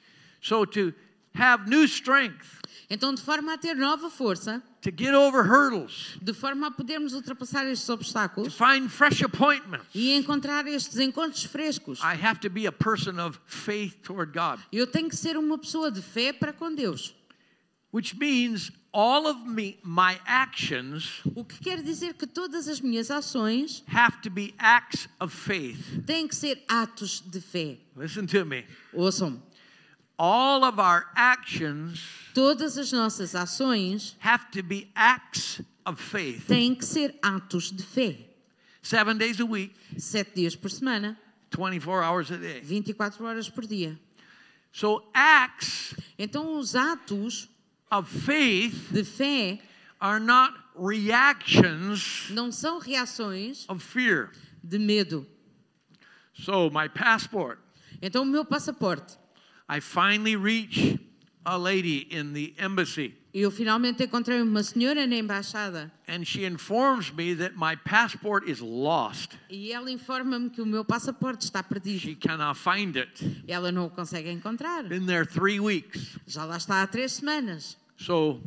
So 0.43 0.67
to 0.67 0.93
have 1.35 1.69
new 1.69 1.85
strength, 1.85 2.47
Então, 2.91 3.13
de 3.15 3.21
forma 3.21 3.53
a 3.55 3.59
ter 3.59 3.75
nova 3.75 4.09
força, 4.11 4.63
to 4.81 4.91
get 4.91 5.13
over 5.15 5.43
hurdles, 5.45 6.17
de 6.23 6.33
forma 6.33 6.69
a 6.69 6.71
podermos 6.71 7.13
ultrapassar 7.13 7.67
estes 7.67 7.87
to 7.87 7.93
obstáculos 7.93 8.55
find 8.55 8.89
fresh 8.91 9.23
appointments, 9.23 9.87
e 9.95 10.13
encontrar 10.13 10.67
estes 10.67 10.99
encontros 10.99 11.45
frescos, 11.45 11.99
I 12.01 12.15
have 12.15 12.41
to 12.41 12.49
be 12.51 12.67
a 12.67 12.73
person 12.73 13.19
of 13.21 13.39
faith 13.47 13.97
toward 14.03 14.33
God, 14.33 14.59
eu 14.73 14.87
tenho 14.87 15.09
que 15.09 15.17
ser 15.17 15.37
uma 15.37 15.59
pessoa 15.59 15.91
de 15.91 16.01
fé 16.01 16.33
para 16.33 16.53
com 16.53 16.75
Deus. 16.75 17.15
which 17.91 18.17
means 18.19 18.71
all 19.01 19.29
of 19.29 19.47
me, 19.47 19.79
my 19.85 20.19
actions 20.27 21.21
O 21.37 21.45
que 21.45 21.59
quer 21.61 21.81
dizer 21.83 22.15
que 22.15 22.27
todas 22.27 22.67
as 22.67 22.81
minhas 22.81 23.11
ações 23.13 23.85
have 23.87 24.21
to 24.23 24.29
be 24.31 24.53
acts 24.59 25.07
of 25.21 25.33
faith. 25.33 26.03
têm 26.05 26.27
que 26.27 26.35
ser 26.35 26.65
atos 26.69 27.21
de 27.25 27.41
fé. 27.41 27.79
Listen 27.97 28.27
to 28.27 28.45
me. 28.45 28.65
Ouçam, 28.93 29.41
All 30.19 30.65
of 30.65 30.81
our 30.81 31.07
actions 31.15 32.01
todas 32.35 32.77
as 32.77 32.91
nossas 32.91 33.37
ações 33.37 34.17
have 34.21 34.51
to 34.51 34.65
be 34.65 34.91
acts 34.97 35.61
of 35.87 36.01
faith. 36.03 36.47
têm 36.49 36.75
que 36.75 36.85
ser 36.85 37.15
atos 37.23 37.71
de 37.71 37.85
fé. 37.85 38.17
Seven 38.83 39.17
days 39.17 39.39
a 39.41 39.45
week, 39.45 39.75
Sete 39.97 40.35
dias 40.35 40.57
por 40.57 40.71
semana, 40.71 41.17
24 41.53 42.03
hours 42.05 42.33
a 42.33 42.37
day. 42.37 42.61
24 42.63 43.25
horas 43.25 43.49
por 43.49 43.65
dia. 43.65 43.97
So 44.73 45.05
acts 45.15 45.95
Então, 46.19 46.59
os 46.59 46.75
atos 46.75 47.49
of 47.91 48.09
faith 48.09 48.91
de 48.93 49.03
fé 49.05 49.61
are 50.01 50.21
not 50.21 50.55
reactions 50.77 52.29
não 52.31 52.51
são 52.53 52.79
reações 52.79 53.65
of 53.69 53.83
fear. 53.83 54.31
de 54.63 54.79
medo. 54.79 55.27
So 56.35 56.71
my 56.71 56.89
passport, 56.89 57.59
Então, 58.01 58.23
o 58.23 58.27
meu 58.27 58.45
passaporte. 58.45 59.17
I 59.69 59.81
finally 59.81 60.37
reach 60.37 60.99
a 61.45 61.57
lady 61.57 62.07
in 62.11 62.33
the 62.33 62.55
embassy 62.59 63.15
Eu 63.33 63.51
finalmente 63.51 64.03
encontrei 64.03 64.41
uma 64.41 64.63
senhora 64.63 65.07
na 65.07 65.15
embaixada 65.17 65.93
and 66.09 66.25
she 66.25 66.47
informs 66.47 67.11
me 67.13 67.37
that 67.37 67.55
my 67.57 67.77
passport 67.77 68.49
is 68.49 68.59
lost. 68.61 69.33
e 69.51 69.71
ela 69.71 69.91
informa-me 69.91 70.49
que 70.51 70.63
o 70.63 70.67
meu 70.67 70.85
passaporte 70.85 71.45
está 71.45 71.63
perdido. 71.63 72.01
She 72.01 72.15
cannot 72.15 72.59
find 72.59 72.97
it. 72.97 73.45
Ela 73.47 73.71
não 73.71 73.87
o 73.87 73.91
consegue 73.91 74.31
encontrar. 74.31 74.83
Been 74.85 75.05
there 75.07 75.27
3 75.27 75.61
weeks. 75.61 76.19
Já 76.27 76.45
lá 76.47 76.57
está 76.57 76.83
há 76.83 76.87
três 76.87 77.13
semanas. 77.13 77.77
So 77.99 78.41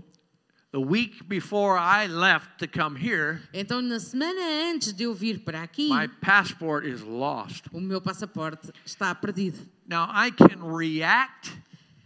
the 0.71 0.79
week 0.79 1.23
before 1.25 1.77
I 1.77 2.07
left 2.07 2.57
to 2.57 2.67
come 2.67 2.97
here, 2.97 3.39
Então, 3.53 3.81
na 3.83 3.99
semana 3.99 4.41
antes 4.73 4.93
de 4.93 5.03
eu 5.03 5.13
vir 5.13 5.41
para 5.43 5.61
aqui, 5.61 5.89
my 5.89 6.07
passport 6.07 6.85
is 6.87 7.01
lost. 7.01 7.65
o 7.71 7.79
meu 7.79 8.01
passaporte 8.01 8.71
está 8.83 9.13
perdido. 9.13 9.59
Now 9.87 10.09
I 10.11 10.31
can 10.31 10.75
react 10.75 11.51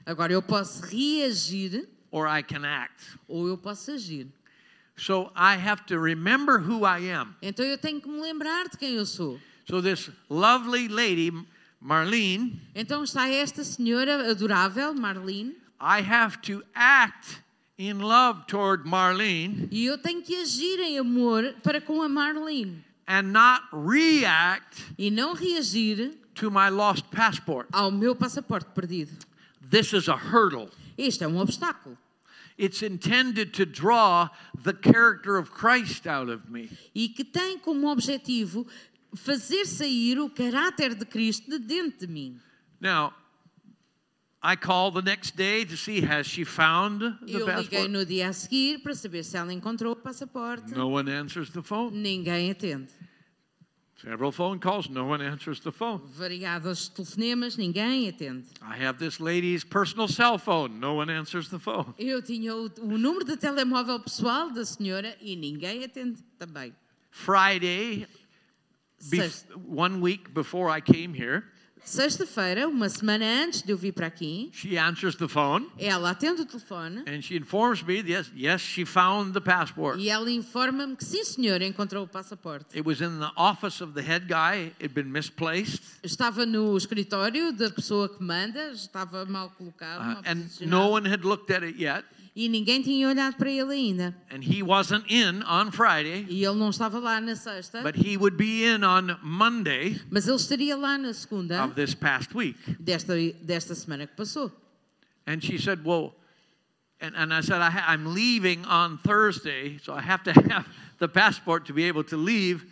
Agora, 0.05 0.31
eu 0.33 0.41
posso 0.41 0.83
reagir 0.85 1.87
or 2.11 2.27
I 2.27 2.41
can 2.43 2.65
act. 2.65 3.17
ou 3.27 3.47
eu 3.47 3.57
posso 3.57 3.91
agir. 3.91 4.27
So 4.97 5.31
I 5.35 5.55
have 5.57 5.83
to 5.87 5.99
remember 5.99 6.57
who 6.59 6.85
I 6.85 7.11
am. 7.11 7.35
Então, 7.41 7.65
eu 7.65 7.77
tenho 7.77 7.99
que 7.99 8.07
me 8.07 8.21
lembrar 8.21 8.69
de 8.69 8.77
quem 8.77 8.93
eu 8.93 9.05
sou. 9.05 9.39
So 9.69 9.81
this 9.81 10.09
lovely 10.29 10.87
lady, 10.87 11.31
Marlene, 11.81 12.61
Então, 12.73 13.03
está 13.03 13.27
esta 13.27 13.63
senhora 13.63 14.31
adorável, 14.31 14.93
Marlene, 14.93 15.55
I 15.81 15.99
have 16.01 16.37
to 16.43 16.63
act 16.73 17.41
in 17.77 17.95
love 17.99 18.45
toward 18.47 18.87
Marlene 18.87 19.67
e 19.69 19.85
eu 19.85 19.97
tenho 19.97 20.21
que 20.21 20.35
agir 20.41 20.79
em 20.79 20.97
amor 20.97 21.53
para 21.61 21.81
com 21.81 22.01
a 22.01 22.07
Marlene 22.07 22.81
and 23.07 23.23
not 23.33 23.63
react 23.73 24.81
e 24.97 25.11
não 25.11 25.33
reagir 25.33 26.13
to 26.33 26.49
my 26.49 26.69
lost 26.69 27.03
passport. 27.11 27.67
ao 27.73 27.91
meu 27.91 28.15
passaporte 28.15 28.69
perdido. 28.73 29.11
This 29.69 29.91
is 29.93 30.07
a 30.07 30.15
hurdle. 30.15 30.69
Este 30.97 31.23
é 31.23 31.27
um 31.27 31.37
obstáculo 31.37 31.97
It's 32.57 32.81
intended 32.81 33.51
to 33.53 33.65
draw 33.65 34.29
the 34.63 34.71
character 34.73 35.37
of 35.37 35.51
Christ 35.51 36.07
out 36.07 36.31
of 36.31 36.49
me. 36.49 36.69
e 36.93 37.09
que 37.09 37.23
tem 37.25 37.59
como 37.59 37.87
objetivo 37.91 38.65
fazer 39.13 39.65
sair 39.65 40.19
o 40.19 40.29
caráter 40.29 40.95
de 40.95 41.05
Cristo 41.05 41.49
de 41.49 41.59
dentro 41.59 42.07
de 42.07 42.13
mim. 42.13 42.39
Now, 42.79 43.13
I 44.41 44.55
call 44.55 44.91
the 44.91 45.01
next 45.01 45.35
day 45.35 45.65
to 45.65 45.75
see 45.75 45.99
has 46.01 46.27
she 46.27 46.45
found 46.45 46.99
the 47.01 47.31
Eu 47.31 47.45
liguei 47.47 47.79
passport. 47.79 47.89
no 47.89 48.05
dia 48.05 48.29
a 48.29 48.33
seguir 48.33 48.79
para 48.79 48.93
saber 48.93 49.23
se 49.23 49.35
ela 49.35 49.51
encontrou 49.51 49.91
o 49.93 49.95
passaporte. 49.95 50.71
No 50.73 50.87
one 50.89 51.09
answers 51.11 51.49
the 51.49 51.61
phone. 51.61 51.97
Ninguém 51.97 52.51
atende. 52.51 52.89
Several 54.05 54.31
phone 54.31 54.59
calls, 54.59 54.87
no 54.87 55.05
one 55.05 55.19
answers 55.19 55.59
the 55.61 55.71
phone. 55.71 55.99
Variados 56.15 56.89
telefonemas, 56.89 57.57
ninguém 57.57 58.07
atende. 58.07 58.45
I 58.61 58.77
have 58.77 58.99
this 58.99 59.19
lady's 59.19 59.63
personal 59.63 60.07
cell 60.07 60.37
phone, 60.37 60.79
no 60.79 60.93
one 60.93 61.09
answers 61.09 61.49
the 61.49 61.57
phone. 61.57 61.91
Eu 61.97 62.21
tinha 62.21 62.55
o, 62.55 62.69
o 62.81 62.97
número 62.99 63.25
de 63.25 63.35
telemóvel 63.35 63.99
pessoal 63.99 64.51
da 64.51 64.63
senhora 64.63 65.17
e 65.19 65.35
ninguém 65.35 65.83
atende 65.83 66.21
também. 66.37 66.71
Friday, 67.09 68.05
one 69.67 69.99
week 69.99 70.29
before 70.29 70.69
I 70.69 70.81
came 70.81 71.11
here, 71.11 71.43
Sexta-feira, 71.85 72.67
uma 72.67 72.89
semana 72.89 73.23
antes 73.45 73.61
de 73.61 73.71
eu 73.71 73.77
vir 73.77 73.93
para 73.93 74.07
aqui, 74.07 74.49
she 74.51 74.75
answers 74.77 75.15
the 75.15 75.27
phone 75.27 75.67
ela 75.77 76.09
atende 76.09 76.41
o 76.41 76.45
telefone 76.45 77.03
and 77.07 77.21
she 77.21 77.37
informs 77.37 77.83
me 77.83 78.01
yes, 78.01 78.31
yes, 78.35 78.59
she 78.59 78.83
found 78.83 79.33
the 79.33 79.39
passport. 79.39 79.99
e 79.99 80.09
ela 80.09 80.29
informa-me 80.31 80.95
que 80.95 81.05
sim, 81.05 81.23
senhora, 81.23 81.63
encontrou 81.63 82.03
o 82.03 82.07
passaporte. 82.07 82.65
It 82.75 82.85
was 82.87 83.01
in 83.01 83.19
the 83.19 83.31
office 83.37 83.83
of 83.83 83.93
the 83.93 84.01
head 84.01 84.25
guy, 84.27 84.73
it 84.79 84.83
had 84.83 84.93
been 84.93 85.11
misplaced, 85.11 85.81
Estava 86.03 86.45
no 86.45 86.75
escritório 86.75 87.53
da 87.53 87.69
pessoa 87.69 88.09
que 88.09 88.23
manda, 88.23 88.71
estava 88.71 89.23
mal 89.25 89.51
colocado, 89.51 90.01
uh, 90.01 90.05
mal 90.05 90.23
and 90.25 90.43
posicionado, 90.43 90.69
no 90.69 90.89
one 90.89 91.07
had 91.07 91.23
looked 91.23 91.53
at 91.53 91.63
it 91.63 91.79
yet. 91.79 92.03
E 92.35 92.49
ninguém 92.49 92.81
tinha 92.81 93.07
olhado 93.07 93.35
para 93.37 93.49
ele 93.49 93.73
ainda. 93.73 94.13
And 94.29 94.41
he 94.43 94.61
wasn't 94.61 95.05
in 95.09 95.41
on 95.43 95.71
Friday, 95.71 96.25
E 96.29 96.43
ele 96.43 96.55
não 96.59 96.69
estava 96.69 96.99
lá 96.99 97.21
na 97.21 97.35
sexta, 97.35 97.81
but 97.81 97.95
he 97.95 98.17
would 98.17 98.35
be 98.35 98.65
in 98.65 98.83
on 98.83 99.17
Monday 99.23 100.01
mas 100.11 100.27
ele 100.27 100.35
estaria 100.37 100.75
lá 100.75 100.97
na 100.97 101.13
segunda 101.13 101.63
of 101.63 101.75
this 101.75 101.95
past 101.95 102.35
week. 102.35 102.57
desta, 102.79 103.13
desta 103.41 103.73
semana 103.73 104.05
que 104.05 104.15
passou. 104.15 104.51
And 105.25 105.41
she 105.41 105.57
said, 105.57 105.79
Well, 105.85 106.13
and, 107.01 107.15
and 107.15 107.33
I 107.33 107.41
said, 107.41 107.61
I 107.61 107.71
I'm 107.87 108.13
leaving 108.13 108.65
on 108.65 108.97
Thursday, 108.99 109.77
so 109.81 109.93
I 109.93 110.01
have 110.01 110.23
to 110.25 110.33
have 110.51 110.65
the 110.99 111.07
passport 111.07 111.65
to 111.67 111.73
be 111.73 111.85
able 111.85 112.03
to 112.05 112.17
leave 112.17 112.65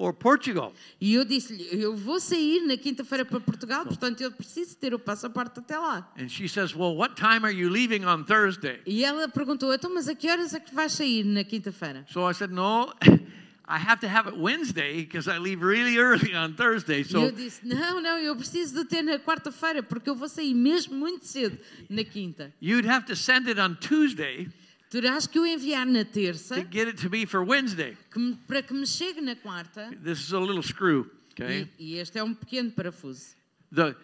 for 0.00 0.14
Portugal. 0.14 0.72
E 0.98 1.12
eu 1.12 1.26
disse-lhe: 1.26 1.68
Eu 1.78 1.94
vou 1.94 2.18
sair 2.18 2.66
na 2.66 2.74
quinta-feira 2.78 3.22
para 3.22 3.38
Portugal, 3.38 3.84
portanto 3.84 4.22
eu 4.22 4.32
preciso 4.32 4.74
ter 4.76 4.94
o 4.94 4.98
passaporte 4.98 5.58
até 5.60 5.76
lá. 5.78 6.10
And 6.18 6.26
she 6.28 6.48
says, 6.48 6.74
Well, 6.74 6.96
what 6.96 7.16
time 7.16 7.44
are 7.44 7.52
you 7.54 7.68
leaving 7.68 8.06
on 8.06 8.24
Thursday? 8.24 8.80
E 8.86 9.04
ela 9.04 9.28
perguntou: 9.28 9.72
Então, 9.74 9.92
mas 9.94 10.08
a 10.08 10.14
que 10.14 10.30
horas 10.30 10.54
é 10.54 10.60
que 10.60 10.74
vais 10.74 10.90
sair 10.92 11.22
na 11.24 11.44
quinta-feira? 11.44 12.06
So 12.10 12.28
I 12.30 12.32
said, 12.32 12.50
No, 12.50 12.94
I 13.68 13.76
have 13.78 14.00
to 14.00 14.08
have 14.08 14.26
it 14.26 14.38
Wednesday 14.38 15.02
because 15.04 15.28
I 15.30 15.38
leave 15.38 15.62
really 15.62 15.98
early 15.98 16.34
on 16.34 16.54
Thursday. 16.54 17.00
E 17.02 17.12
eu 17.14 17.28
So 17.28 17.32
disse: 17.32 17.60
Não, 17.66 18.00
não, 18.00 18.16
eu 18.18 18.34
preciso 18.34 18.74
de 18.76 18.84
ter 18.86 19.02
na 19.02 19.18
quarta-feira, 19.18 19.82
porque 19.82 20.08
eu 20.08 20.14
vou 20.16 20.30
sair 20.30 20.54
mesmo 20.54 20.96
muito 20.96 21.26
cedo 21.26 21.58
na 21.90 22.02
quinta. 22.04 22.50
you'd 22.62 22.88
have 22.88 23.04
to 23.04 23.14
send 23.14 23.46
it 23.48 23.60
on 23.60 23.74
Tuesday 23.74 24.48
Terás 24.90 25.26
que 25.26 25.38
o 25.38 25.46
enviar 25.46 25.86
na 25.86 26.04
terça 26.04 26.56
to 26.56 26.68
get 26.68 26.88
it 26.88 27.00
to 27.00 27.08
me 27.08 27.24
for 27.24 27.44
Wednesday. 27.44 27.96
que 28.12 28.36
para 28.48 28.60
que 28.60 28.74
me 28.74 28.84
chegue 28.86 29.20
na 29.20 29.36
quarta. 29.36 29.88
This 30.02 30.18
is 30.18 30.32
a 30.32 30.40
little 30.40 30.62
screw, 30.62 31.08
okay? 31.32 31.68
E, 31.78 31.94
e 31.94 31.98
este 31.98 32.18
é 32.18 32.24
um 32.24 32.34
pequeno 32.34 32.72
parafuso. 32.72 33.36
The 33.72 33.94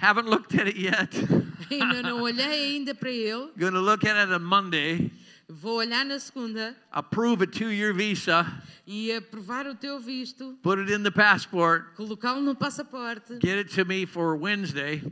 Haven't 0.00 0.28
looked 0.28 0.54
at 0.60 0.66
it 0.66 0.76
yet. 0.78 1.10
Ainda 1.70 2.02
não 2.02 2.22
olhei 2.22 2.76
ainda 2.76 2.94
para 2.94 3.10
ele. 3.10 3.50
Going 3.56 3.72
to 3.72 3.80
look 3.80 4.04
at 4.04 4.16
it 4.16 4.32
on 4.32 4.40
Monday. 4.44 5.12
Vou 5.48 5.76
olhar 5.78 6.04
na 6.04 6.18
segunda 6.18 6.76
Approve 6.90 7.44
a 7.44 7.46
two-year 7.46 7.94
visa. 7.94 8.44
e 8.86 9.12
aprovar 9.12 9.66
o 9.66 9.74
teu 9.74 9.98
visto, 10.00 10.58
Put 10.62 10.80
it 10.80 10.92
in 10.92 11.02
the 11.02 11.10
passport. 11.10 11.94
colocá-lo 11.94 12.40
no 12.42 12.54
passaporte, 12.54 13.38
Get 13.40 13.58
it 13.58 13.74
to 13.74 13.84
me 13.84 14.06
for 14.06 14.36
Wednesday. 14.36 15.02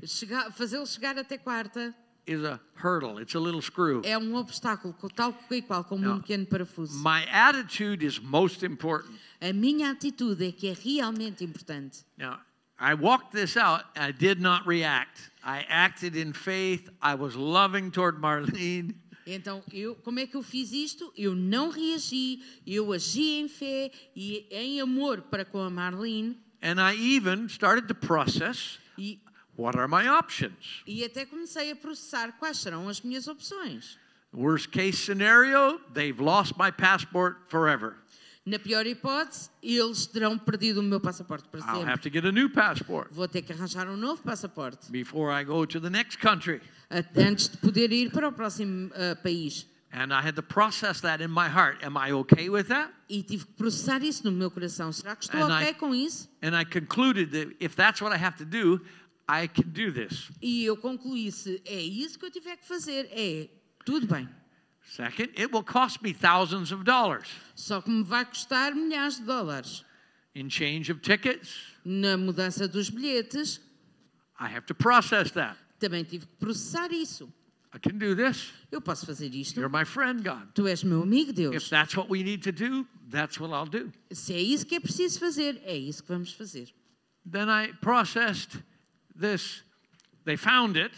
fazê-lo 0.52 0.86
chegar 0.86 1.16
até 1.18 1.38
quarta. 1.38 1.94
Is 2.27 2.43
a 2.43 2.61
hurdle. 2.74 3.18
It's 3.20 3.37
a 3.37 3.39
little 3.39 3.62
screw. 3.62 4.03
É 4.05 4.18
um 4.18 4.35
obstáculo, 4.35 4.95
tal 5.14 5.33
e 5.51 5.62
qual 5.62 5.85
como 5.85 6.03
Não. 6.03 6.16
um 6.16 6.20
pequeno 6.20 6.45
parafuso. 6.45 6.99
My 6.99 7.24
attitude 7.31 8.05
is 8.05 8.18
most 8.18 8.64
important. 8.64 9.14
A 9.41 9.53
minha 9.53 9.93
atitude 9.93 10.45
é 10.45 10.51
que 10.51 10.66
é 10.66 10.72
realmente 10.72 11.45
importante. 11.45 12.05
Now, 12.18 12.41
I 12.81 12.95
walked 12.95 13.31
this 13.31 13.57
out. 13.57 13.85
I 13.97 14.12
did 14.12 14.41
not 14.41 14.66
react. 14.66 15.31
I 15.45 15.64
acted 15.68 16.16
in 16.16 16.33
faith. 16.33 16.91
I 17.01 17.14
was 17.14 17.37
loving 17.37 17.91
toward 17.91 18.20
Marlene. 18.20 18.95
Então, 19.29 19.61
eu, 19.72 19.97
como 19.97 20.20
é 20.20 20.27
que 20.27 20.37
eu 20.37 20.43
fiz 20.43 20.70
isto? 20.70 21.12
Eu 21.16 21.35
não 21.35 21.68
reagi, 21.68 22.41
eu 22.64 22.93
agi 22.93 23.41
em 23.41 23.49
fé 23.49 23.91
e 24.14 24.47
em 24.53 24.81
amor 24.81 25.22
para 25.22 25.45
com 25.45 25.59
a 25.59 25.68
Marlene 25.68 26.39
And 26.62 26.81
I 26.81 26.95
even 26.95 27.49
started 27.49 27.89
to 27.89 27.95
process 27.95 28.79
what 29.57 29.76
are 29.78 29.88
my 29.88 30.09
options? 30.09 30.82
e 30.86 31.04
até 31.04 31.24
comecei 31.26 31.70
a 31.70 31.76
processar 31.76 32.32
quais 32.38 32.59
serão 32.59 32.88
as 32.88 33.00
minhas 33.00 33.26
opções. 33.28 33.98
Worst 34.32 34.68
case 34.70 34.96
scenario, 34.98 35.80
they've 35.94 36.20
lost 36.20 36.54
my 36.59 36.70
passport 36.70 37.36
forever. 37.48 37.94
Na 38.44 38.59
pior 38.61 38.86
hipótese, 38.86 39.50
eles 39.62 40.07
terão 40.07 40.38
perdido 40.38 40.78
o 40.78 40.82
meu 40.82 41.00
passaporte 41.00 41.48
para 41.48 41.61
I'll 41.61 41.74
sempre. 41.78 41.90
have 41.92 42.00
to 42.02 42.09
get 42.11 42.24
a 42.24 42.30
new 42.30 42.48
passport 42.48 43.09
Vou 43.11 43.26
ter 43.26 43.42
que 43.42 43.52
arranjar 43.52 43.88
um 43.88 43.96
novo 43.96 44.22
passaporte 44.22 44.88
before 44.90 45.32
I 45.32 45.42
go 45.44 45.66
to 45.66 45.80
the 45.80 45.90
next 45.90 46.18
country. 46.18 46.61
a- 46.90 47.02
antes 47.20 47.48
de 47.48 47.57
poder 47.57 47.90
ir 47.92 48.11
para 48.12 48.28
o 48.28 48.32
próximo 48.32 48.90
ah, 48.94 49.16
país. 49.16 49.66
And 49.92 50.12
I 50.12 50.20
had 50.20 50.34
to 50.36 50.42
process 50.42 51.00
that 51.00 51.22
in 51.22 51.28
my 51.30 51.48
heart. 51.48 51.82
Am 51.82 51.96
I 51.96 52.12
okay 52.12 52.48
with 52.50 52.68
that? 52.68 52.92
E 53.09 53.22
tive 53.22 53.46
que 53.46 53.52
processar 53.54 54.02
isso 54.04 54.22
no 54.24 54.30
meu 54.30 54.50
coração. 54.50 54.92
Será 54.92 55.16
que 55.16 55.24
estou 55.24 55.40
And 55.42 55.54
ok 55.57 55.70
I- 55.70 55.74
com 55.74 55.94
isso? 55.94 56.28
And 56.42 56.54
I 56.57 56.64
concluded 56.64 57.30
that 57.32 57.57
if 57.59 57.74
that's 57.74 58.00
what 58.00 58.14
I 58.14 58.18
have 58.22 58.36
to 58.38 58.44
do, 58.44 58.80
I 59.29 59.49
can 59.49 59.64
do 59.70 59.93
this. 59.93 60.31
E 60.41 60.64
eu 60.64 60.77
concluí 60.77 61.33
se 61.33 61.61
é 61.64 61.81
isso 61.81 62.18
que 62.18 62.24
eu 62.27 62.31
tiver 62.31 62.57
que 62.57 62.64
fazer. 62.66 63.09
É, 63.11 63.49
tudo 63.85 64.07
bem. 64.07 64.29
Second, 64.89 65.31
it 65.37 65.53
will 65.53 65.64
cost 65.64 66.01
me 66.01 66.14
thousands 66.14 66.70
of 66.70 66.85
dollars 66.85 67.29
Só 67.57 67.81
que 67.83 67.91
me 67.91 68.05
vai 68.05 68.24
custar 68.24 68.72
milhares 68.72 69.16
de 69.18 69.24
dólares. 69.24 69.85
in 70.35 70.49
change 70.49 70.93
of 70.93 71.01
tickets. 71.01 71.59
Na 71.85 72.16
mudança 72.16 72.68
dos 72.68 72.89
bilhetes, 72.91 73.61
I 74.39 74.45
have 74.55 74.66
to 74.66 74.74
process 74.74 75.31
that. 75.33 75.57
também 75.81 76.05
tive 76.05 76.27
que 76.27 76.37
processar 76.37 76.93
isso. 76.93 77.29
I 77.74 77.79
can 77.81 77.99
do 77.99 78.14
this. 78.14 78.53
Eu 78.70 78.81
posso 78.81 79.05
fazer 79.05 79.35
isto. 79.35 79.59
You're 79.61 79.68
my 79.77 79.85
friend, 79.85 80.22
God. 80.22 80.53
Tu 80.55 80.66
és 80.68 80.85
meu 80.85 81.03
amigo, 81.03 81.31
If 81.31 81.37
Deus. 81.37 81.68
that's 81.68 81.97
what 81.97 82.09
we 82.09 82.22
need 82.22 82.43
to 82.45 82.53
do, 82.53 82.87
that's 83.11 83.41
what 83.41 83.53
I'll 83.53 83.66
do. 83.68 83.93
Se 84.12 84.33
é 84.35 84.41
isso 84.41 84.64
que 84.64 84.77
é 84.77 84.81
preciso 84.81 85.18
fazer, 85.18 85.61
é 85.64 85.77
isso 85.77 86.03
que 86.05 86.09
vamos 86.11 86.33
fazer. 86.33 86.68
Then 87.29 87.49
I 87.51 87.72
processed 87.81 88.62
this. 89.18 89.62
They 90.24 90.36
found 90.36 90.76
it. 90.76 90.92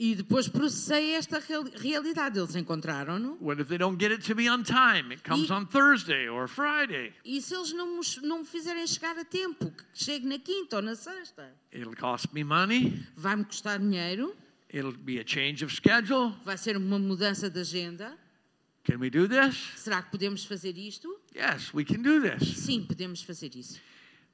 E 0.00 0.14
depois 0.14 0.46
processei 0.48 1.14
esta 1.14 1.40
real- 1.40 1.64
realidade. 1.76 2.38
Eles 2.38 2.54
encontraram-no. 2.54 3.36
What 3.40 3.60
if 3.60 3.66
they 3.68 3.78
don't 3.78 3.98
get 3.98 4.12
it 4.12 4.22
to 4.26 4.34
me 4.36 4.48
on 4.48 4.62
time? 4.62 5.12
It 5.12 5.22
comes 5.24 5.48
E- 5.48 5.52
on 5.52 5.66
Thursday 5.66 6.28
or 6.28 6.46
Friday. 6.46 7.12
E 7.24 7.40
se 7.42 7.52
eles 7.54 7.72
não 7.72 7.98
me, 7.98 8.00
não 8.22 8.38
me 8.40 8.44
fizerem 8.44 8.86
chegar 8.86 9.18
a 9.18 9.24
tempo, 9.24 9.72
que 9.72 9.84
chegue 9.94 10.24
na 10.26 10.38
quinta 10.38 10.76
ou 10.76 10.82
na 10.82 10.94
sexta, 10.94 11.52
It'll 11.72 11.96
cost 11.96 12.28
me 12.32 12.44
money. 12.44 13.04
vai-me 13.16 13.44
custar 13.44 13.80
dinheiro, 13.80 14.36
It'll 14.72 14.92
be 14.92 15.18
a 15.18 15.24
change 15.26 15.64
of 15.64 15.74
schedule. 15.74 16.32
vai 16.44 16.56
ser 16.56 16.76
uma 16.76 16.98
mudança 16.98 17.50
de 17.50 17.58
agenda. 17.58 18.16
Can 18.84 18.98
we 19.00 19.10
do 19.10 19.26
this? 19.28 19.56
Será 19.76 20.00
que 20.00 20.12
podemos 20.12 20.44
fazer 20.44 20.78
isto? 20.78 21.08
Yes, 21.34 21.74
we 21.74 21.84
can 21.84 22.02
do 22.02 22.20
this. 22.20 22.56
Sim, 22.56 22.84
podemos 22.84 23.20
fazer 23.22 23.54
isso. 23.56 23.80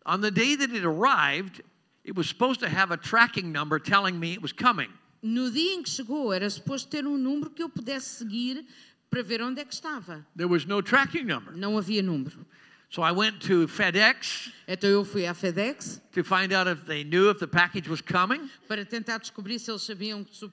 On 0.05 0.21
the 0.21 0.31
day 0.31 0.57
that 0.57 0.71
it 0.75 0.85
arrived, 0.85 1.63
it 2.05 2.17
was 2.17 2.29
supposed 2.29 2.61
to 2.61 2.69
have 2.69 2.91
a 2.93 2.97
tracking 2.97 3.51
number 3.53 3.79
telling 3.79 4.19
me 4.19 4.33
it 4.33 4.43
was 4.43 4.53
coming. 4.53 4.91
No 5.23 5.51
dia 5.51 5.73
em 5.75 5.83
que 5.83 5.89
chegou, 5.91 6.33
era 6.33 6.49
suposto 6.51 6.89
ter 6.91 7.07
um 7.07 7.17
número 7.17 7.51
que 7.51 7.63
eu 7.63 7.69
pudesse 7.69 8.19
seguir 8.19 8.65
para 9.11 9.23
ver 9.23 9.41
onde 9.41 9.61
é 9.61 9.65
que 9.65 9.73
estava. 9.73 10.27
There 10.37 10.49
was 10.51 10.67
no 10.67 10.83
tracking 10.83 11.25
number. 11.25 11.57
Não 11.57 11.79
havia 11.79 12.03
número. 12.03 12.45
So 12.91 13.03
I 13.03 13.11
went 13.11 13.41
to 13.49 13.67
FedEx 13.67 14.53
Então 14.69 14.89
eu 14.89 15.05
fui 15.05 15.27
à 15.27 15.35
FedEx 15.35 16.01
to 16.13 16.23
find 16.23 16.53
out 16.53 16.69
if 16.71 16.85
they 16.85 17.03
knew 17.03 17.29
if 17.29 17.41
the 17.41 17.47
package 17.47 17.89
was 17.89 18.01
coming, 18.01 18.49
para 18.69 18.85
tentar 18.85 19.19
descobrir 19.19 19.59
se 19.59 19.71
eles 19.71 19.83
sabiam 19.83 20.23
que 20.23 20.37
se, 20.37 20.45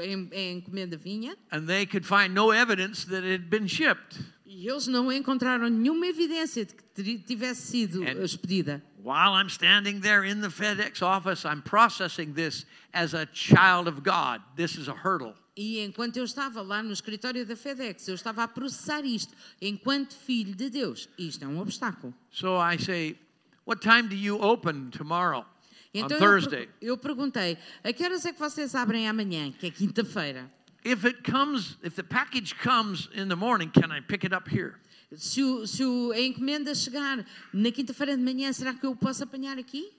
a 0.00 0.52
encomenda 0.52 0.96
vinha. 0.96 1.34
and 1.50 1.66
they 1.66 1.84
could 1.86 2.06
find 2.06 2.34
no 2.34 2.52
evidence 2.52 3.04
that 3.06 3.24
it 3.24 3.32
had 3.32 3.48
been 3.50 3.66
shipped. 3.66 4.20
E 4.46 4.68
eles 4.68 4.86
não 4.86 5.10
encontraram 5.10 5.68
nenhuma 5.68 6.06
evidência 6.06 6.64
de 6.66 6.74
que 6.74 7.18
tivesse 7.18 7.62
sido 7.62 8.04
expedida. 8.04 8.80
While 9.02 9.32
I'm 9.32 9.48
standing 9.48 10.00
there 10.00 10.22
in 10.24 10.40
the 10.40 10.48
FedEx 10.48 11.02
office, 11.02 11.44
I'm 11.44 11.60
processing 11.62 12.34
this 12.34 12.64
as 12.94 13.14
a 13.14 13.26
child 13.26 13.88
of 13.88 14.04
God. 14.04 14.40
This 14.54 14.76
is 14.76 14.86
a 14.88 14.94
hurdle. 14.94 15.34
E 15.56 15.80
enquanto 15.80 16.16
eu 16.16 16.24
estava 16.24 16.62
lá 16.62 16.82
no 16.82 16.92
escritório 16.92 17.44
da 17.44 17.56
FedEx, 17.56 18.06
eu 18.08 18.14
estava 18.14 18.44
a 18.44 18.48
processar 18.48 19.04
isto 19.04 19.34
enquanto 19.60 20.14
filho 20.14 20.54
de 20.54 20.70
Deus. 20.70 21.08
Isto 21.18 21.44
é 21.44 21.48
um 21.48 21.58
obstáculo. 21.58 22.14
So 22.30 22.56
I 22.58 22.78
say, 22.78 23.18
What 23.64 23.80
time 23.82 24.08
do 24.08 24.14
you 24.14 24.40
open 24.40 24.90
tomorrow? 24.90 25.40
On 25.40 25.46
Então 25.94 26.16
eu, 26.16 26.20
Thursday. 26.20 26.68
eu 26.80 26.96
perguntei: 26.96 27.58
a 27.84 27.92
que 27.92 28.04
horas 28.04 28.24
é 28.24 28.32
que 28.32 28.38
vocês 28.38 28.74
abrem 28.74 29.08
amanhã, 29.08 29.52
que 29.52 29.66
é 29.66 29.70
quinta-feira? 29.70 30.50
If 30.84 31.04
it 31.04 31.22
comes, 31.22 31.76
if 31.82 31.94
the 31.94 32.02
package 32.02 32.54
comes 32.56 33.08
in 33.14 33.28
the 33.28 33.36
morning, 33.36 33.68
can 33.70 33.92
I 33.92 34.00
pick 34.00 34.24
it 34.24 34.34
up 34.34 34.48
here? 34.48 34.80
Se, 35.16 35.42
o- 35.42 35.66
se 35.66 35.84
o- 35.84 36.12
a 36.12 36.20
encomenda 36.20 36.74
chegar 36.74 37.24
na 37.52 37.70
quinta-feira 37.70 38.16
de 38.16 38.22
manhã, 38.22 38.52
será 38.52 38.72
que 38.74 38.84
eu 38.86 38.94
posso 38.96 39.22
apanhar 39.24 39.58
aqui? 39.58 39.92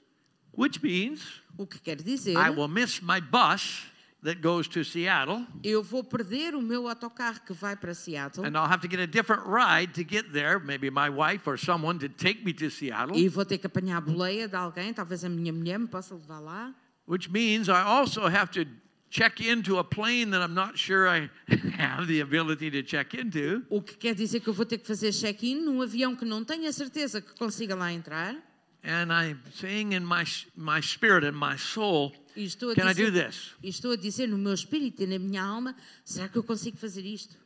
Which 0.57 0.79
means 0.83 1.41
O 1.57 1.65
que 1.67 1.79
quer 1.79 1.95
dizer, 2.01 2.33
I 2.37 2.49
will 2.49 2.67
miss 2.67 2.99
my 3.01 3.19
bus 3.21 3.83
that 4.23 4.39
goes 4.41 4.67
to 4.69 4.83
Seattle, 4.85 5.45
eu 5.63 5.83
vou 5.83 6.03
perder 6.03 6.55
o 6.55 6.61
meu 6.61 6.87
autocarro 6.87 7.41
que 7.45 7.53
vai 7.53 7.75
para 7.75 7.93
Seattle 7.93 8.45
and 8.45 8.51
I'll 8.55 8.71
have 8.71 8.79
to 8.81 8.89
get 8.89 8.99
a 8.99 9.05
different 9.07 9.43
ride 9.47 9.93
to 9.93 10.03
get 10.07 10.31
there. 10.31 10.59
Maybe 10.59 10.89
my 10.89 11.09
wife 11.09 11.47
or 11.49 11.57
someone 11.57 11.99
to 11.99 12.07
take 12.09 12.43
me 12.45 12.53
to 12.53 12.69
Seattle, 12.69 13.17
e 13.17 13.27
vou 13.27 13.43
ter 13.45 13.57
que 13.57 13.67
apanhar 13.67 13.97
a 13.97 14.01
boleia 14.01 14.47
de 14.47 14.55
alguém, 14.55 14.93
talvez 14.93 15.23
a 15.25 15.29
minha 15.29 15.51
mulher 15.51 15.77
me 15.79 15.87
possa 15.87 16.15
levar 16.15 16.39
lá. 16.39 16.73
which 17.05 17.29
means 17.29 17.67
I 17.67 17.81
also 17.83 18.21
have 18.27 18.49
to 18.51 18.65
check 19.13 19.39
into 19.41 19.77
a 19.77 19.83
plane 19.83 20.31
that 20.31 20.41
I'm 20.41 20.55
not 20.55 20.75
sure 20.75 21.07
I 21.07 21.29
have 21.77 22.07
the 22.07 22.21
ability 22.21 22.71
to 22.71 22.81
check 22.81 23.13
into. 23.13 23.63
O 23.69 23.79
que 23.81 23.95
quer 23.95 24.15
dizer 24.15 24.39
que 24.41 24.49
eu 24.49 24.53
vou 24.53 24.65
ter 24.65 24.79
que 24.79 24.87
fazer 24.87 25.11
check-in 25.13 25.61
num 25.63 25.81
avião 25.83 26.15
que 26.15 26.25
não 26.25 26.43
tenho 26.43 26.67
a 26.67 26.71
certeza 26.73 27.21
que 27.21 27.33
consiga 27.37 27.75
lá 27.75 27.93
entrar. 27.93 28.35
And 28.83 29.13
I'm 29.13 29.39
saying 29.53 29.93
in 29.93 30.03
my 30.03 30.25
my 30.57 30.81
spirit 30.81 31.23
and 31.25 31.33
my 31.37 31.55
soul, 31.57 32.11
E 32.35 32.43
estou 32.45 32.73
can 32.73 32.89
I 32.89 32.93
do 32.93 33.05
dizer, 33.11 33.27
this? 33.27 33.51
e 33.61 33.69
estou 33.69 33.91
a 33.91 33.95
dizer 33.95 34.27
no 34.27 34.37
meu 34.37 34.53
espírito 34.53 35.03
e 35.03 35.05
na 35.07 35.19
minha 35.19 35.43
alma, 35.43 35.75
será 36.03 36.27
que 36.27 36.37
eu 36.37 36.43
consigo 36.43 36.75
fazer 36.77 37.05
isto? 37.05 37.37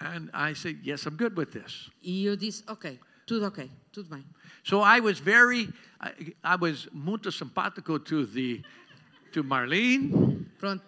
And 0.00 0.30
I 0.32 0.54
said, 0.54 0.78
yes, 0.86 1.06
I'm 1.06 1.16
good 1.16 1.34
with 1.36 1.50
this. 1.50 1.90
E 2.02 2.24
eu 2.24 2.36
disse, 2.36 2.62
ok, 2.68 2.98
tudo 3.26 3.46
ok, 3.46 3.68
tudo 3.92 4.08
bem. 4.08 4.24
So 4.62 4.80
I 4.82 5.00
was 5.00 5.18
very, 5.18 5.68
I, 6.00 6.34
I 6.44 6.56
was 6.56 6.86
muito 6.92 7.30
simpático 7.32 7.98
to 8.04 8.24
the, 8.26 8.62
to 9.32 9.42
Marlene, 9.42 10.46
Pronto, 10.58 10.82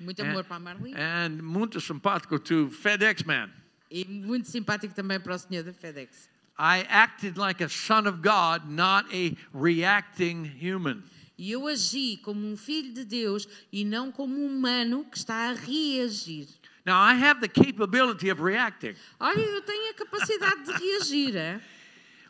muito 0.00 0.20
amor 0.22 0.44
para 0.44 0.56
a 0.56 0.60
Marlene. 0.60 0.94
and 0.96 1.42
muito 1.42 1.80
simpático 1.80 2.38
to 2.38 2.68
FedEx 2.70 3.22
man. 3.24 3.50
E 3.90 4.04
muito 4.04 4.48
simpático 4.48 4.94
também 4.94 5.18
para 5.20 5.34
o 5.34 5.38
senhor 5.38 5.64
da 5.64 5.72
FedEx. 5.72 6.28
I 6.58 6.84
acted 6.88 7.38
like 7.38 7.62
a 7.64 7.68
son 7.68 8.06
of 8.06 8.18
God, 8.22 8.68
not 8.68 9.08
a 9.14 9.34
reacting 9.56 10.44
human. 10.60 11.02
E 11.38 11.50
eu 11.52 11.66
agi 11.66 12.18
como 12.22 12.46
um 12.46 12.56
filho 12.56 12.92
de 12.92 13.04
Deus 13.04 13.48
e 13.72 13.82
não 13.84 14.12
como 14.12 14.36
um 14.36 14.46
humano 14.46 15.06
que 15.10 15.16
está 15.16 15.48
a 15.50 15.52
reagir. 15.54 16.46
Now 16.84 16.96
I 17.02 17.14
have 17.14 17.40
the 17.40 17.48
capability 17.48 18.30
of 18.30 18.42
reacting, 18.42 18.94
Olha, 19.18 19.40
eu 19.40 19.62
tenho 19.62 19.90
a 19.90 19.94
capacidade 19.94 20.64
de 20.64 20.72
reagir, 20.72 21.36
é? 21.36 21.60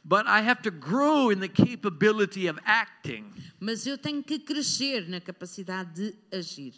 but 0.05 0.27
I 0.27 0.41
have 0.49 0.63
to 0.63 0.71
grow 0.71 1.31
in 1.33 1.41
the 1.41 1.49
capability 1.49 2.49
of 2.49 2.59
acting. 2.65 3.33
mas 3.59 3.85
eu 3.87 3.99
tenho 3.99 4.23
que 4.23 4.39
crescer 4.39 5.09
na 5.09 5.21
capacidade 5.21 5.93
de 5.93 6.15
agir. 6.37 6.75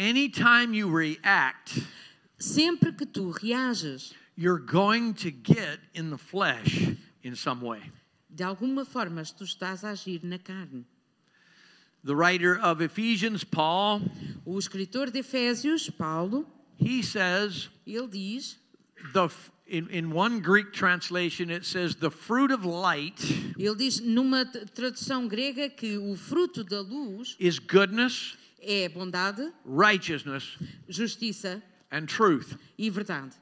Anytime 0.00 0.72
you 0.72 0.88
react, 0.88 1.78
Sempre 2.38 2.92
que 2.92 3.04
tu 3.04 3.34
reages, 3.42 4.14
you're 4.34 4.58
going 4.58 5.12
to 5.12 5.30
get 5.30 5.78
in 5.92 6.08
the 6.08 6.16
flesh 6.16 6.88
in 7.22 7.36
some 7.36 7.60
way. 7.60 7.82
de 8.34 8.44
alguma 8.44 8.86
forma 8.86 9.22
tu 9.24 9.44
estás 9.44 9.84
a 9.84 9.90
agir 9.90 10.20
na 10.24 10.38
carne. 10.38 10.86
The 12.02 12.16
writer 12.16 12.58
of 12.58 12.80
Ephesians, 12.80 13.44
Paul, 13.44 14.00
O 14.46 14.56
escritor 14.58 15.12
de 15.12 15.20
Efésios, 15.20 15.90
Paulo, 15.90 16.46
he 16.78 17.02
says 17.02 17.68
ele 17.86 18.08
diz, 18.08 18.56
the 19.12 19.28
in, 19.66 19.86
in 19.90 20.10
one 20.10 20.40
Greek 20.40 20.72
translation, 20.72 21.50
it 21.50 21.66
says, 21.66 21.94
the 21.94 22.10
fruit 22.10 22.50
of 22.50 22.64
light 22.64 23.20
Ele 23.58 23.76
diz 23.76 24.00
numa 24.00 24.46
tradução 24.46 25.28
grega 25.28 25.68
que 25.68 25.98
o 25.98 26.16
fruto 26.16 26.64
da 26.64 26.80
luz 26.80 27.36
is 27.38 27.58
goodness, 27.58 28.34
é 28.62 28.88
bondade, 28.88 29.52
righteousness, 29.64 30.58
justiça 30.88 31.62
and 31.90 32.06
truth. 32.06 32.56
e 32.78 32.90
verdade. 32.90 33.34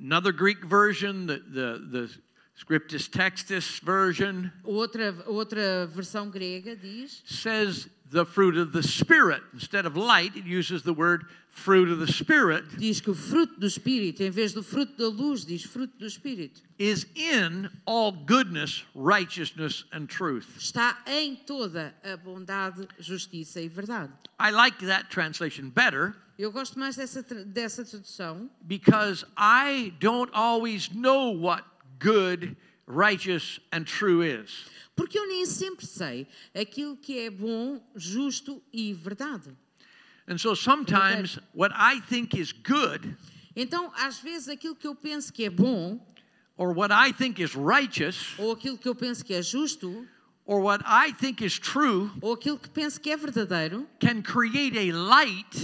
Another 0.00 0.32
Greek 0.32 0.64
version, 0.66 1.26
the, 1.26 1.38
the, 1.38 1.78
the 1.90 2.10
Scriptus 2.56 3.08
Textus 3.08 3.80
version, 3.80 4.50
Outra, 4.64 5.12
outra 5.26 5.86
versão 5.86 6.30
grega 6.30 6.76
diz 6.76 7.22
says 7.26 7.88
the 8.10 8.24
fruit 8.24 8.56
of 8.56 8.72
the 8.72 8.82
Spirit. 8.82 9.42
Instead 9.52 9.86
of 9.86 9.96
light, 9.96 10.36
it 10.36 10.44
uses 10.44 10.82
the 10.82 10.92
word 10.92 11.24
fruit 11.50 11.88
of 11.88 11.98
the 11.98 12.06
Spirit, 12.06 12.64
diz 12.78 13.00
que 13.00 13.12
o 13.12 13.14
fruto 13.14 13.58
do 13.58 13.66
espírito, 13.66 14.20
em 14.20 14.30
vez 14.30 14.52
do 14.52 14.62
fruto 14.62 14.96
da 14.96 15.08
luz, 15.08 15.44
diz 15.44 15.64
fruto 15.64 15.92
do 15.98 16.06
espírito. 16.06 16.60
is 16.78 17.06
in 17.14 17.70
all 17.86 18.10
goodness, 18.10 18.84
righteousness, 18.94 19.84
and 19.92 20.08
truth. 20.08 20.46
Está 20.58 20.96
em 21.06 21.36
toda 21.46 21.94
a 22.02 22.16
bondade, 22.16 22.88
justiça 22.98 23.60
e 23.60 23.68
verdade. 23.68 24.12
I 24.38 24.50
like 24.50 24.84
that 24.86 25.10
translation 25.10 25.70
better 25.70 26.16
Eu 26.36 26.50
gosto 26.50 26.78
mais 26.78 26.96
dessa, 26.96 27.22
dessa 27.22 27.84
tradução 27.84 28.50
because 28.66 29.24
I 29.36 29.92
don't 30.00 30.32
always 30.34 30.90
know 30.90 31.30
what 31.30 31.64
good, 32.00 32.56
righteous, 32.86 33.60
and 33.72 33.84
true 33.84 34.22
is. 34.22 34.66
Porque 34.96 35.18
eu 35.18 35.26
nem 35.26 35.44
sempre 35.46 35.86
sei 35.86 36.26
aquilo 36.54 36.96
que 36.96 37.18
é 37.18 37.30
bom, 37.30 37.80
justo 37.96 38.62
e 38.72 38.92
verdade. 38.92 39.50
And 40.26 40.38
so 40.38 40.54
sometimes 40.54 41.38
what 41.54 41.74
I 41.76 42.00
think 42.00 42.38
is 42.38 42.52
good 42.52 43.16
Então, 43.56 43.92
às 43.96 44.18
vezes, 44.18 44.48
aquilo 44.48 44.74
que 44.74 44.86
eu 44.86 44.94
penso 44.94 45.32
que 45.32 45.44
é 45.44 45.50
bom, 45.50 46.00
or 46.56 46.74
what 46.74 46.92
I 46.92 47.12
think 47.12 47.40
is 47.42 47.54
righteous 47.54 48.34
ou 48.38 48.52
aquilo 48.52 48.76
que 48.76 48.88
eu 48.88 48.94
penso 48.94 49.24
que 49.24 49.32
é 49.32 49.42
justo, 49.42 50.06
or 50.44 50.60
what 50.60 50.84
I 50.86 51.12
think 51.12 51.44
is 51.44 51.58
true 51.58 52.10
ou 52.20 52.34
aquilo 52.34 52.58
que 52.58 52.68
penso 52.68 53.00
que 53.00 53.10
é 53.10 53.16
verdadeiro, 53.16 53.88
can 54.00 54.22
create 54.22 54.76
a 54.76 54.96
light 54.96 55.56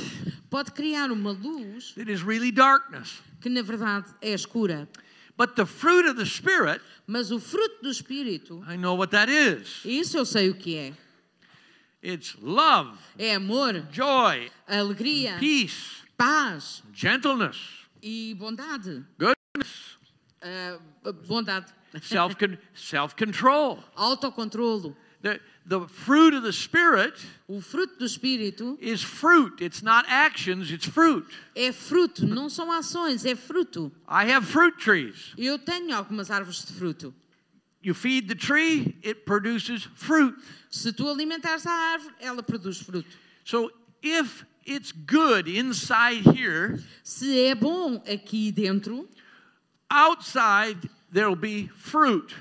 pode 0.48 0.72
criar 0.72 1.10
uma 1.10 1.32
luz 1.32 1.94
that 1.94 2.10
is 2.10 2.22
really 2.22 2.52
darkness. 2.52 3.22
que, 3.40 3.48
na 3.48 3.62
verdade, 3.62 4.06
é 4.20 4.32
escura. 4.32 4.88
But 5.40 5.56
the 5.56 5.64
fruit 5.64 6.04
of 6.04 6.16
the 6.18 6.26
Spirit, 6.26 6.82
Mas 7.06 7.30
o 7.32 7.40
fruto 7.40 7.80
do 7.82 7.88
Espírito, 7.90 8.62
I 8.68 8.76
know 8.76 8.94
what 8.94 9.10
that 9.12 9.30
is. 9.32 9.80
isso 9.86 10.18
eu 10.18 10.26
sei 10.26 10.50
o 10.50 10.54
que 10.54 10.76
é. 10.76 10.92
It's 12.02 12.36
love, 12.42 12.98
É 13.18 13.36
amor, 13.36 13.82
joy, 13.90 14.50
alegria, 14.68 15.38
peace, 15.40 16.02
paz 16.18 16.82
gentleness, 16.92 17.56
e 18.02 18.34
bondade. 18.34 19.02
goodness, 19.18 19.96
Ah, 20.42 20.78
bondade, 21.26 21.72
self 22.02 22.36
self 22.74 23.14
control. 23.16 23.82
autocontrolo. 23.96 24.94
The 25.70 25.86
fruit 25.86 26.34
of 26.34 26.42
the 26.42 26.52
Spirit 26.52 27.14
O 27.48 27.60
fruto 27.60 27.96
do 27.98 28.04
Espírito 28.04 28.76
is 28.80 29.02
fruit. 29.02 29.60
It's 29.62 29.82
not 29.82 30.04
actions, 30.08 30.70
it's 30.70 30.84
fruit. 30.86 31.24
é 31.54 31.72
fruto, 31.72 32.26
não 32.26 32.48
são 32.50 32.70
ações, 32.72 33.24
é 33.24 33.34
fruto. 33.36 33.90
I 34.08 34.24
have 34.32 34.44
fruit 34.46 34.76
trees. 34.78 35.32
Eu 35.38 35.58
tenho 35.58 35.94
algumas 35.96 36.28
árvores 36.30 36.64
de 36.66 36.72
fruto. 36.72 37.14
You 37.82 37.94
feed 37.94 38.26
the 38.28 38.34
tree, 38.34 38.98
it 39.04 39.24
produces 39.24 39.88
fruit. 39.94 40.34
Se 40.70 40.92
tu 40.92 41.08
alimentares 41.08 41.64
a 41.66 41.72
árvore, 41.72 42.14
ela 42.20 42.42
produz 42.42 42.78
fruto. 42.80 43.08
So 43.44 43.70
if 44.02 44.44
it's 44.66 44.92
good 44.92 45.48
inside 45.48 46.24
here, 46.36 46.78
Se 47.04 47.46
é 47.46 47.54
bom 47.54 48.02
aqui 48.12 48.52
dentro, 48.52 49.08
outside 49.88 50.90
there'll 51.12 51.36
be 51.36 51.68
fruit. 51.76 52.34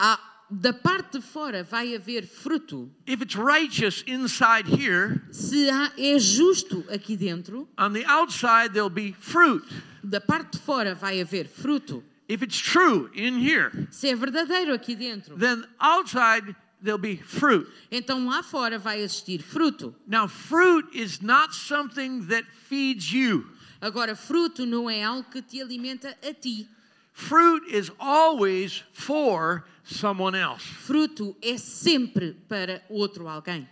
há- 0.00 0.18
da 0.60 0.72
parte 0.72 1.18
de 1.18 1.20
fora 1.20 1.64
vai 1.64 1.94
haver 1.94 2.26
fruto. 2.26 2.90
If 3.06 3.20
it's 3.22 3.34
righteous 3.36 4.02
inside 4.06 4.68
here, 4.68 5.20
Se 5.30 5.68
há, 5.68 5.90
é 5.98 6.18
justo 6.18 6.84
aqui 6.88 7.16
dentro, 7.16 7.68
on 7.78 7.92
the 7.92 8.04
outside 8.06 8.72
there'll 8.72 8.88
be 8.90 9.12
fruit. 9.18 9.64
da 10.02 10.20
parte 10.20 10.52
de 10.52 10.58
fora 10.58 10.94
vai 10.94 11.20
haver 11.20 11.46
fruto. 11.48 12.02
If 12.28 12.42
it's 12.42 12.58
true 12.58 13.10
in 13.14 13.38
here, 13.38 13.88
Se 13.90 14.08
é 14.08 14.14
verdadeiro 14.14 14.72
aqui 14.72 14.94
dentro, 14.94 15.36
then 15.36 15.64
outside 15.80 16.54
there'll 16.82 16.98
be 16.98 17.16
fruit. 17.16 17.66
então 17.90 18.26
lá 18.26 18.42
fora 18.42 18.78
vai 18.78 19.00
existir 19.02 19.42
fruto. 19.42 19.94
Now, 20.06 20.28
fruit 20.28 20.86
is 20.92 21.20
not 21.20 21.54
something 21.54 22.26
that 22.28 22.46
feeds 22.68 23.12
you. 23.12 23.46
Agora, 23.80 24.14
fruto 24.16 24.64
não 24.64 24.88
é 24.88 25.02
algo 25.02 25.24
que 25.30 25.42
te 25.42 25.60
alimenta 25.60 26.16
a 26.22 26.32
ti. 26.32 26.66
Fruit 27.12 27.62
is 27.68 27.90
always 27.98 28.82
for 28.92 29.64
someone 29.84 30.36
else. 30.36 30.64
Fruto 30.64 31.36
é 31.40 31.56
sempre 31.58 32.32
para 32.48 32.82
outro 32.88 33.28
alguém. 33.28 33.68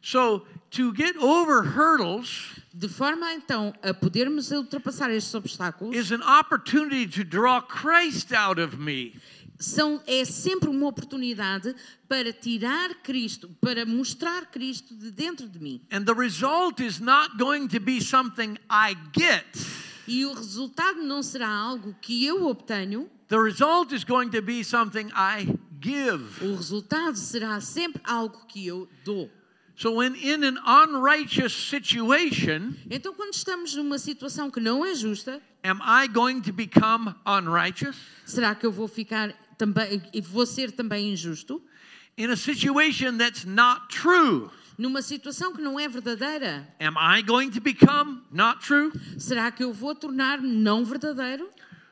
So, 0.00 0.46
to 0.70 0.94
get 0.94 1.16
over 1.16 1.62
hurdles 1.62 2.58
De 2.78 2.88
forma 2.88 3.32
então 3.32 3.74
a 3.82 3.92
podermos 3.92 4.52
ultrapassar 4.52 5.10
estes 5.10 5.34
obstáculos, 5.34 5.96
is 5.96 6.12
an 6.12 6.22
opportunity 6.22 7.08
to 7.08 7.24
draw 7.24 7.60
Christ 7.60 8.32
out 8.32 8.60
of 8.60 8.76
me. 8.76 9.14
são, 9.58 10.00
é 10.06 10.24
sempre 10.24 10.68
uma 10.68 10.86
oportunidade 10.86 11.74
para 12.08 12.32
tirar 12.32 12.94
Cristo, 13.02 13.50
para 13.60 13.84
mostrar 13.84 14.46
Cristo 14.46 14.94
de 14.94 15.10
dentro 15.10 15.48
de 15.48 15.58
mim. 15.58 15.80
And 15.90 16.04
the 16.04 16.14
result 16.14 16.80
is 16.80 17.00
not 17.00 17.36
going 17.36 17.66
to 17.66 17.80
be 17.80 18.00
something 18.00 18.56
I 18.70 18.96
get. 19.12 19.44
E 20.06 20.24
o 20.24 20.32
resultado 20.34 21.02
não 21.02 21.20
será 21.20 21.48
algo 21.50 21.96
que 22.00 22.24
eu 22.24 22.46
obtenho, 22.46 23.10
The 23.28 23.38
result 23.38 23.92
is 23.92 24.04
going 24.04 24.30
to 24.30 24.40
be 24.40 24.62
something 24.64 25.10
I 25.14 25.46
give. 25.80 26.42
o 26.42 26.56
resultado 26.56 27.16
será 27.16 27.60
sempre 27.60 28.00
algo 28.04 28.46
que 28.48 28.66
eu 28.66 28.88
dou. 29.04 29.30
So, 29.76 29.92
when 29.96 30.16
in 30.16 30.42
an 30.44 30.58
unrighteous 30.66 31.52
situation, 31.52 32.74
Então, 32.90 33.12
quando 33.14 33.34
estamos 33.34 33.74
numa 33.76 33.98
situação 33.98 34.50
que 34.50 34.58
não 34.60 34.84
é 34.84 34.94
justa, 34.94 35.40
am 35.62 35.78
I 35.82 36.08
going 36.08 36.40
to 36.42 36.52
become 36.52 37.14
unrighteous? 37.26 37.96
será 38.24 38.54
que 38.54 38.66
eu 38.66 38.72
vou 38.72 38.88
ficar 38.88 39.32
também 39.56 40.02
e 40.12 40.20
vou 40.20 40.44
ser 40.46 40.72
também 40.72 41.12
injusto? 41.12 41.62
In 42.16 42.30
a 42.30 42.36
situation 42.36 43.16
that's 43.18 43.44
not 43.44 43.88
true, 43.88 44.50
Numa 44.76 45.02
situação 45.02 45.52
que 45.52 45.60
não 45.60 45.78
é 45.78 45.86
verdadeira, 45.88 46.66
am 46.80 46.96
I 46.96 47.20
going 47.22 47.50
to 47.50 47.60
become 47.60 48.22
not 48.32 48.60
true? 48.66 48.90
será 49.18 49.50
que 49.52 49.62
eu 49.62 49.72
vou 49.72 49.94
tornar 49.94 50.40
não 50.40 50.84
verdadeiro? 50.84 51.48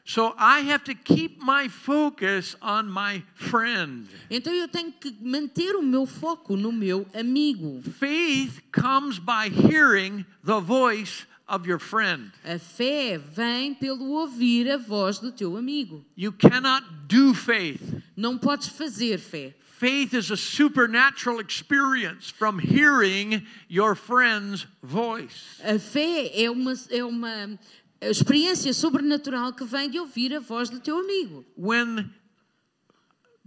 So 0.06 0.34
I 0.38 0.60
have 0.60 0.84
to 0.84 0.94
keep 0.94 1.42
my 1.42 1.66
focus 1.66 2.54
on 2.62 2.88
my 2.88 3.24
friend. 3.34 4.06
Então 4.30 4.52
eu 4.54 4.68
tenho 4.68 4.92
que 4.92 5.12
manter 5.20 5.74
o 5.74 5.82
meu 5.82 6.06
foco 6.06 6.56
no 6.56 6.70
meu 6.70 7.04
amigo. 7.12 7.82
Faith 7.98 8.62
comes 8.70 9.18
by 9.18 9.48
hearing 9.48 10.24
the 10.44 10.60
voice 10.60 11.26
of 11.48 11.66
your 11.66 11.80
friend. 11.80 12.30
A 12.44 12.56
fé 12.56 13.18
vem 13.18 13.74
pelo 13.74 14.12
ouvir 14.12 14.70
a 14.70 14.78
voz 14.78 15.18
do 15.18 15.32
teu 15.32 15.56
amigo. 15.56 16.04
You 16.16 16.30
cannot 16.30 16.84
do 17.08 17.34
faith. 17.34 18.00
Não 18.16 18.38
podes 18.38 18.68
fazer 18.68 19.18
fé. 19.18 19.54
Faith 19.78 20.14
is 20.14 20.30
a 20.30 20.36
supernatural 20.36 21.40
experience 21.40 22.30
from 22.30 22.58
hearing 22.58 23.44
your 23.68 23.96
friend's 23.96 24.66
voice. 24.84 25.60
A 25.64 25.80
fé 25.80 26.30
é 26.32 26.48
uma, 26.48 26.72
é 26.90 27.04
uma 27.04 27.58
experiência 28.00 28.72
sobrenatural 28.72 29.52
que 29.52 29.64
vem 29.64 29.88
de 29.90 29.98
ouvir 29.98 30.34
a 30.34 30.40
voz 30.40 30.68
do 30.68 30.80
teu 30.80 30.98
amigo. 30.98 31.44
When 31.56 32.10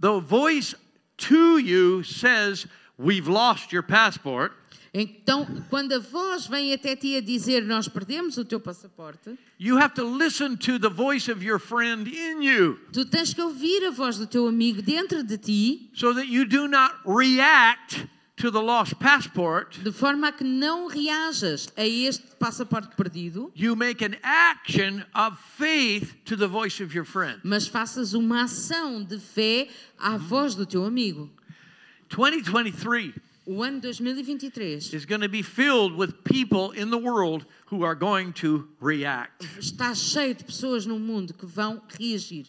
the 0.00 0.20
voice 0.20 0.74
to 1.28 1.58
you 1.58 2.02
says, 2.02 2.66
We've 2.98 3.28
lost 3.28 3.72
your 3.72 3.82
passport, 3.82 4.52
Então, 4.92 5.46
quando 5.70 5.92
a 5.92 6.00
voz 6.00 6.48
vem 6.48 6.74
até 6.74 6.96
ti 6.96 7.14
a 7.14 7.20
dizer 7.20 7.64
nós 7.64 7.86
perdemos 7.86 8.36
o 8.36 8.44
teu 8.44 8.58
passaporte, 8.58 9.38
you 9.56 9.78
have 9.78 9.94
to 9.94 10.02
listen 10.02 10.56
to 10.56 10.80
the 10.80 10.88
voice 10.88 11.30
of 11.30 11.44
your 11.44 11.60
friend 11.60 12.08
in 12.08 12.42
you 12.42 12.76
tu 12.92 13.04
tens 13.04 13.32
que 13.32 13.40
ouvir 13.40 13.86
a 13.86 13.90
voz 13.90 14.18
do 14.18 14.26
teu 14.26 14.48
amigo 14.48 14.82
dentro 14.82 15.22
de 15.22 15.38
ti, 15.38 15.90
so 15.94 16.12
that 16.12 16.26
you 16.26 16.44
do 16.44 16.66
not 16.66 16.96
react 17.06 18.04
to 18.40 18.50
the 18.50 18.60
lost 18.60 18.94
passport. 18.98 19.78
de 19.82 19.92
forma 19.92 20.32
que 20.32 20.42
não 20.44 20.88
reajas 20.88 21.68
a 21.76 21.84
este 21.86 22.24
passaporte 22.38 22.94
perdido, 22.96 23.50
You 23.54 23.76
make 23.76 24.02
an 24.04 24.16
action 24.22 25.04
of 25.14 25.38
faith 25.58 26.14
to 26.24 26.36
the 26.36 26.46
voice 26.48 26.80
of 26.82 26.94
your 26.94 27.04
friend. 27.04 27.38
mas 27.44 27.66
faças 27.68 28.14
uma 28.14 28.42
ação 28.44 29.02
de 29.04 29.18
fé 29.18 29.68
à 29.98 30.16
voz 30.16 30.54
do 30.54 30.64
teu 30.66 30.84
amigo. 30.84 31.30
2023 32.08 33.12
O 33.46 33.62
ano 33.64 33.80
2023 33.80 34.92
is 34.92 35.04
going 35.04 35.20
to 35.22 35.28
be 35.28 35.42
filled 35.42 35.96
with 35.96 36.12
people 36.24 36.70
in 36.72 36.88
the 36.90 36.98
world 36.98 37.44
who 37.66 37.82
are 37.84 37.94
going 37.96 38.32
to 38.32 38.68
react. 38.80 39.44
está 39.58 39.92
cheio 39.94 40.34
de 40.34 40.44
pessoas 40.44 40.86
no 40.86 40.98
mundo 41.00 41.34
que 41.34 41.46
vão 41.46 41.80
reagir, 41.98 42.46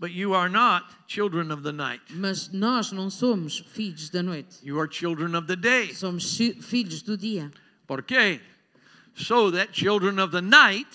But 0.00 0.12
you 0.12 0.32
are 0.34 0.48
not 0.48 0.84
children 1.06 1.50
of 1.52 1.62
the 1.62 1.72
night. 1.72 2.00
mas 2.14 2.48
nós 2.52 2.90
não 2.90 3.10
somos 3.10 3.58
filhos 3.74 4.08
da 4.10 4.22
noite, 4.22 4.56
You 4.62 4.80
are 4.80 4.88
children 4.90 5.34
of 5.36 5.46
the 5.46 5.56
day. 5.56 5.92
somos 5.94 6.38
filhos 6.62 7.02
do 7.02 7.18
dia. 7.18 7.52
¿Por 7.86 8.02
qué? 8.02 8.40
So 9.14 9.50
that 9.50 9.72
children 9.72 10.18
of 10.18 10.32
the 10.32 10.40
night 10.40 10.88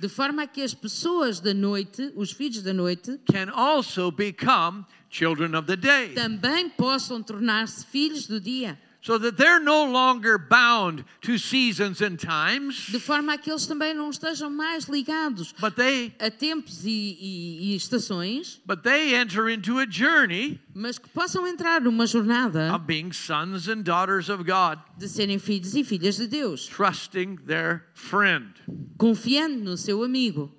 De 0.00 0.08
forma 0.08 0.46
que 0.46 0.62
as 0.62 0.74
pessoas 0.74 1.40
da 1.40 1.52
noite, 1.54 2.12
os 2.16 2.30
filhos 2.32 2.62
da 2.62 2.72
noite, 2.72 3.18
can 3.30 3.50
also 3.50 4.10
become 4.10 4.86
children 5.10 5.54
of 5.54 5.66
the 5.66 5.76
day. 5.76 6.14
também 6.14 6.68
possam 6.70 7.22
tornar-se 7.22 7.84
filhos 7.84 8.26
do 8.26 8.40
dia. 8.40 8.78
So 9.06 9.18
that 9.18 9.36
they're 9.36 9.60
no 9.60 9.84
longer 9.84 10.36
bound 10.36 11.04
to 11.20 11.38
seasons 11.38 12.02
and 12.02 12.16
times, 12.16 12.88
De 12.90 12.98
forma 12.98 13.34
a 13.34 13.38
que 13.38 13.48
eles 13.52 13.64
também 13.64 13.94
não 13.94 14.10
estejam 14.10 14.50
mais 14.50 14.86
ligados 14.88 15.54
but 15.60 15.76
they 15.76 16.12
a 16.18 16.28
tempos 16.28 16.84
e, 16.84 16.90
e- 16.90 17.58
e 17.72 17.76
estações, 17.76 18.60
but 18.66 18.82
they 18.82 19.14
enter 19.14 19.48
into 19.48 19.78
a 19.78 19.86
journey 19.88 20.58
mas 20.74 20.98
que 20.98 21.08
possam 21.10 21.46
entrar 21.46 21.80
numa 21.80 22.04
jornada 22.04 22.74
of 22.74 22.84
being 22.84 23.12
sons 23.12 23.68
and 23.68 23.84
daughters 23.84 24.28
of 24.28 24.42
God, 24.42 24.80
de 24.98 25.08
serem 25.08 25.38
filhos 25.38 25.76
e 25.76 25.84
filhas 25.84 26.16
de 26.16 26.26
Deus, 26.26 26.66
trusting 26.66 27.36
their 27.46 27.84
friend. 27.94 28.54
confiando 28.98 29.62
no 29.62 29.76
seu 29.76 30.02
amigo. 30.02 30.52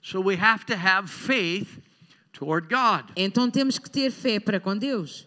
So 0.00 0.22
we 0.22 0.36
have 0.40 0.64
to 0.64 0.74
have 0.74 1.10
faith 1.10 1.78
toward 2.32 2.66
God. 2.74 3.12
Então 3.14 3.50
temos 3.50 3.78
que 3.78 3.90
ter 3.90 4.10
fé 4.10 4.40
para 4.40 4.58
com 4.58 4.74
Deus. 4.74 5.26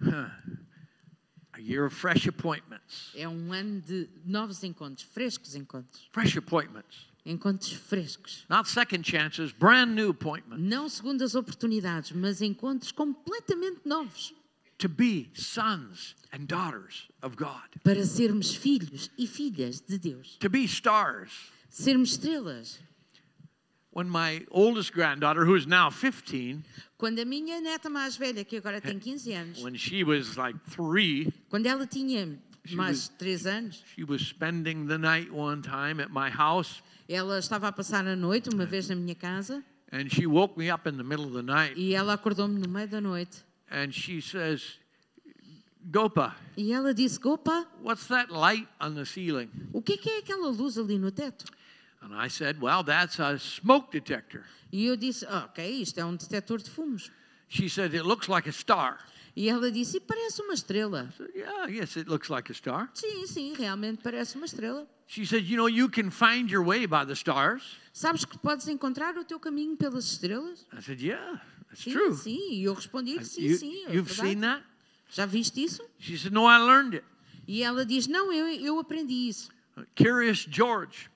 A 0.00 0.41
year 1.62 1.84
of 1.84 1.94
fresh 1.94 2.26
appointments. 2.26 3.12
É 3.14 3.28
um 3.28 3.52
ano 3.52 3.80
de 3.80 4.08
novos 4.24 4.62
encontros, 4.62 5.06
frescos 5.12 5.54
encontros. 5.54 6.08
Fresh 6.12 6.36
appointments. 6.36 7.06
Encontros 7.24 7.72
frescos. 7.72 8.44
Not 8.48 8.68
second 8.68 9.04
chances, 9.04 9.52
brand 9.52 9.94
new 9.94 10.10
appointments. 10.10 10.62
Não 10.62 10.88
segundas 10.88 11.34
oportunidades, 11.34 12.12
mas 12.12 12.42
encontros 12.42 12.90
completamente 12.90 13.80
novos. 13.84 14.34
To 14.78 14.88
be 14.88 15.30
sons 15.34 16.16
and 16.32 16.46
daughters 16.46 17.08
of 17.22 17.36
God. 17.36 17.68
Para 17.84 18.04
sermos 18.04 18.54
filhos 18.54 19.10
e 19.16 19.28
filhas 19.28 19.80
de 19.80 19.96
Deus. 19.96 20.36
To 20.40 20.50
be 20.50 20.64
stars. 20.64 21.30
Sermos 21.70 22.12
estrelas. 22.12 22.80
When 23.94 24.08
my 24.08 24.46
oldest 24.50 24.92
granddaughter, 24.94 25.44
who 25.44 25.54
is 25.54 25.66
now 25.66 25.90
15, 25.90 26.64
Quando 26.98 27.18
a 27.20 27.24
minha 27.26 27.60
neta 27.60 27.90
mais 27.90 28.16
velha, 28.16 28.42
que 28.44 28.56
agora 28.56 28.80
tem 28.80 28.98
15 28.98 29.32
anos, 29.34 29.62
when 29.62 29.74
she 29.76 30.02
was 30.02 30.36
like 30.38 30.56
three, 30.70 31.30
quando 31.50 31.66
ela 31.66 31.86
tinha 31.86 32.38
She 32.64 32.74
mais 32.74 33.10
was- 33.10 33.10
3 33.18 33.46
anos, 33.46 33.82
she 33.94 34.02
was 34.04 34.22
spending 34.22 34.86
the 34.86 34.96
night 34.96 35.30
one 35.30 35.60
time 35.60 36.00
at 36.00 36.10
my 36.10 36.30
house, 36.30 36.80
ela 37.08 37.38
estava 37.38 37.68
a 37.68 37.72
passar 37.72 38.06
a 38.06 38.16
noite 38.16 38.48
uma 38.48 38.64
vez 38.64 38.88
na 38.88 38.94
minha 38.96 39.14
casa 39.14 39.62
and 39.90 40.08
she 40.10 40.26
woke 40.26 40.56
me 40.56 40.70
up 40.70 40.88
in 40.88 40.96
the 40.96 41.04
middle 41.04 41.26
of 41.26 41.34
the 41.34 41.42
night, 41.42 41.76
e 41.76 41.92
ela 41.94 42.14
acordou-me 42.14 42.58
no 42.58 42.68
meio 42.68 42.88
da 42.88 43.00
noite 43.00 43.44
and 43.70 43.92
she 43.92 44.22
says, 44.22 44.78
Gopa, 45.84 46.34
e 46.56 46.72
ela 46.72 46.94
disse: 46.94 47.18
Opa, 47.26 47.66
what's 47.82 48.06
that 48.06 48.30
light 48.32 48.68
on 48.80 48.94
the 48.94 49.04
ceiling? 49.04 49.50
o 49.72 49.82
que 49.82 49.98
é 50.08 50.18
aquela 50.18 50.48
luz 50.48 50.78
ali 50.78 50.96
no 50.98 51.10
teto? 51.10 51.44
And 52.02 52.14
I 52.14 52.28
said, 52.28 52.60
Well, 52.60 52.82
that's 52.84 53.18
a 53.20 53.38
smoke 53.38 53.90
detector. 53.92 54.44
E 54.72 54.86
eu 54.86 54.96
disse: 54.96 55.24
"Ah, 55.28 55.44
Ok, 55.46 55.64
isto 55.82 55.98
é 56.00 56.04
um 56.04 56.16
detector 56.16 56.58
de 56.60 56.68
fumos. 56.70 57.10
She 57.48 57.68
said, 57.68 57.94
It 57.94 58.02
looks 58.04 58.28
like 58.28 58.48
a 58.48 58.52
star. 58.52 58.98
E 59.36 59.48
ela 59.48 59.70
disse: 59.70 60.00
parece 60.00 60.42
uma 60.42 60.52
estrela. 60.54 61.08
I 61.10 61.16
said, 61.16 61.30
yeah, 61.34 61.66
yes, 61.68 61.96
it 61.96 62.08
looks 62.08 62.28
like 62.28 62.50
a 62.50 62.54
star. 62.54 62.90
Sim, 62.94 63.26
sim, 63.26 63.54
realmente 63.54 64.02
parece 64.02 64.36
uma 64.36 64.46
estrela. 64.46 64.86
She 65.06 65.24
said, 65.24 65.44
You 65.46 65.56
know, 65.56 65.68
you 65.68 65.88
can 65.88 66.10
find 66.10 66.50
your 66.50 66.64
way 66.64 66.86
by 66.86 67.04
the 67.06 67.12
stars. 67.14 67.76
Sabes 67.92 68.24
que 68.24 68.36
podes 68.38 68.66
encontrar 68.68 69.16
o 69.16 69.24
teu 69.24 69.38
caminho 69.38 69.76
pelas 69.76 70.04
estrelas? 70.04 70.66
I 70.72 70.80
said, 70.82 71.00
Yeah, 71.00 71.40
that's 71.68 71.82
Sim, 71.84 71.92
true. 71.92 72.14
sim. 72.14 72.52
E 72.52 72.64
eu 72.64 72.74
respondi: 72.74 73.22
Sim, 73.24 73.42
You, 73.42 73.56
sim. 73.58 73.84
É 73.86 73.94
you've 73.94 74.08
verdade. 74.08 74.28
seen 74.30 74.40
that? 74.40 74.64
Já 75.10 75.26
viste 75.26 75.62
isso? 75.62 75.82
She 75.98 76.16
said, 76.18 76.32
No, 76.32 76.46
I 76.46 76.58
learned 76.58 76.96
it. 76.96 77.04
E 77.46 77.62
ela 77.62 77.84
diz: 77.86 78.06
Não, 78.06 78.32
eu, 78.32 78.46
eu 78.48 78.78
aprendi 78.78 79.28
isso. 79.28 79.50
Curious 79.96 80.46
George, 80.50 81.10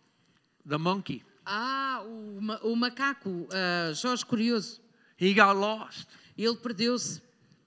the 0.69 0.79
monkey, 0.79 1.23
Ah, 1.45 2.03
o, 2.05 2.73
o 2.73 2.77
macaco 2.77 3.47
ah, 3.53 3.93
Jorge 3.95 4.25
Curioso, 4.25 4.81
he 5.17 5.33
got 5.33 5.57
lost, 5.57 6.09
ele 6.37 6.57
perdeu-se, 6.57 7.21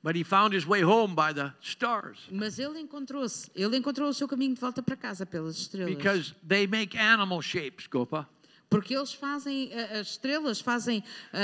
but 0.04 0.16
he 0.16 0.24
found 0.24 0.54
his 0.54 0.66
way 0.66 0.82
home 0.82 1.14
by 1.16 1.34
the 1.34 1.52
stars 1.62 2.18
mas 2.32 2.60
ele 2.60 2.80
encontrou-se. 2.80 3.50
Ele 3.56 3.78
encontrou 3.78 4.10
o 4.10 4.14
seu 4.14 4.28
caminho 4.28 4.54
de 4.54 4.60
volta 4.62 4.82
para 4.82 4.96
casa 4.96 5.26
pelas 5.26 5.58
estrelas. 5.58 5.96
because 5.96 6.34
they 6.48 6.68
make 6.68 6.98
animal 6.98 7.42
shapes, 7.42 7.88
Gopa. 7.88 8.28
Porque 8.70 8.94
eles 8.96 9.14
fazem, 9.14 9.72
ah, 9.74 10.00
as 10.00 10.12
estrelas 10.12 10.62
fazem 10.62 11.04
ah, 11.34 11.38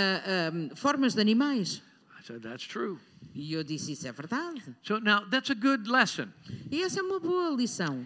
ah, 0.51 0.76
formas 0.76 1.14
de 1.16 1.22
animais. 1.22 1.82
I 2.20 2.24
said, 2.24 2.41
That's 2.41 2.68
true. 2.68 2.97
E 3.34 3.53
eu 3.53 3.64
disse: 3.64 3.91
Isso 3.93 4.08
é 4.08 4.12
verdade. 4.12 4.62
So 4.84 4.99
now 4.99 5.26
that's 5.30 5.49
a 5.49 5.56
good 5.56 5.89
lesson 5.89 6.28
E 6.72 6.82
essa 6.84 6.99
é 6.99 7.03
uma 7.03 7.20
boa 7.20 7.49
lição. 7.49 8.06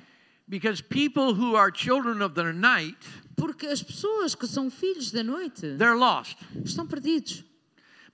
Because 0.50 0.82
people 0.82 1.34
who 1.36 1.56
are 1.56 1.72
children 1.72 2.22
of 2.22 2.34
the 2.34 2.52
night, 2.52 2.98
Porque 3.36 3.68
as 3.68 3.82
pessoas 3.82 4.36
que 4.36 4.48
são 4.48 4.70
filhos 4.70 5.12
da 5.12 5.24
noite 5.24 5.78
they're 5.78 5.96
lost, 5.96 6.36
estão 6.66 6.86
perdidos. 6.88 7.44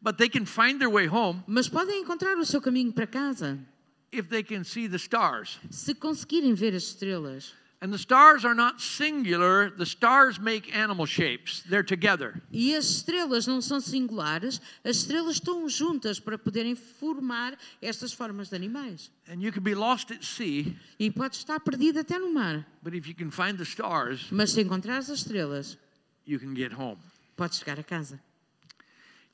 but 0.02 0.18
they 0.18 0.30
can 0.30 0.46
find 0.46 0.80
their 0.80 0.90
way 0.90 1.08
home 1.08 1.44
Mas 1.48 1.68
podem 1.68 2.02
encontrar 2.02 2.38
o 2.38 2.46
seu 2.46 2.62
caminho 2.62 2.92
para 2.94 3.08
casa 3.08 3.58
if 4.12 4.30
they 4.30 4.44
can 4.44 4.64
see 4.64 4.88
the 4.88 4.98
stars. 4.98 5.58
se 5.72 5.96
conseguirem 5.96 6.54
ver 6.54 6.76
as 6.76 6.84
estrelas. 6.84 7.54
And 7.86 7.94
the 7.94 8.00
stars 8.00 8.44
are 8.46 8.56
not 8.56 8.82
singular, 8.82 9.70
the 9.70 9.86
stars 9.86 10.40
make 10.40 10.76
animal 10.76 11.06
shapes, 11.06 11.62
they're 11.70 11.84
together. 11.84 12.42
E 12.52 12.74
as 12.74 12.90
estrelas 12.90 13.46
não 13.46 13.62
são 13.62 13.80
singulares, 13.80 14.60
as 14.84 14.98
estrelas 14.98 15.36
estão 15.36 15.70
juntas 15.70 16.20
para 16.20 16.36
poderem 16.36 16.74
formar 16.74 17.56
estas 17.84 18.12
formas 18.12 18.50
de 18.50 18.56
animais. 18.56 19.12
And 19.30 19.40
you 19.40 19.52
can 19.52 19.62
be 19.62 19.76
lost 19.76 20.12
at 20.12 20.24
sea, 20.24 20.76
E 21.00 21.12
pode 21.12 21.36
estar 21.36 21.60
perdido 21.60 22.00
até 22.00 22.18
no 22.18 22.34
mar, 22.34 22.66
but 22.82 22.96
if 22.96 23.08
you 23.08 23.14
can 23.14 23.30
find 23.30 23.56
the 23.56 23.66
stars, 23.66 24.32
mas 24.32 24.50
se 24.50 24.62
encontrares 24.62 25.08
as 25.12 25.20
estrelas, 25.20 25.78
you 26.26 26.40
can 26.40 26.56
get 26.56 26.74
home. 26.74 26.98
podes 27.38 27.60
chegar 27.60 27.78
a 27.78 27.84
casa. 27.84 28.20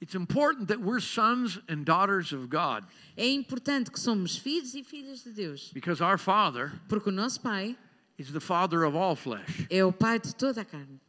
It's 0.02 0.14
important 0.14 0.68
that 0.68 0.82
we're 0.82 1.00
sons 1.00 1.58
and 1.70 1.86
daughters 1.86 2.34
of 2.34 2.50
God 2.50 2.84
É 3.16 3.30
importante 3.30 3.90
que 3.90 4.00
somos 4.00 4.36
filhos 4.36 4.76
e 4.76 4.84
filhas 4.84 5.24
de 5.24 5.32
Deus, 5.32 5.72
because 5.74 6.04
our 6.04 6.18
Father 6.18 6.74
porque 6.90 7.08
o 7.08 7.14
nosso 7.14 7.40
Pai 7.40 7.78
is 8.22 8.32
the 8.32 8.40
Father 8.40 8.84
of 8.84 8.96
all 8.96 9.16
flesh. 9.16 9.68
é 9.70 9.84
o 9.84 9.92
Pai 9.92 10.20
de 10.20 10.34
toda 10.36 10.62
a 10.62 10.66
carne. 10.66 11.00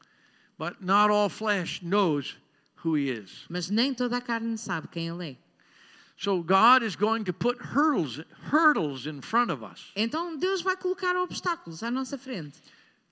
But 0.58 0.82
not 0.82 1.10
all 1.10 1.28
flesh 1.28 1.82
knows 1.82 2.36
who 2.76 2.96
He 2.96 3.10
is. 3.10 3.46
Mas 3.48 3.70
nem 3.70 3.94
toda 3.94 4.16
a 4.16 4.20
carne 4.20 4.56
sabe 4.56 4.88
quem 4.88 5.08
Ele 5.08 5.32
é. 5.32 5.36
So 6.16 6.42
God 6.42 6.82
is 6.82 6.94
going 6.94 7.24
to 7.24 7.32
put 7.32 7.58
hurdles, 7.58 8.20
hurdles 8.50 9.06
in 9.06 9.22
front 9.22 9.50
of 9.50 9.64
us 9.64 9.90
Então 9.96 10.36
Deus 10.38 10.62
vai 10.62 10.76
colocar 10.76 11.16
obstáculos 11.16 11.82
à 11.82 11.90
nossa 11.90 12.16
frente 12.16 12.60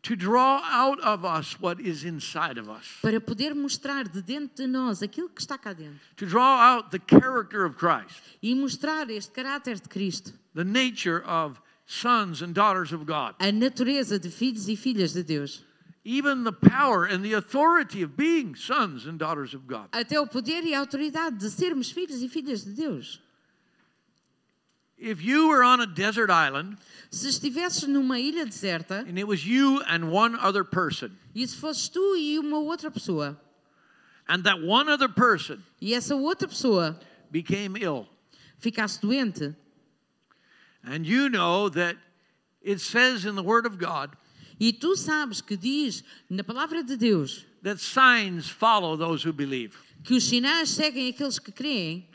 to 0.02 0.16
draw 0.16 0.60
out 0.64 0.98
of 1.00 1.24
us 1.24 1.60
what 1.60 1.80
is 1.80 2.04
inside 2.04 2.56
of 2.56 2.70
us, 2.70 2.98
para 3.02 3.20
poder 3.20 3.54
mostrar 3.54 4.08
de 4.08 4.22
dentro 4.22 4.56
de 4.56 4.66
nós 4.66 5.02
aquilo 5.02 5.28
que 5.28 5.40
está 5.40 5.58
cá 5.58 5.72
dentro 5.72 5.98
to 6.16 6.24
draw 6.24 6.58
out 6.58 6.90
the 6.90 6.98
character 6.98 7.64
of 7.64 7.76
Christ, 7.76 8.20
e 8.42 8.54
mostrar 8.54 9.10
este 9.10 9.32
caráter 9.32 9.74
de 9.80 9.88
Cristo, 9.88 10.32
the 10.54 10.64
nature 10.64 11.22
of 11.26 11.60
sons 11.90 12.40
and 12.40 12.54
daughters 12.54 12.92
of 12.92 13.04
God, 13.04 13.34
a 13.40 13.50
natureza 13.50 14.20
de 14.20 14.28
filhos 14.28 14.68
e 14.68 14.76
filhas 14.76 15.12
de 15.12 15.24
Deus, 15.24 15.64
even 16.04 16.44
the 16.44 16.52
power 16.52 17.04
and 17.04 17.24
the 17.24 17.32
authority 17.32 18.02
of 18.02 18.16
being 18.16 18.54
sons 18.54 19.06
and 19.06 19.18
daughters 19.18 19.54
of 19.54 19.66
God. 19.66 19.90
até 19.90 20.16
o 20.20 20.24
poder 20.24 20.62
e 20.64 20.72
a 20.72 20.78
autoridade 20.78 21.36
de 21.38 21.50
sermos 21.50 21.90
filhos 21.90 22.22
e 22.22 22.28
filhas 22.28 22.64
de 22.64 22.72
Deus. 22.74 23.20
If 24.96 25.24
you 25.24 25.48
were 25.48 25.64
on 25.64 25.80
a 25.80 25.86
desert 25.86 26.30
island 26.30 26.76
Se 27.10 27.26
estivesses 27.26 27.88
numa 27.88 28.20
ilha 28.20 28.44
deserta 28.46 29.04
and 29.08 29.18
it 29.18 29.26
was 29.26 29.44
you 29.44 29.82
and 29.88 30.12
one 30.12 30.36
other 30.36 30.62
person, 30.62 31.10
e 31.34 31.44
se 31.44 31.56
fosses 31.56 31.88
tu 31.88 32.14
e 32.16 32.38
uma 32.38 32.58
outra 32.58 32.90
pessoa 32.90 33.36
and 34.28 34.44
that 34.44 34.60
one 34.62 34.88
other 34.88 35.08
person 35.08 35.60
e 35.80 35.92
essa 35.92 36.14
outra 36.14 36.46
pessoa 36.46 36.96
became 37.32 37.76
ill, 37.80 38.06
ficasse 38.58 39.00
doente 39.00 39.56
and 40.84 41.06
you 41.06 41.28
know 41.28 41.68
that 41.68 41.96
it 42.62 42.80
says 42.80 43.24
in 43.24 43.34
the 43.36 43.42
Word 43.42 43.66
of 43.66 43.78
God 43.78 44.10
e 44.58 44.72
tu 44.72 44.94
sabes 44.96 45.40
que 45.40 45.56
diz 45.56 46.02
na 46.28 46.42
palavra 46.42 46.82
de 46.82 46.96
Deus 46.96 47.44
that 47.62 47.78
signs 47.80 48.48
follow 48.48 48.96
those 48.96 49.22
who 49.22 49.32
believe. 49.32 49.76
que 50.04 50.14
os 50.16 50.24
sinais 50.24 50.70
seguem 50.70 51.08
aqueles 51.08 51.38
que 51.38 51.52
creem 51.52 52.06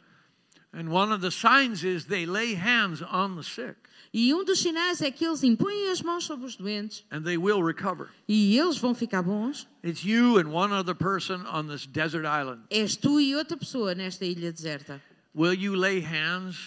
And 0.78 0.90
one 0.90 1.14
of 1.14 1.22
the 1.22 1.32
signs 1.32 1.86
is 1.86 2.06
they 2.06 2.26
lay 2.26 2.54
hands 2.54 3.02
on 3.02 3.36
the 3.38 3.44
sick 3.44 3.76
e 4.14 4.34
um 4.34 4.44
dos 4.46 4.60
sinais 4.60 5.02
é 5.02 5.10
que 5.12 5.26
eles 5.26 5.44
impõem 5.44 5.90
as 5.90 6.02
mãos 6.02 6.24
sobre 6.26 6.46
os 6.46 6.56
doentes 6.56 7.04
and 7.12 7.22
they 7.24 7.38
will 7.38 7.62
recover. 7.64 8.10
e 8.28 8.58
eles 8.58 8.78
vão 8.78 8.94
ficar 8.94 9.22
bons. 9.22 9.68
It's 9.84 10.04
you 10.04 10.38
and 10.38 10.50
one 10.52 10.74
other 10.74 10.96
person 10.96 11.46
on 11.48 11.68
this 11.68 11.86
desert 11.86 12.26
island. 12.26 12.64
És 12.70 12.96
tu 12.98 13.20
e 13.20 13.36
outra 13.36 13.56
pessoa 13.58 13.94
nesta 13.96 14.26
ilha 14.26 14.52
deserta. 14.52 15.02
Will 15.34 15.54
you 15.54 15.76
lay 15.76 16.00
hands 16.02 16.58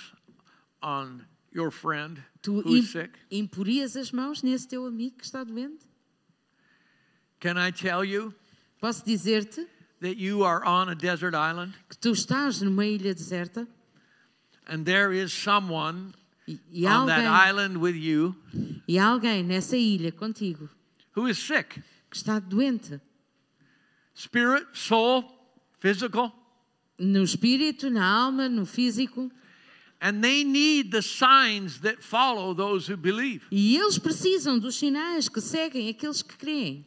on 0.83 1.23
your 1.53 1.71
friend 1.71 2.23
Tu 2.43 2.61
who's 2.61 2.95
im- 2.95 3.03
sick? 3.03 3.11
as 3.97 4.11
mãos 4.13 4.43
nesse 4.43 4.69
teu 4.69 4.87
amigo 4.87 5.17
que 5.19 5.25
está 5.25 5.45
doente? 5.45 5.87
Can 7.41 7.57
I 7.57 7.71
tell 7.71 8.05
you 8.05 8.35
Posso 8.81 9.05
dizer-te 9.05 9.67
that 10.01 10.17
you 10.19 10.45
are 10.45 10.65
on 10.65 10.89
a 10.89 10.95
desert 10.95 11.35
island 11.35 11.73
que 11.89 11.97
tu 11.99 12.13
estás 12.13 12.63
numa 12.63 12.85
ilha 12.87 13.15
deserta 13.15 13.67
and 14.69 14.85
there 14.85 15.13
is 15.13 15.33
someone 15.33 16.13
e, 16.47 16.59
e 16.71 16.87
on 16.87 17.07
that 17.07 17.25
alguém, 17.25 17.49
island 17.49 17.77
with 17.79 17.97
you 17.97 18.35
e 18.87 18.99
alguém 18.99 19.43
nessa 19.45 19.77
ilha 19.77 20.13
contigo 20.13 20.69
who 21.17 21.27
is 21.29 21.39
sick? 21.39 21.81
que 22.11 22.17
está 22.17 22.39
doente. 22.39 23.01
spirit, 24.15 24.67
soul, 24.73 25.25
physical. 25.81 26.33
no 26.99 27.23
espírito, 27.23 27.89
na 27.91 28.05
alma, 28.05 28.49
no 28.49 28.65
físico. 28.67 29.31
And 30.01 30.23
they 30.23 30.45
need 30.45 30.93
the 30.93 31.03
signs 31.03 31.81
that 31.81 32.03
follow 32.03 32.55
those 32.55 32.87
who 32.87 32.97
believe. 32.97 33.43
E 33.51 33.77
eles 33.77 33.99
precisam 33.99 34.59
dos 34.59 34.77
sinais 34.77 35.29
que 35.29 35.41
seguem 35.41 35.89
aqueles 35.89 36.23
que 36.23 36.37
creem. 36.37 36.87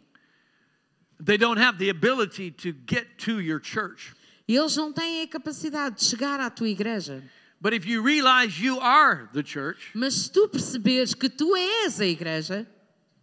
They 1.20 1.38
don't 1.38 1.60
have 1.60 1.78
the 1.78 1.90
ability 1.90 2.52
to 2.52 2.74
get 2.88 3.18
to 3.26 3.42
your 3.42 3.60
church. 3.60 4.14
Eles 4.48 4.76
não 4.76 4.92
têm 4.92 5.24
a 5.24 5.28
capacidade 5.28 5.98
de 5.98 6.06
chegar 6.06 6.40
à 6.40 6.50
tua 6.50 6.70
igreja. 6.70 7.22
But 7.60 7.74
if 7.74 7.86
you 7.86 8.02
realize 8.02 8.60
you 8.60 8.80
are 8.80 9.30
the 9.34 9.44
church, 9.44 9.92
Mas 9.94 10.16
se 10.16 10.32
tu 10.32 10.48
perceberes 10.48 11.14
que 11.14 11.30
tu 11.30 11.56
és 11.56 12.00
a 12.00 12.06
igreja 12.06 12.66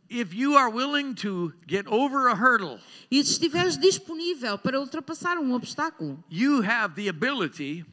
if 0.08 0.32
you 0.32 0.54
are 0.54 0.70
willing 0.70 1.14
to 1.16 1.52
get 1.66 1.86
over 1.86 2.28
a 2.28 2.34
hurdle, 2.34 2.78
e 3.10 3.18
estiveres 3.18 3.76
disponível 3.76 4.58
para 4.58 4.80
ultrapassar 4.80 5.38
um 5.38 5.52
obstáculo, 5.52 6.22
you 6.30 6.62
have 6.62 6.94
the 6.94 7.08
ability 7.08 7.84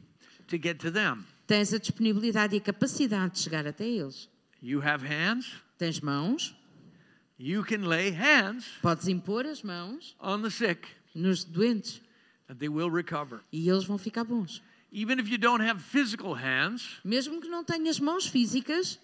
to 0.46 0.56
get 0.56 0.78
to 0.78 0.90
them. 0.90 1.26
Tens 1.46 1.72
a 1.72 1.78
disponibilidade 1.78 2.54
e 2.54 2.58
a 2.58 2.60
capacidade 2.60 3.34
de 3.34 3.40
chegar 3.40 3.66
até 3.66 3.86
eles. 3.86 4.28
You 4.62 4.80
have 4.82 5.06
hands, 5.06 5.52
Tens 5.78 6.00
mãos, 6.00 6.54
you 7.38 7.62
can 7.62 7.86
lay 7.86 8.10
hands 8.10 8.66
podes 8.80 9.06
impor 9.08 9.44
as 9.44 9.62
mãos 9.62 10.16
on 10.18 10.40
the 10.42 10.48
sick 10.50 10.88
nos 11.14 11.44
doentes 11.44 12.00
and 12.48 12.56
they 12.56 12.68
will 12.68 12.90
recover. 12.90 13.40
e 13.52 13.68
eles 13.68 13.84
vão 13.84 13.98
ficar 13.98 14.24
bons. 14.24 14.62
Even 14.90 15.18
if 15.20 15.28
you 15.28 15.36
don't 15.36 15.62
have 15.62 15.82
physical 15.82 16.32
hands, 16.34 16.98
Mesmo 17.04 17.40
que 17.40 17.48
não 17.48 17.62
tenhas 17.62 18.00
mãos 18.00 18.26
físicas, 18.26 18.98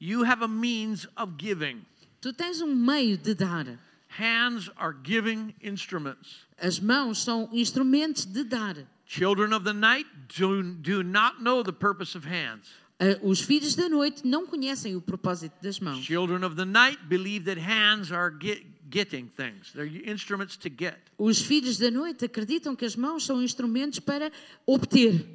you 0.00 0.22
have 0.24 0.42
a 0.44 0.48
means 0.48 1.06
of 1.16 1.32
giving. 1.38 1.80
tu 2.20 2.32
tens 2.32 2.60
um 2.60 2.74
meio 2.74 3.16
de 3.16 3.34
dar. 3.34 3.78
Hands 4.10 4.70
are 4.76 4.94
giving 5.04 5.54
instruments. 5.62 6.46
As 6.60 6.78
mãos 6.80 7.22
são 7.22 7.48
instrumentos 7.52 8.24
de 8.26 8.42
dar. 8.44 8.76
Children 9.08 9.54
of 9.54 9.64
the 9.64 9.72
night 9.72 10.04
do, 10.36 10.62
do 10.62 11.02
not 11.02 11.42
know 11.42 11.62
the 11.62 11.72
purpose 11.72 12.14
of 12.14 12.26
hands. 12.26 12.68
Ah, 13.00 13.16
Os 13.22 13.40
filhos 13.40 13.74
da 13.74 13.88
noite 13.88 14.26
não 14.26 14.46
conhecem 14.46 14.96
o 14.96 15.00
propósito 15.00 15.54
das 15.62 15.80
mãos. 15.80 16.04
Children 16.04 16.44
of 16.44 16.56
the 16.56 16.66
night 16.66 16.98
believe 17.08 17.46
that 17.46 17.58
hands 17.58 18.12
are 18.12 18.30
get, 18.30 18.62
getting 18.90 19.30
things, 19.34 19.72
they're 19.72 19.86
instruments 20.04 20.58
to 20.58 20.68
get. 20.68 20.98
Os 21.16 21.40
filhos 21.40 21.78
da 21.78 21.90
noite 21.90 22.26
acreditam 22.26 22.76
que 22.76 22.84
as 22.84 22.96
mãos 22.96 23.24
são 23.24 23.42
instrumentos 23.42 23.98
para 23.98 24.30
obter. 24.66 25.26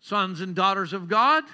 Sons 0.00 0.40
and 0.40 0.52
daughters 0.52 0.92
of 0.92 1.06
God 1.08 1.44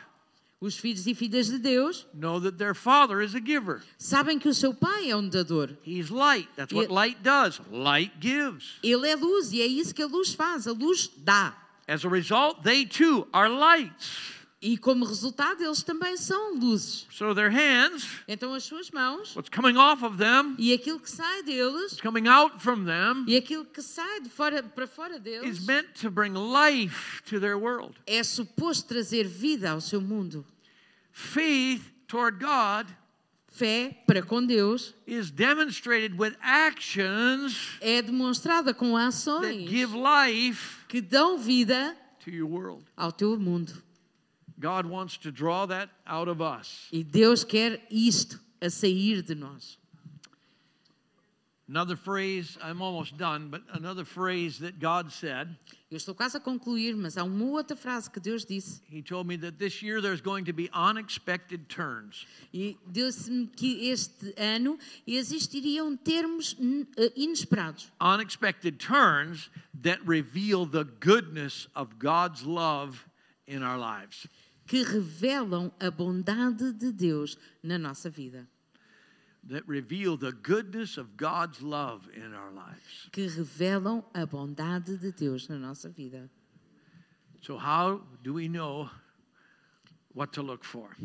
Os 0.64 0.78
filhos 0.78 1.06
e 1.06 1.14
filhas 1.14 1.48
de 1.48 1.58
Deus 1.58 2.06
know 2.14 2.40
that 2.40 2.56
their 2.56 2.74
father 2.74 3.20
is 3.20 3.34
a 3.34 3.38
giver. 3.38 3.82
sabem 3.98 4.38
que 4.38 4.48
o 4.48 4.54
seu 4.54 4.72
pai 4.72 5.10
é 5.10 5.14
um 5.16 5.28
dador. 5.28 5.76
He's 5.86 6.08
light. 6.08 6.48
That's 6.56 6.72
what 6.72 6.86
It- 6.86 6.94
light 6.94 7.18
does. 7.22 7.60
Light 7.70 8.12
gives. 8.18 8.78
Ele 8.82 9.06
é 9.06 9.14
luz 9.14 9.52
e 9.52 9.60
é 9.60 9.66
isso 9.66 9.94
que 9.94 10.02
a 10.02 10.06
luz 10.06 10.32
faz. 10.32 10.66
A 10.66 10.72
luz 10.72 11.10
dá. 11.18 11.54
As 11.86 12.02
a 12.02 12.08
result, 12.08 12.62
they 12.62 12.86
too 12.86 13.28
are 13.30 13.50
lights. 13.50 14.32
E 14.62 14.78
como 14.78 15.04
resultado, 15.04 15.62
eles 15.62 15.82
também 15.82 16.16
são 16.16 16.54
luzes. 16.54 17.06
So 17.10 17.34
their 17.34 17.50
hands, 17.50 18.08
Então, 18.26 18.54
as 18.54 18.64
suas 18.64 18.90
mãos 18.90 19.36
what's 19.36 19.50
coming 19.54 19.76
off 19.76 20.02
of 20.02 20.16
them, 20.16 20.54
e 20.58 20.72
aquilo 20.72 20.98
que 20.98 21.10
sai 21.10 21.42
deles 21.42 22.00
coming 22.00 22.26
out 22.26 22.62
from 22.62 22.86
them, 22.86 23.26
e 23.28 23.36
aquilo 23.36 23.66
que 23.66 23.82
sai 23.82 24.22
de 24.22 24.30
fora, 24.30 24.62
para 24.62 24.86
fora 24.86 25.16
is 25.16 25.22
deles 25.22 25.66
meant 25.66 25.88
to 26.00 26.10
bring 26.10 26.32
life 26.32 27.20
to 27.24 27.38
their 27.38 27.58
world. 27.58 27.92
é 28.06 28.22
suposto 28.22 28.88
trazer 28.88 29.24
vida 29.28 29.70
ao 29.72 29.82
seu 29.82 30.00
mundo. 30.00 30.46
Faith 31.14 31.92
toward 32.08 32.40
God 32.40 32.86
Fé 33.54 34.02
para 34.04 34.20
com 34.20 34.44
Deus 34.44 34.94
is 35.06 35.30
demonstrated 35.30 36.18
with 36.18 36.36
actions 36.42 37.78
é 37.80 38.02
demonstrada 38.02 38.74
com 38.74 38.96
that 38.96 39.14
ações 39.14 39.70
give 39.70 39.94
life 39.94 40.84
que 40.88 41.00
dão 41.00 41.38
vida 41.38 41.96
to 42.18 42.30
your 42.30 42.48
world. 42.48 42.84
ao 42.96 43.12
teu 43.12 43.38
mundo. 43.38 43.80
God 44.58 44.86
wants 44.86 45.16
to 45.18 45.30
draw 45.30 45.66
that 45.66 45.88
out 46.04 46.28
of 46.28 46.42
us. 46.42 46.88
E 46.90 47.04
Deus 47.04 47.44
quer 47.44 47.86
isto 47.88 48.40
a 48.60 48.68
sair 48.68 49.22
de 49.22 49.36
nós. 49.36 49.78
Another 51.66 51.96
phrase, 51.96 52.58
I'm 52.62 52.82
almost 52.82 53.16
done, 53.16 53.48
but 53.48 53.62
another 53.72 54.04
phrase 54.04 54.58
that 54.58 54.78
God 54.78 55.10
said, 55.10 55.56
Eu 55.90 55.96
estou 55.96 56.14
quase 56.14 56.36
a 56.36 56.40
concluir, 56.40 56.94
mas 56.94 57.16
há 57.16 57.24
uma 57.24 57.46
outra 57.46 57.74
frase 57.74 58.10
que 58.10 58.20
Deus 58.20 58.44
disse. 58.44 58.82
He 58.90 59.00
told 59.00 59.26
me 59.26 59.36
that 59.38 59.58
this 59.58 59.80
year 59.80 60.02
there's 60.02 60.20
going 60.20 60.44
to 60.44 60.52
be 60.52 60.68
unexpected 60.74 61.68
turns. 61.68 62.26
E 62.52 62.76
disse-me 62.86 63.46
que 63.46 63.90
este 63.90 64.34
ano 64.36 64.78
existiriam 65.06 65.96
termos 65.96 66.54
eh, 66.98 67.12
inesperados. 67.16 67.90
Unexpected 67.98 68.78
turns 68.78 69.48
that 69.82 69.98
reveal 70.06 70.66
the 70.66 70.84
goodness 71.00 71.66
of 71.74 71.98
God's 71.98 72.42
love 72.42 73.06
in 73.46 73.62
our 73.62 73.78
lives. 73.78 74.26
que 74.66 74.82
revelam 74.82 75.70
a 75.78 75.90
bondade 75.90 76.72
de 76.72 76.90
Deus 76.90 77.36
na 77.62 77.78
nossa 77.78 78.08
vida, 78.08 78.48
That 79.50 79.66
reveal 79.68 80.16
the 80.16 80.32
goodness 80.32 80.96
of 80.96 81.18
God's 81.18 81.60
love 81.60 82.08
in 82.16 82.32
our 82.34 82.50
lives. 82.50 83.08
que 83.12 83.28
revelam 83.28 84.02
a 84.14 84.26
bondade 84.26 84.98
de 84.98 85.12
Deus 85.12 85.48
na 85.50 85.58
nossa 85.58 85.90
vida. 85.90 86.30
So, 87.42 87.58
how 87.58 88.00
do 88.22 88.32
we 88.32 88.48
know 88.48 88.88
what 90.14 90.32
to 90.32 90.42
look 90.42 90.64
for? 90.64 90.96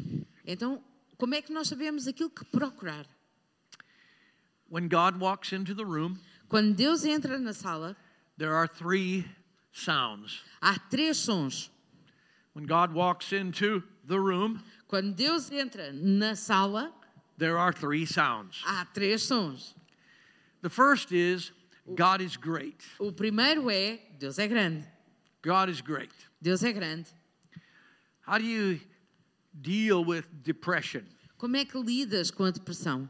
Então, 0.48 0.82
como 1.18 1.36
é 1.36 1.42
que 1.42 1.52
nós 1.54 1.68
sabemos 1.68 2.08
aquilo 2.08 2.30
que 2.30 2.46
procurar? 2.46 3.06
When 4.70 4.88
God 4.88 5.20
walks 5.20 5.52
into 5.52 5.74
the 5.74 5.86
room, 5.86 6.18
Quando 6.48 6.74
Deus 6.76 7.04
entra 7.04 7.38
na 7.40 7.52
sala, 7.54 7.96
there 8.38 8.54
are 8.56 8.68
three 8.68 9.26
sounds. 9.74 10.42
há 10.62 10.80
três 10.90 11.18
sons. 11.18 11.70
When 12.54 12.66
God 12.66 12.94
walks 12.94 13.34
into 13.34 13.84
the 14.08 14.18
room, 14.20 14.64
Quando 14.88 15.14
Deus 15.14 15.50
entra 15.52 15.92
na 15.92 16.36
sala, 16.36 16.94
there 17.40 17.58
are 17.58 17.74
three 17.74 18.06
sounds. 18.06 18.62
há 18.66 18.86
três 18.94 19.24
sons. 19.24 19.74
The 20.62 20.70
first 20.70 21.12
is 21.12 21.52
God 21.96 22.22
is 22.22 22.38
great. 22.38 22.84
O 23.00 23.12
primeiro 23.12 23.70
é 23.72 24.00
Deus 24.20 24.38
é 24.38 24.48
grande. 24.48 24.86
God 25.42 25.70
is 25.70 25.82
great. 25.82 26.12
Deus 26.42 26.64
é 26.64 26.72
grande. 26.74 27.08
How 28.28 28.38
do 28.38 28.46
you 28.46 28.80
deal 29.62 30.04
with 30.04 30.26
depression? 30.44 31.06
Como 31.38 31.56
é 31.56 31.66
que 31.66 31.78
lidas 31.82 32.30
com 32.30 32.44
a 32.44 32.52
depressão? 32.52 33.10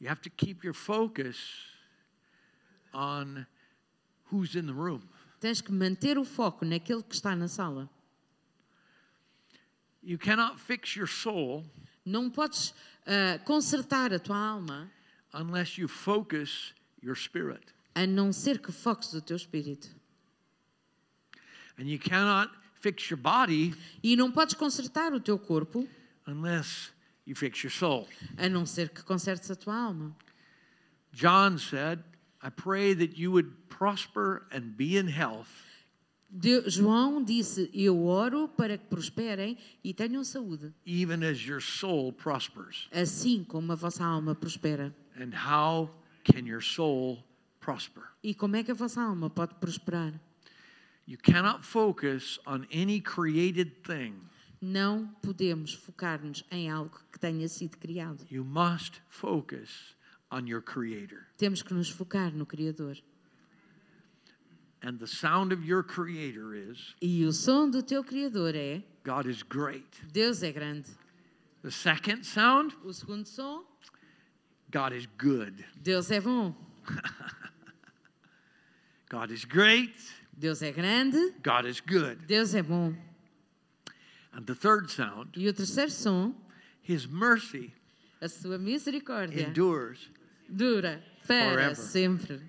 You 0.00 0.08
have 0.08 0.20
to 0.22 0.30
keep 0.30 0.64
your 0.64 0.74
focus 0.74 1.36
on 2.92 3.46
who's 4.30 4.56
in 4.56 4.66
the 4.66 4.74
room. 4.74 5.02
Tens 5.40 5.60
que 5.60 5.72
manter 5.72 6.18
o 6.18 6.24
foco 6.24 6.64
naquele 6.64 7.02
que 7.02 7.14
está 7.14 7.36
na 7.36 7.46
sala. 7.48 7.88
You 10.06 10.18
cannot 10.18 10.60
fix 10.60 10.94
your 10.94 11.08
soul 11.08 11.64
Não 12.06 12.30
podes 12.30 12.72
ah, 13.06 13.38
consertar 13.44 14.12
a 14.12 14.18
tua 14.20 14.36
alma 14.38 14.88
unless 15.34 15.76
you 15.76 15.88
focus 15.88 16.72
your 17.02 17.16
spirit. 17.16 17.60
a 17.94 18.06
não 18.06 18.32
ser 18.32 18.58
que 18.60 18.70
foques 18.70 19.12
o 19.14 19.20
teu 19.20 19.36
espírito. 19.36 19.88
And 21.78 21.88
you 21.88 21.98
cannot 21.98 22.52
fix 22.80 23.10
your 23.10 23.18
body 23.18 23.74
E 24.02 24.14
não 24.16 24.30
podes 24.30 24.54
consertar 24.54 25.12
o 25.12 25.18
teu 25.20 25.38
corpo 25.38 25.88
unless 26.26 26.92
you 27.26 27.34
fix 27.34 27.62
your 27.64 27.72
soul. 27.72 28.08
a 28.38 28.48
não 28.48 28.64
ser 28.64 28.90
que 28.90 29.02
consertes 29.02 29.50
a 29.50 29.56
tua 29.56 29.74
alma. 29.74 30.16
John 31.12 31.58
said, 31.58 32.04
I 32.42 32.50
pray 32.50 32.94
that 32.94 33.18
you 33.18 33.32
would 33.32 33.50
prosper 33.68 34.46
and 34.52 34.76
be 34.76 34.96
in 34.96 35.08
health 35.08 35.48
De- 36.28 36.68
João 36.68 37.22
disse: 37.22 37.70
Eu 37.72 38.04
oro 38.04 38.48
para 38.48 38.76
que 38.76 38.84
prosperem 38.86 39.56
e 39.82 39.94
tenham 39.94 40.24
saúde, 40.24 40.72
even 40.84 41.24
as 41.24 41.38
your 41.46 41.60
soul 41.62 42.12
prospers. 42.12 42.88
assim 42.92 43.44
como 43.44 43.72
a 43.72 43.76
vossa 43.76 44.04
alma 44.04 44.34
prospera. 44.34 44.94
And 45.18 45.30
how 45.34 45.90
can 46.24 46.46
your 46.46 46.62
soul 46.62 47.24
prosper? 47.60 48.02
E 48.22 48.34
como 48.34 48.56
é 48.56 48.64
que 48.64 48.70
a 48.70 48.74
vossa 48.74 49.00
alma 49.00 49.30
pode 49.30 49.54
prosperar? 49.54 50.12
You 51.08 51.16
cannot 51.18 51.64
focus 51.64 52.38
on 52.46 52.66
any 52.74 53.00
created 53.00 53.70
thing. 53.84 54.14
Não 54.60 55.06
podemos 55.22 55.72
focar-nos 55.74 56.42
em 56.50 56.68
algo 56.68 56.98
que 57.12 57.18
tenha 57.20 57.46
sido 57.48 57.76
criado. 57.78 58.26
You 58.30 58.44
must 58.44 59.00
focus 59.08 59.94
on 60.32 60.48
your 60.48 60.60
Creator. 60.62 61.20
Temos 61.36 61.62
que 61.62 61.72
nos 61.72 61.88
focar 61.88 62.32
no 62.34 62.44
Criador. 62.44 62.96
And 64.82 64.98
the 64.98 65.06
sound 65.06 65.52
of 65.52 65.64
your 65.64 65.82
Creator 65.82 66.54
is 66.54 66.94
E 67.02 67.24
o 67.24 67.32
som 67.32 67.70
do 67.70 67.82
teu 67.82 68.04
Criador 68.04 68.54
é: 68.54 68.82
God 69.04 69.26
is 69.26 69.42
great. 69.42 69.86
Deus 70.12 70.42
é 70.42 70.52
grande. 70.52 70.88
The 71.62 71.70
second 71.70 72.24
sound, 72.24 72.74
O 72.84 72.92
segundo 72.92 73.26
som: 73.26 73.64
God 74.70 74.92
is 74.92 75.06
good. 75.18 75.64
Deus 75.82 76.10
é 76.10 76.20
bom. 76.20 76.54
God 79.08 79.30
is 79.30 79.44
great. 79.44 79.94
Deus 80.38 80.62
é 80.62 80.72
grande. 80.72 81.32
God 81.42 81.66
is 81.66 81.80
good. 81.80 82.26
Deus 82.26 82.54
é 82.54 82.62
bom. 82.62 82.94
And 84.32 84.44
the 84.46 84.54
third 84.54 84.90
sound, 84.90 85.30
E 85.36 85.48
o 85.48 85.52
terceiro 85.52 85.90
som: 85.90 86.34
His 86.82 87.06
mercy 87.06 87.72
a 88.20 88.28
sua 88.28 88.58
misericórdia 88.58 89.48
endures. 89.48 90.10
dura 90.48 91.02
para 91.26 91.52
Forever. 91.52 91.74
sempre. 91.74 92.42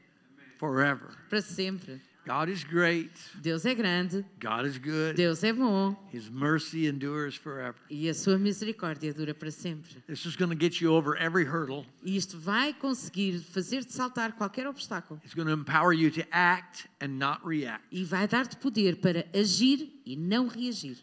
forever. 0.59 1.09
para 1.30 1.41
sempre. 1.41 2.01
God 2.28 2.49
is 2.49 2.63
great. 2.65 3.09
Deus 3.41 3.65
é 3.65 3.73
grande, 3.73 4.25
God 4.41 4.65
is 4.65 4.78
good. 4.78 5.13
Deus 5.15 5.43
é 5.45 5.53
bom 5.53 5.95
His 6.13 6.30
mercy 6.30 6.86
endures 6.86 7.36
forever. 7.36 7.75
e 7.89 8.09
a 8.09 8.13
sua 8.13 8.38
misericórdia 8.38 9.13
dura 9.13 9.34
para 9.34 9.49
sempre. 9.49 9.95
This 10.07 10.25
is 10.25 10.36
going 10.36 10.49
to 10.49 10.57
get 10.59 10.82
you 10.82 10.91
over 10.91 11.15
every 11.17 11.45
hurdle. 11.45 11.86
E 12.03 12.17
isto 12.17 12.38
vai 12.38 12.73
conseguir 12.73 13.39
fazer-te 13.39 13.93
saltar 13.93 14.34
qualquer 14.34 14.67
obstáculo 14.67 15.21
It's 15.23 15.34
going 15.34 15.47
to 15.47 15.53
empower 15.53 15.93
you 15.93 16.11
to 16.11 16.21
act 16.32 16.88
and 17.01 17.17
not 17.17 17.39
react. 17.45 17.86
e 17.91 18.03
vai 18.03 18.28
dar-te 18.28 18.57
poder 18.57 18.97
para 18.97 19.25
agir 19.34 19.89
e 20.05 20.17
não 20.17 20.47
reagir. 20.47 20.97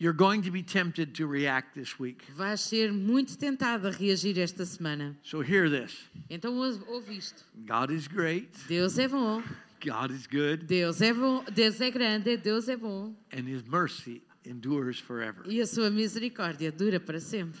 You're 0.00 0.16
going 0.16 0.40
to 0.42 0.50
be 0.50 0.62
tempted 0.62 1.12
to 1.18 1.26
react 1.28 1.74
this 1.74 2.00
week. 2.00 2.24
Vais 2.34 2.58
ser 2.58 2.90
muito 2.90 3.36
tentado 3.36 3.86
a 3.86 3.90
reagir 3.90 4.38
esta 4.38 4.64
semana. 4.64 5.14
So 5.22 5.42
hear 5.42 5.68
this 5.70 5.94
Então 6.30 6.56
ouve 6.56 7.16
isto. 7.16 7.44
God 7.66 7.90
is 7.92 8.08
great. 8.08 8.48
Deus 8.66 8.98
é 8.98 9.06
bom, 9.06 9.42
God 9.84 10.10
is 10.12 10.26
good. 10.26 10.64
Deus 10.66 11.00
é 11.00 11.12
bom, 11.12 11.42
Deus 11.52 11.80
é 11.80 11.90
grande, 11.90 12.36
Deus 12.36 12.68
é 12.68 12.76
bom 12.76 13.14
And 13.32 13.48
his 13.48 13.62
mercy 13.62 14.22
endures 14.44 14.98
forever. 14.98 15.42
e 15.46 15.60
a 15.60 15.66
sua 15.66 15.90
misericórdia 15.90 16.70
dura 16.70 17.00
para 17.00 17.18
sempre. 17.20 17.60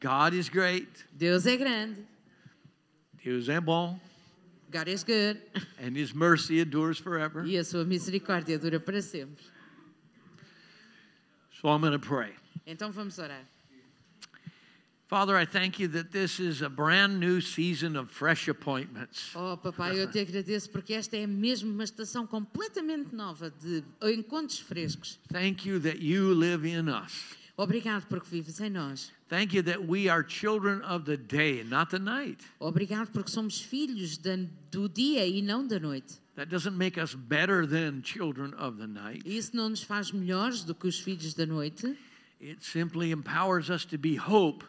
God 0.00 0.32
is 0.34 0.48
great. 0.48 0.88
Deus 1.12 1.46
é 1.46 1.56
grande, 1.56 2.06
Deus 3.22 3.48
é 3.48 3.60
bom. 3.60 3.98
God 4.70 4.86
is 4.88 5.02
good 5.02 5.40
And 5.78 5.96
his 5.96 6.12
mercy 6.12 6.60
endures 6.60 6.98
forever. 6.98 7.44
e 7.46 7.56
a 7.58 7.64
sua 7.64 7.84
misericórdia 7.84 8.58
dura 8.58 8.78
para 8.80 9.00
sempre. 9.02 9.44
So 11.60 11.68
I'm 11.68 11.80
going 11.80 11.92
to 11.92 11.98
pray. 11.98 12.32
Então 12.66 12.92
vamos 12.92 13.18
orar. 13.18 13.44
Father, 15.08 15.38
I 15.38 15.46
thank 15.46 15.80
you 15.80 15.88
that 15.88 16.12
this 16.12 16.38
is 16.38 16.60
a 16.60 16.68
brand 16.68 17.18
new 17.18 17.40
season 17.40 17.96
of 17.96 18.10
fresh 18.10 18.46
appointments. 18.46 19.34
Oh, 19.34 19.56
papai, 19.56 19.98
eu 19.98 20.06
te 20.06 20.18
agradeço 20.18 20.68
porque 20.68 20.92
esta 20.92 21.16
é 21.16 21.26
mesmo 21.26 21.72
uma 21.72 21.84
estação 21.84 22.26
completamente 22.26 23.14
nova 23.14 23.50
de 23.50 23.82
encontros 24.02 24.58
frescos. 24.58 25.18
Thank 25.32 25.66
you 25.66 25.80
that 25.80 26.02
you 26.02 26.34
live 26.34 26.68
in 26.68 26.90
us. 26.90 27.34
Obrigado 27.56 28.06
porque 28.06 28.28
vives 28.28 28.60
em 28.60 28.68
nós. 28.68 29.10
Thank 29.30 29.56
you 29.56 29.62
that 29.62 29.80
we 29.80 30.10
are 30.10 30.22
children 30.22 30.82
of 30.82 31.06
the 31.06 31.16
day, 31.16 31.64
not 31.64 31.90
the 31.90 31.98
night. 31.98 32.44
Obrigado 32.60 33.10
porque 33.10 33.30
somos 33.30 33.58
filhos 33.58 34.18
do 34.70 34.90
dia 34.90 35.26
e 35.26 35.40
não 35.40 35.66
da 35.66 35.80
noite. 35.80 36.20
That 36.36 36.50
doesn't 36.50 36.76
make 36.76 37.00
us 37.00 37.14
better 37.14 37.66
than 37.66 38.02
children 38.02 38.52
of 38.58 38.76
the 38.76 38.86
night. 38.86 39.22
Isso 39.24 39.56
não 39.56 39.70
nos 39.70 39.82
faz 39.82 40.12
melhores 40.12 40.64
do 40.64 40.74
que 40.74 40.86
os 40.86 41.00
filhos 41.00 41.32
da 41.32 41.46
noite, 41.46 41.96
It 42.40 42.64
simply 42.64 43.10
empowers 43.10 43.70
us 43.70 43.84
to 43.86 43.98
be 43.98 44.14
hope 44.14 44.64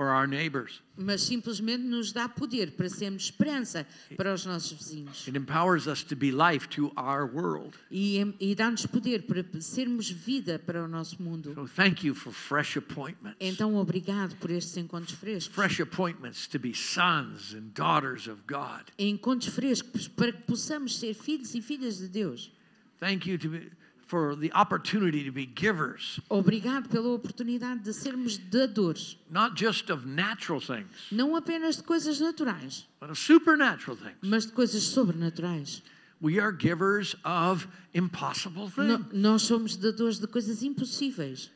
for 0.00 0.08
our 0.08 0.26
neighbors. 0.26 0.80
mas 0.96 1.20
simplesmente 1.20 1.82
nos 1.82 2.10
dá 2.10 2.26
poder 2.26 2.72
para 2.72 2.88
sermos 2.88 3.24
esperança 3.24 3.86
para 4.16 4.32
os 4.32 4.46
nossos 4.46 4.72
vizinhos. 4.72 5.28
It 5.28 5.36
empowers 5.36 5.86
us 5.86 6.02
to 6.04 6.16
be 6.16 6.30
life 6.30 6.68
to 6.70 6.90
our 6.96 7.26
world. 7.26 7.76
E, 7.90 8.18
e 8.40 8.54
dá-nos 8.54 8.86
poder 8.86 9.24
para 9.24 9.44
sermos 9.60 10.08
vida 10.10 10.58
para 10.58 10.82
o 10.82 10.88
nosso 10.88 11.22
mundo. 11.22 11.52
So 11.54 11.68
thank 11.68 12.06
you 12.06 12.14
for 12.14 12.32
fresh 12.32 12.78
appointments. 12.78 13.36
Então, 13.40 13.76
obrigado 13.76 14.36
por 14.36 14.50
estes 14.50 14.78
encontros 14.78 15.18
frescos. 15.18 15.54
Fresh 15.54 15.80
appointments 15.80 16.46
to 16.46 16.58
be 16.58 16.72
sons 16.72 17.52
and 17.52 17.74
daughters 17.74 18.26
of 18.26 18.40
God. 18.46 18.84
Encontros 18.98 19.52
frescos 19.52 20.08
para 20.08 20.32
que 20.32 20.42
possamos 20.44 20.98
ser 20.98 21.12
filhos 21.12 21.54
e 21.54 21.60
filhas 21.60 21.98
de 21.98 22.08
Deus. 22.08 22.50
Thank 22.98 23.28
you 23.28 23.38
to 23.38 23.50
be, 23.50 23.70
for 24.10 24.34
the 24.34 24.50
opportunity 24.54 25.22
to 25.22 25.30
be 25.30 25.46
givers, 25.46 26.18
Obrigado 26.28 26.88
pela 26.88 27.08
oportunidade 27.16 27.80
de 27.84 27.92
sermos 27.92 28.36
dadores, 28.36 29.16
not 29.30 29.54
just 29.56 29.88
of 29.88 30.04
natural 30.04 30.60
things, 30.60 30.90
não 31.12 31.36
apenas 31.36 31.76
de 31.76 31.84
coisas 31.84 32.18
naturais, 32.18 32.88
but 33.00 33.08
of 33.08 33.16
supernatural 33.16 33.96
things. 33.96 34.16
mas 34.20 34.46
de 34.46 34.52
coisas 34.52 34.82
sobrenaturais. 34.82 35.80
We 36.20 36.38
are 36.40 36.50
givers 36.52 37.14
of 37.24 37.66
impossible 37.94 38.70
No- 38.76 38.98
things. 38.98 39.06
nós 39.12 39.42
somos 39.42 39.76
dadores 39.76 40.18
de 40.18 40.26
coisas 40.26 40.60
impossíveis. 40.62 41.50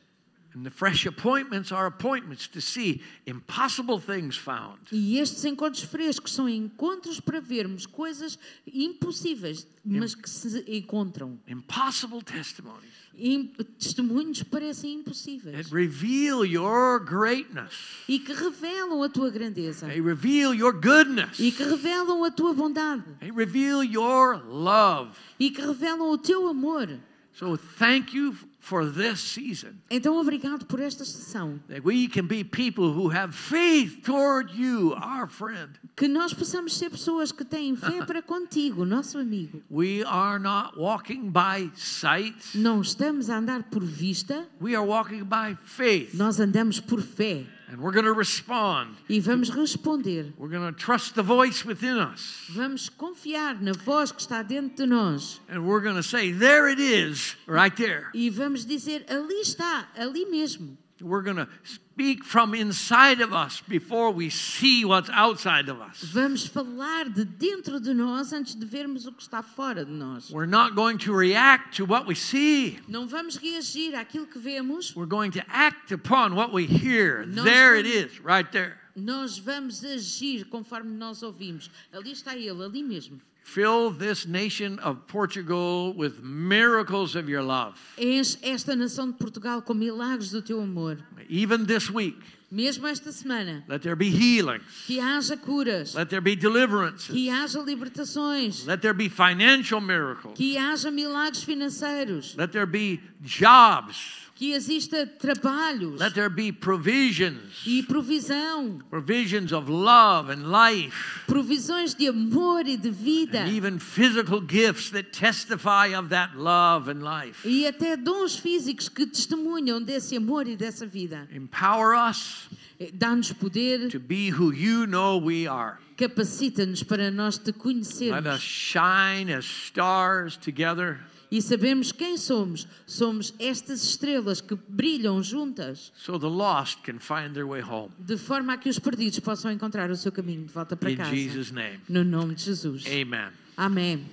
E 4.91 5.17
estes 5.19 5.45
encontros 5.45 5.83
frescos 5.83 6.31
são 6.33 6.47
encontros 6.47 7.19
para 7.19 7.39
vermos 7.41 7.85
coisas 7.85 8.39
impossíveis, 8.71 9.67
mas 9.83 10.15
que 10.15 10.29
se 10.29 10.63
encontram. 10.67 11.37
Impossible 11.47 12.21
testimonies 12.23 12.93
Im- 13.17 13.47
testemunhos 13.79 14.43
parecem 14.43 14.97
that 14.97 14.99
impossíveis 15.09 15.69
reveal 15.71 16.45
your 16.45 16.99
greatness. 16.99 17.71
e 18.09 18.19
que 18.19 18.33
revelam 18.33 19.01
a 19.03 19.07
tua 19.09 19.29
grandeza 19.29 19.87
They 19.87 20.01
reveal 20.01 20.53
your 20.53 20.73
goodness. 20.73 21.39
e 21.39 21.49
que 21.51 21.63
revelam 21.63 22.23
a 22.25 22.31
tua 22.31 22.53
bondade 22.53 23.03
They 23.19 23.31
reveal 23.31 23.83
your 23.83 24.43
love. 24.45 25.11
e 25.39 25.49
que 25.49 25.61
revelam 25.61 26.09
o 26.11 26.17
teu 26.17 26.47
amor. 26.49 26.89
So 27.37 27.57
thank 27.77 28.15
you 28.15 28.33
for 28.61 28.85
this 28.89 29.19
season 29.19 29.73
Então, 29.91 30.17
obrigado 30.17 30.65
por 30.65 30.79
esta 30.79 31.03
sessão. 31.03 31.59
that 31.67 31.81
we 31.85 32.07
can 32.07 32.25
be 32.25 32.43
people 32.43 32.91
who 32.93 33.09
have 33.09 33.35
faith 33.35 34.01
toward 34.03 34.51
you, 34.57 34.93
our 34.95 35.27
friend. 35.27 35.69
Que 35.95 36.07
nós 36.07 36.33
possamos 36.33 36.75
ser 36.77 36.89
pessoas 36.89 37.31
que 37.31 37.43
têm 37.45 37.75
fé 37.75 38.03
para 38.07 38.21
contigo, 38.21 38.85
nosso 38.85 39.17
amigo. 39.17 39.61
We 39.69 40.03
are 40.05 40.39
not 40.39 40.77
walking 40.79 41.29
by 41.29 41.71
sight. 41.75 42.35
Não 42.57 42.81
estamos 42.81 43.29
a 43.29 43.37
andar 43.37 43.63
por 43.63 43.83
vista, 43.83 44.47
We 44.61 44.75
are 44.75 44.85
walking 44.85 45.23
by 45.25 45.57
faith. 45.65 46.13
nós 46.15 46.39
andamos 46.39 46.79
por 46.79 47.01
fé 47.01 47.45
And 47.67 47.81
we're 47.81 47.91
going 47.91 48.05
to 48.05 48.13
respond. 48.13 48.95
e 49.09 49.19
vamos 49.19 49.49
responder. 49.49 50.31
We're 50.37 50.49
going 50.49 50.71
to 50.71 50.79
trust 50.79 51.15
the 51.15 51.23
voice 51.23 51.65
within 51.65 51.97
us. 51.97 52.45
Vamos 52.51 52.89
confiar 52.89 53.59
na 53.61 53.71
voz 53.73 54.11
que 54.11 54.21
está 54.21 54.43
dentro 54.47 54.77
de 54.77 54.85
nós 54.85 55.39
And 55.49 55.65
we're 55.65 55.81
going 55.81 55.95
to 55.95 56.03
say, 56.03 56.31
There 56.31 56.69
it 56.69 56.79
is, 56.79 57.35
right 57.47 57.75
there. 57.75 58.09
e 58.13 58.29
vamos 58.29 58.65
dizer: 58.65 59.03
ali 59.09 59.41
está, 59.41 59.87
ali 59.97 60.25
mesmo. 60.25 60.77
We're 61.05 61.21
going 61.21 61.37
to 61.37 61.47
speak 61.63 62.23
from 62.25 62.55
inside 62.55 63.21
of 63.21 63.31
us 63.31 63.61
before 63.69 64.09
we 64.09 64.31
see 64.31 64.83
what's 64.85 65.07
outside 65.11 65.69
of 65.69 65.79
us. 65.79 66.01
Vamos 66.11 66.47
falar 66.47 67.13
de 67.13 67.23
dentro 67.23 67.79
de 67.79 67.93
nós 67.93 68.33
antes 68.33 68.55
de 68.55 68.65
vermos 68.65 69.05
o 69.05 69.11
que 69.11 69.21
está 69.21 69.43
fora 69.43 69.85
de 69.85 69.91
nós. 69.91 70.31
We're 70.31 70.47
not 70.47 70.73
going 70.73 70.97
to 70.97 71.13
react 71.13 71.77
to 71.77 71.85
what 71.85 72.07
we 72.07 72.15
see. 72.15 72.79
Não 72.87 73.07
vamos 73.07 73.37
reagir 73.37 73.93
àquilo 73.93 74.25
que 74.25 74.39
vemos, 74.39 74.95
We're 74.95 75.05
going 75.05 75.29
to 75.33 75.43
act 75.47 75.91
upon 75.91 76.33
what 76.35 76.51
we 76.51 76.65
hear. 76.65 77.23
Nós 77.27 77.45
There 77.45 77.75
it 77.77 77.85
vamos- 77.85 78.11
is, 78.13 78.19
right 78.21 78.51
there. 78.51 78.77
nós 78.97 79.37
vamos 79.37 79.83
agir 79.83 80.45
conforme 80.49 80.89
nós 80.97 81.21
ouvimos. 81.21 81.69
Ali 81.93 82.13
está 82.13 82.35
ele, 82.35 82.63
ali 82.63 82.81
mesmo. 82.81 83.21
Fill 83.45 83.91
this 83.91 84.25
nation 84.25 84.79
of 84.79 85.05
Portugal 85.07 85.93
with 85.93 86.19
miracles 86.23 87.15
of 87.15 87.29
your 87.29 87.43
love. 87.43 87.79
Enche 87.95 88.37
esta 88.41 88.75
nação 88.75 89.11
de 89.11 89.17
Portugal 89.19 89.61
com 89.61 89.75
milagres 89.75 90.31
do 90.31 90.41
teu 90.41 90.59
amor. 90.61 90.97
Even 91.29 91.63
this 91.65 91.87
week, 91.89 92.17
Mesmo 92.51 92.87
esta 92.87 93.11
semana, 93.11 93.63
let 93.67 93.81
there 93.83 93.95
be 93.95 94.09
healings. 94.09 94.63
que 94.87 94.99
haja 94.99 95.37
curas, 95.37 95.93
Let 95.93 96.09
there 96.09 96.21
be 96.21 96.35
deliverances. 96.35 97.07
que 97.13 97.29
haja 97.29 97.59
libertações, 97.59 98.65
Let 98.65 98.81
there 98.81 98.93
be 98.93 99.09
financial 99.09 99.79
miracles. 99.79 100.35
que 100.35 100.57
haja 100.57 100.89
milagres 100.89 101.43
financeiros, 101.43 102.35
Let 102.37 102.51
there 102.51 102.65
be 102.65 102.99
jobs. 103.21 104.24
Que 104.35 104.51
exista 104.53 105.07
trabalhos 105.07 105.97
Let 105.99 106.13
there 106.13 106.29
be 106.29 106.51
provisions. 106.51 107.63
e 107.65 107.81
provisão, 107.83 108.79
Provisions 108.89 109.53
of 109.53 109.71
love 109.71 110.29
and 110.29 110.51
life. 110.51 111.21
provisões 111.25 111.95
de 111.95 112.07
amor 112.09 112.67
e 112.67 112.75
de 112.75 112.91
vida. 112.91 113.39
And 113.43 113.47
even 113.49 113.79
physical 113.79 114.41
gifts 114.41 114.89
that 114.91 115.11
testify 115.11 115.95
of 115.97 116.09
that 116.09 116.35
love 116.37 116.89
and 116.91 117.01
life. 117.01 117.47
E 117.47 117.65
até 117.65 117.95
dons 117.95 118.35
físicos 118.37 118.89
que 118.89 119.05
testemunham 119.05 119.81
desse 119.81 120.17
amor 120.17 120.47
e 120.47 120.57
dessa 120.57 120.85
vida. 120.85 121.27
Empower 121.33 121.95
us 121.95 122.49
Eh, 122.77 122.91
Dá-nos 122.93 123.31
poder, 123.31 123.87
to 123.89 123.99
be 124.01 124.29
who 124.29 124.51
you 124.53 124.85
know 124.85 125.17
we 125.17 125.47
are. 125.47 125.77
capacita-nos 125.95 126.83
para 126.83 127.09
nós 127.09 127.37
te 127.37 127.45
Let 127.51 127.55
us 127.55 127.61
conhecermos 127.61 128.41
shine 128.41 129.31
as 129.31 129.45
stars 129.45 130.35
together 130.35 130.99
e 131.37 131.41
sabemos 131.41 131.91
quem 131.91 132.17
somos. 132.17 132.67
Somos 132.85 133.33
estas 133.39 133.83
estrelas 133.83 134.39
que 134.41 134.55
brilham 134.67 135.21
juntas, 135.21 135.91
so 135.95 136.17
the 136.17 136.27
lost 136.27 136.79
can 136.83 136.99
find 136.99 137.33
their 137.33 137.45
way 137.47 137.61
home. 137.61 137.91
de 137.99 138.17
forma 138.17 138.53
a 138.53 138.57
que 138.57 138.69
os 138.69 138.79
perdidos 138.79 139.19
possam 139.19 139.51
encontrar 139.51 139.89
o 139.91 139.95
seu 139.95 140.11
caminho 140.11 140.45
de 140.45 140.53
volta 140.53 140.75
para 140.75 140.91
In 140.91 140.97
casa. 140.97 141.15
Jesus' 141.15 141.51
name. 141.51 141.79
No 141.89 142.03
nome 142.03 142.35
de 142.35 142.43
Jesus. 142.43 142.85
Amen. 142.87 143.29
Amém. 143.57 144.05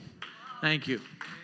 Thank 0.61 0.91
you. 0.91 1.01
Amém. 1.21 1.42